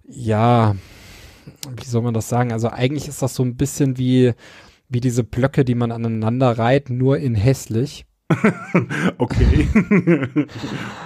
ja, 0.08 0.76
wie 1.76 1.86
soll 1.86 2.04
man 2.04 2.14
das 2.14 2.30
sagen? 2.30 2.52
Also 2.52 2.70
eigentlich 2.70 3.08
ist 3.08 3.24
das 3.24 3.34
so 3.34 3.42
ein 3.44 3.56
bisschen 3.56 3.98
wie, 3.98 4.34
wie 4.90 5.02
diese 5.02 5.24
Blöcke, 5.24 5.66
die 5.66 5.76
man 5.76 5.92
aneinander 5.92 6.56
reiht, 6.58 6.92
nur 6.92 7.18
in 7.18 7.34
hässlich. 7.34 8.06
okay. 9.20 9.68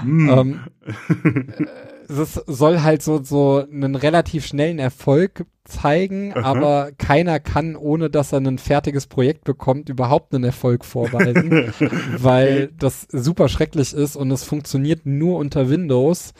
ähm, 0.03 0.59
es 2.09 2.33
soll 2.47 2.81
halt 2.81 3.01
so, 3.01 3.21
so 3.23 3.63
einen 3.71 3.95
relativ 3.95 4.45
schnellen 4.45 4.79
Erfolg 4.79 5.45
zeigen, 5.67 6.33
Aha. 6.33 6.43
aber 6.43 6.91
keiner 6.97 7.39
kann, 7.39 7.75
ohne 7.75 8.09
dass 8.09 8.31
er 8.31 8.39
ein 8.39 8.57
fertiges 8.57 9.07
Projekt 9.07 9.43
bekommt, 9.43 9.89
überhaupt 9.89 10.33
einen 10.33 10.45
Erfolg 10.45 10.85
vorweisen, 10.85 11.73
weil 12.17 12.69
das 12.77 13.07
super 13.11 13.49
schrecklich 13.49 13.93
ist 13.93 14.15
und 14.15 14.31
es 14.31 14.43
funktioniert 14.43 15.05
nur 15.05 15.37
unter 15.37 15.69
Windows. 15.69 16.33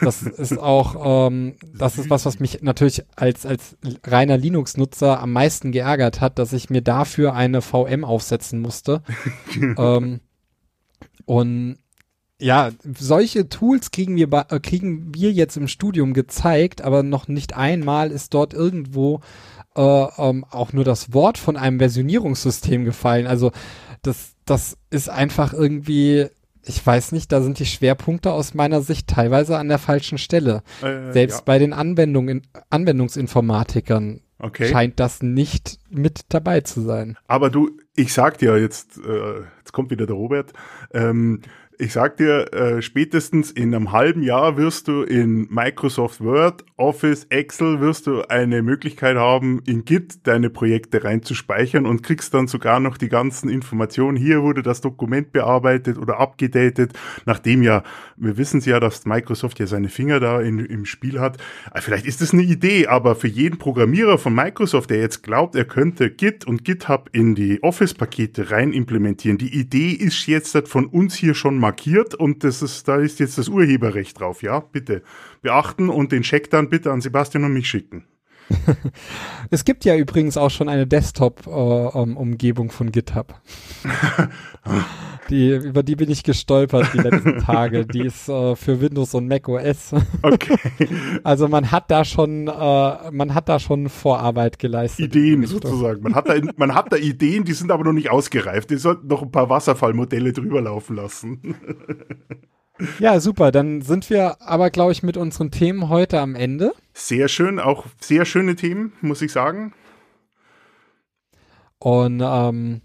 Das 0.00 0.22
ist 0.22 0.58
auch, 0.58 1.28
ähm, 1.28 1.54
das 1.76 1.98
ist 1.98 2.10
was, 2.10 2.26
was 2.26 2.40
mich 2.40 2.62
natürlich 2.62 3.04
als, 3.16 3.46
als 3.46 3.76
reiner 4.04 4.36
Linux-Nutzer 4.36 5.20
am 5.20 5.32
meisten 5.32 5.72
geärgert 5.72 6.20
hat, 6.20 6.38
dass 6.38 6.52
ich 6.52 6.70
mir 6.70 6.82
dafür 6.82 7.34
eine 7.34 7.62
VM 7.62 8.04
aufsetzen 8.04 8.60
musste. 8.60 9.02
ähm, 9.78 10.20
und 11.24 11.76
ja, 12.42 12.70
solche 12.98 13.48
Tools 13.48 13.90
kriegen 13.90 14.16
wir, 14.16 14.28
äh, 14.50 14.60
kriegen 14.60 15.14
wir 15.14 15.30
jetzt 15.32 15.56
im 15.56 15.68
Studium 15.68 16.12
gezeigt, 16.12 16.82
aber 16.82 17.02
noch 17.02 17.28
nicht 17.28 17.56
einmal 17.56 18.10
ist 18.10 18.34
dort 18.34 18.52
irgendwo 18.52 19.20
äh, 19.76 19.80
ähm, 19.80 20.44
auch 20.50 20.72
nur 20.72 20.84
das 20.84 21.12
Wort 21.14 21.38
von 21.38 21.56
einem 21.56 21.78
Versionierungssystem 21.78 22.84
gefallen. 22.84 23.26
Also 23.26 23.52
das, 24.02 24.32
das 24.44 24.76
ist 24.90 25.08
einfach 25.08 25.52
irgendwie, 25.52 26.26
ich 26.64 26.84
weiß 26.84 27.12
nicht, 27.12 27.30
da 27.30 27.42
sind 27.42 27.58
die 27.60 27.66
Schwerpunkte 27.66 28.32
aus 28.32 28.54
meiner 28.54 28.82
Sicht 28.82 29.06
teilweise 29.06 29.56
an 29.56 29.68
der 29.68 29.78
falschen 29.78 30.18
Stelle. 30.18 30.62
Äh, 30.82 31.12
Selbst 31.12 31.38
ja. 31.38 31.42
bei 31.44 31.58
den 31.58 31.72
Anwendungen, 31.72 32.42
Anwendungsinformatikern 32.70 34.20
Okay. 34.44 34.68
scheint 34.68 34.98
das 34.98 35.22
nicht 35.22 35.78
mit 35.88 36.22
dabei 36.30 36.62
zu 36.62 36.80
sein. 36.80 37.16
Aber 37.28 37.48
du, 37.48 37.70
ich 37.94 38.12
sag 38.12 38.38
dir 38.38 38.58
jetzt, 38.58 38.98
äh, 38.98 39.42
jetzt 39.58 39.72
kommt 39.72 39.92
wieder 39.92 40.04
der 40.04 40.16
Robert, 40.16 40.52
ähm, 40.92 41.42
ich 41.82 41.92
sag 41.92 42.16
dir, 42.16 42.52
äh, 42.52 42.80
spätestens 42.80 43.50
in 43.50 43.74
einem 43.74 43.90
halben 43.90 44.22
Jahr 44.22 44.56
wirst 44.56 44.86
du 44.86 45.02
in 45.02 45.48
Microsoft 45.50 46.20
Word, 46.20 46.64
Office, 46.76 47.26
Excel 47.28 47.80
wirst 47.80 48.06
du 48.06 48.22
eine 48.28 48.62
Möglichkeit 48.62 49.16
haben, 49.16 49.60
in 49.66 49.84
Git 49.84 50.24
deine 50.28 50.48
Projekte 50.48 51.02
reinzuspeichern 51.02 51.84
und 51.84 52.04
kriegst 52.04 52.34
dann 52.34 52.46
sogar 52.46 52.78
noch 52.78 52.98
die 52.98 53.08
ganzen 53.08 53.48
Informationen. 53.48 54.16
Hier 54.16 54.42
wurde 54.42 54.62
das 54.62 54.80
Dokument 54.80 55.32
bearbeitet 55.32 55.98
oder 55.98 56.20
abgedatet, 56.20 56.92
nachdem 57.26 57.64
ja, 57.64 57.82
wir 58.16 58.36
wissen 58.36 58.60
ja, 58.60 58.78
dass 58.78 59.04
Microsoft 59.04 59.58
ja 59.58 59.66
seine 59.66 59.88
Finger 59.88 60.20
da 60.20 60.40
in, 60.40 60.60
im 60.60 60.84
Spiel 60.84 61.18
hat. 61.18 61.38
Äh, 61.74 61.80
Vielleicht 61.80 62.06
ist 62.06 62.20
das 62.20 62.32
eine 62.32 62.42
Idee, 62.42 62.86
aber 62.86 63.16
für 63.16 63.28
jeden 63.28 63.58
Programmierer 63.58 64.18
von 64.18 64.32
Microsoft, 64.32 64.90
der 64.90 65.00
jetzt 65.00 65.24
glaubt, 65.24 65.56
er 65.56 65.64
könnte 65.64 66.10
Git 66.10 66.46
und 66.46 66.64
GitHub 66.64 67.10
in 67.12 67.34
die 67.34 67.60
Office-Pakete 67.60 68.52
rein 68.52 68.72
implementieren, 68.72 69.36
die 69.36 69.52
Idee 69.52 69.90
ist 69.90 70.26
jetzt 70.26 70.52
von 70.68 70.86
uns 70.86 71.16
hier 71.16 71.34
schon 71.34 71.58
markiert 71.72 72.14
und 72.14 72.44
das 72.44 72.60
ist, 72.60 72.86
da 72.86 72.96
ist 72.96 73.18
jetzt 73.18 73.38
das 73.38 73.48
Urheberrecht 73.48 74.20
drauf, 74.20 74.42
ja? 74.42 74.60
Bitte 74.60 75.02
beachten 75.40 75.88
und 75.88 76.12
den 76.12 76.22
Check 76.22 76.50
dann 76.50 76.68
bitte 76.68 76.92
an 76.92 77.00
Sebastian 77.00 77.44
und 77.44 77.54
mich 77.54 77.68
schicken. 77.68 78.04
Es 79.50 79.64
gibt 79.64 79.84
ja 79.84 79.96
übrigens 79.96 80.36
auch 80.36 80.50
schon 80.50 80.68
eine 80.68 80.86
Desktop-Umgebung 80.86 82.70
von 82.70 82.90
GitHub. 82.90 83.34
die, 85.30 85.50
über 85.50 85.82
die 85.82 85.96
bin 85.96 86.10
ich 86.10 86.22
gestolpert 86.22 86.88
die 86.94 86.98
letzten 86.98 87.38
Tage. 87.44 87.86
Die 87.86 88.00
ist 88.00 88.28
äh, 88.28 88.56
für 88.56 88.80
Windows 88.80 89.14
und 89.14 89.28
Mac 89.28 89.48
OS. 89.48 89.94
Okay. 90.22 90.56
Also 91.24 91.48
man 91.48 91.70
hat 91.70 91.90
da 91.90 92.04
schon, 92.04 92.48
äh, 92.48 93.10
man 93.10 93.34
hat 93.34 93.48
da 93.48 93.58
schon 93.58 93.88
Vorarbeit 93.88 94.58
geleistet. 94.58 95.06
Ideen 95.06 95.46
sozusagen. 95.46 96.02
Man 96.02 96.14
hat, 96.14 96.28
da, 96.28 96.34
man 96.56 96.74
hat 96.74 96.92
da 96.92 96.96
Ideen, 96.96 97.44
die 97.44 97.52
sind 97.52 97.70
aber 97.70 97.84
noch 97.84 97.92
nicht 97.92 98.10
ausgereift. 98.10 98.70
Die 98.70 98.76
sollten 98.76 99.06
noch 99.06 99.22
ein 99.22 99.30
paar 99.30 99.48
Wasserfallmodelle 99.48 100.32
drüber 100.32 100.60
laufen 100.60 100.96
lassen. 100.96 101.54
Ja, 102.98 103.20
super. 103.20 103.52
Dann 103.52 103.82
sind 103.82 104.10
wir 104.10 104.40
aber, 104.40 104.70
glaube 104.70 104.92
ich, 104.92 105.02
mit 105.02 105.16
unseren 105.16 105.50
Themen 105.50 105.88
heute 105.88 106.20
am 106.20 106.34
Ende. 106.34 106.72
Sehr 106.94 107.28
schön, 107.28 107.58
auch 107.58 107.86
sehr 108.00 108.24
schöne 108.24 108.54
Themen, 108.56 108.92
muss 109.00 109.22
ich 109.22 109.32
sagen. 109.32 109.72
Und 111.78 112.22
ähm, 112.24 112.82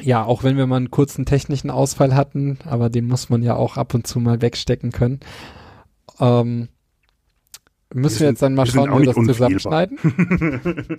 ja, 0.00 0.24
auch 0.24 0.42
wenn 0.42 0.56
wir 0.56 0.66
mal 0.66 0.76
einen 0.76 0.90
kurzen 0.90 1.26
technischen 1.26 1.70
Ausfall 1.70 2.14
hatten, 2.14 2.58
aber 2.64 2.90
den 2.90 3.06
muss 3.06 3.28
man 3.30 3.42
ja 3.42 3.54
auch 3.54 3.76
ab 3.76 3.94
und 3.94 4.06
zu 4.06 4.20
mal 4.20 4.40
wegstecken 4.40 4.92
können. 4.92 5.20
Ähm, 6.20 6.68
müssen 7.92 8.20
wir, 8.20 8.26
Wir 8.26 8.28
jetzt 8.30 8.42
dann 8.42 8.54
mal 8.54 8.66
schauen, 8.66 8.90
wie 8.92 8.98
wir 9.00 9.06
das 9.06 9.16
unfehlbar. 9.16 9.50
zusammenschneiden. 9.50 10.98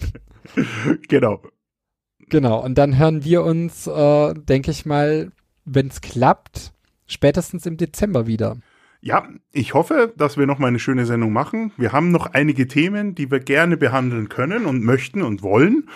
genau. 1.08 1.42
Genau, 2.30 2.64
und 2.64 2.78
dann 2.78 2.98
hören 2.98 3.24
wir 3.24 3.44
uns, 3.44 3.88
äh, 3.88 4.34
denke 4.36 4.72
ich 4.72 4.86
mal, 4.86 5.32
wenn 5.66 5.88
es 5.88 6.02
klappt, 6.02 6.74
spätestens 7.08 7.66
im 7.66 7.78
Dezember 7.78 8.28
wieder. 8.28 8.58
Ja, 9.02 9.28
ich 9.54 9.74
hoffe, 9.74 10.14
dass 10.18 10.38
wir 10.38 10.46
noch 10.46 10.60
mal 10.60 10.68
eine 10.68 10.80
schöne 10.80 11.06
Sendung 11.06 11.32
machen. 11.32 11.72
Wir 11.78 11.94
haben 11.94 12.12
noch 12.12 12.28
einige 12.34 12.68
Themen, 12.68 13.16
die 13.16 13.32
wir 13.32 13.40
gerne 13.40 13.78
behandeln 13.78 14.28
können 14.28 14.66
und 14.66 14.84
möchten 14.84 15.22
und 15.22 15.42
wollen. 15.42 15.90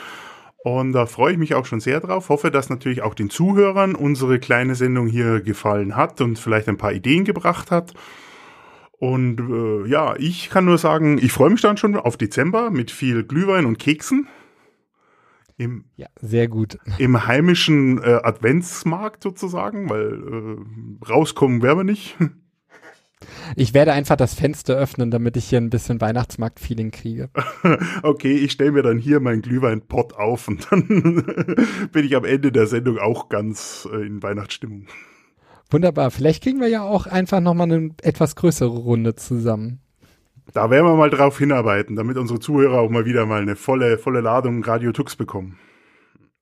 Und 0.63 0.93
da 0.93 1.05
freue 1.05 1.33
ich 1.33 1.37
mich 1.37 1.55
auch 1.55 1.65
schon 1.65 1.81
sehr 1.81 1.99
drauf. 1.99 2.29
Hoffe, 2.29 2.49
dass 2.49 2.69
natürlich 2.69 3.01
auch 3.01 3.15
den 3.15 3.29
Zuhörern 3.29 3.95
unsere 3.95 4.39
kleine 4.39 4.75
Sendung 4.75 5.07
hier 5.07 5.41
gefallen 5.41 5.97
hat 5.97 6.21
und 6.21 6.39
vielleicht 6.39 6.69
ein 6.69 6.77
paar 6.77 6.93
Ideen 6.93 7.25
gebracht 7.25 7.69
hat. 7.69 7.93
Und 8.93 9.41
äh, 9.41 9.89
ja, 9.89 10.15
ich 10.15 10.49
kann 10.49 10.63
nur 10.63 10.77
sagen, 10.77 11.17
ich 11.17 11.33
freue 11.33 11.49
mich 11.49 11.59
dann 11.59 11.75
schon 11.75 11.97
auf 11.97 12.15
Dezember 12.15 12.71
mit 12.71 12.89
viel 12.89 13.25
Glühwein 13.25 13.65
und 13.65 13.77
Keksen. 13.77 14.29
Im, 15.57 15.83
Ja, 15.97 16.07
sehr 16.21 16.47
gut. 16.47 16.77
im 16.97 17.27
heimischen 17.27 18.01
äh, 18.01 18.21
Adventsmarkt 18.23 19.21
sozusagen, 19.21 19.89
weil 19.89 20.13
äh, 20.13 21.05
rauskommen 21.09 21.61
werden 21.61 21.79
wir 21.79 21.83
nicht. 21.83 22.15
Ich 23.55 23.73
werde 23.73 23.93
einfach 23.93 24.15
das 24.15 24.33
Fenster 24.33 24.75
öffnen, 24.75 25.11
damit 25.11 25.37
ich 25.37 25.45
hier 25.45 25.59
ein 25.59 25.69
bisschen 25.69 26.01
Weihnachtsmarkt-Feeling 26.01 26.91
kriege. 26.91 27.29
Okay, 28.03 28.33
ich 28.33 28.51
stelle 28.51 28.71
mir 28.71 28.83
dann 28.83 28.97
hier 28.97 29.19
meinen 29.19 29.41
Glühweinpott 29.41 30.13
auf 30.13 30.47
und 30.47 30.67
dann 30.69 30.85
bin 31.91 32.05
ich 32.05 32.15
am 32.15 32.25
Ende 32.25 32.51
der 32.51 32.67
Sendung 32.67 32.97
auch 32.97 33.29
ganz 33.29 33.87
äh, 33.91 34.05
in 34.05 34.21
Weihnachtsstimmung. 34.21 34.87
Wunderbar. 35.69 36.11
Vielleicht 36.11 36.43
kriegen 36.43 36.59
wir 36.59 36.67
ja 36.67 36.83
auch 36.83 37.07
einfach 37.07 37.39
nochmal 37.39 37.71
eine 37.71 37.91
etwas 38.01 38.35
größere 38.35 38.69
Runde 38.69 39.15
zusammen. 39.15 39.79
Da 40.53 40.69
werden 40.69 40.85
wir 40.85 40.95
mal 40.95 41.09
drauf 41.09 41.39
hinarbeiten, 41.39 41.95
damit 41.95 42.17
unsere 42.17 42.39
Zuhörer 42.39 42.79
auch 42.79 42.89
mal 42.89 43.05
wieder 43.05 43.25
mal 43.25 43.41
eine 43.41 43.55
volle, 43.55 43.97
volle 43.97 44.21
Ladung 44.21 44.63
Radio 44.63 44.91
Tux 44.91 45.15
bekommen. 45.15 45.57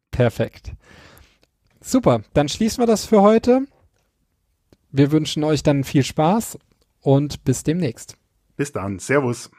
Perfekt. 0.09 0.73
Super, 1.79 2.21
dann 2.33 2.49
schließen 2.49 2.81
wir 2.81 2.87
das 2.87 3.05
für 3.05 3.21
heute. 3.21 3.65
Wir 4.91 5.11
wünschen 5.11 5.43
euch 5.43 5.63
dann 5.63 5.83
viel 5.83 6.03
Spaß 6.03 6.57
und 7.01 7.43
bis 7.43 7.63
demnächst. 7.63 8.17
Bis 8.55 8.71
dann. 8.71 8.99
Servus. 8.99 9.49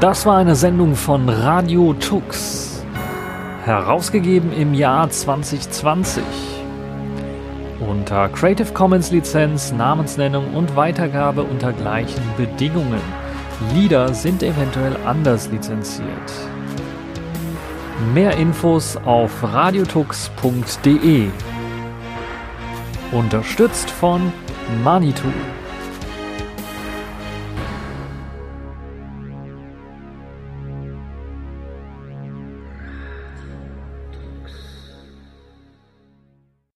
Das 0.00 0.24
war 0.26 0.36
eine 0.36 0.54
Sendung 0.54 0.94
von 0.94 1.28
Radio 1.28 1.92
Tux. 1.94 2.84
Herausgegeben 3.64 4.52
im 4.52 4.72
Jahr 4.72 5.10
2020. 5.10 6.22
Unter 7.80 8.28
Creative 8.28 8.72
Commons 8.72 9.10
Lizenz, 9.10 9.72
Namensnennung 9.72 10.54
und 10.54 10.76
Weitergabe 10.76 11.42
unter 11.42 11.72
gleichen 11.72 12.22
Bedingungen. 12.36 13.02
Lieder 13.74 14.14
sind 14.14 14.42
eventuell 14.42 14.96
anders 15.04 15.50
lizenziert. 15.50 16.32
Mehr 18.14 18.36
Infos 18.36 18.96
auf 18.96 19.42
radiotux.de. 19.42 21.30
Unterstützt 23.10 23.90
von 23.90 24.32
Manitou. 24.84 25.32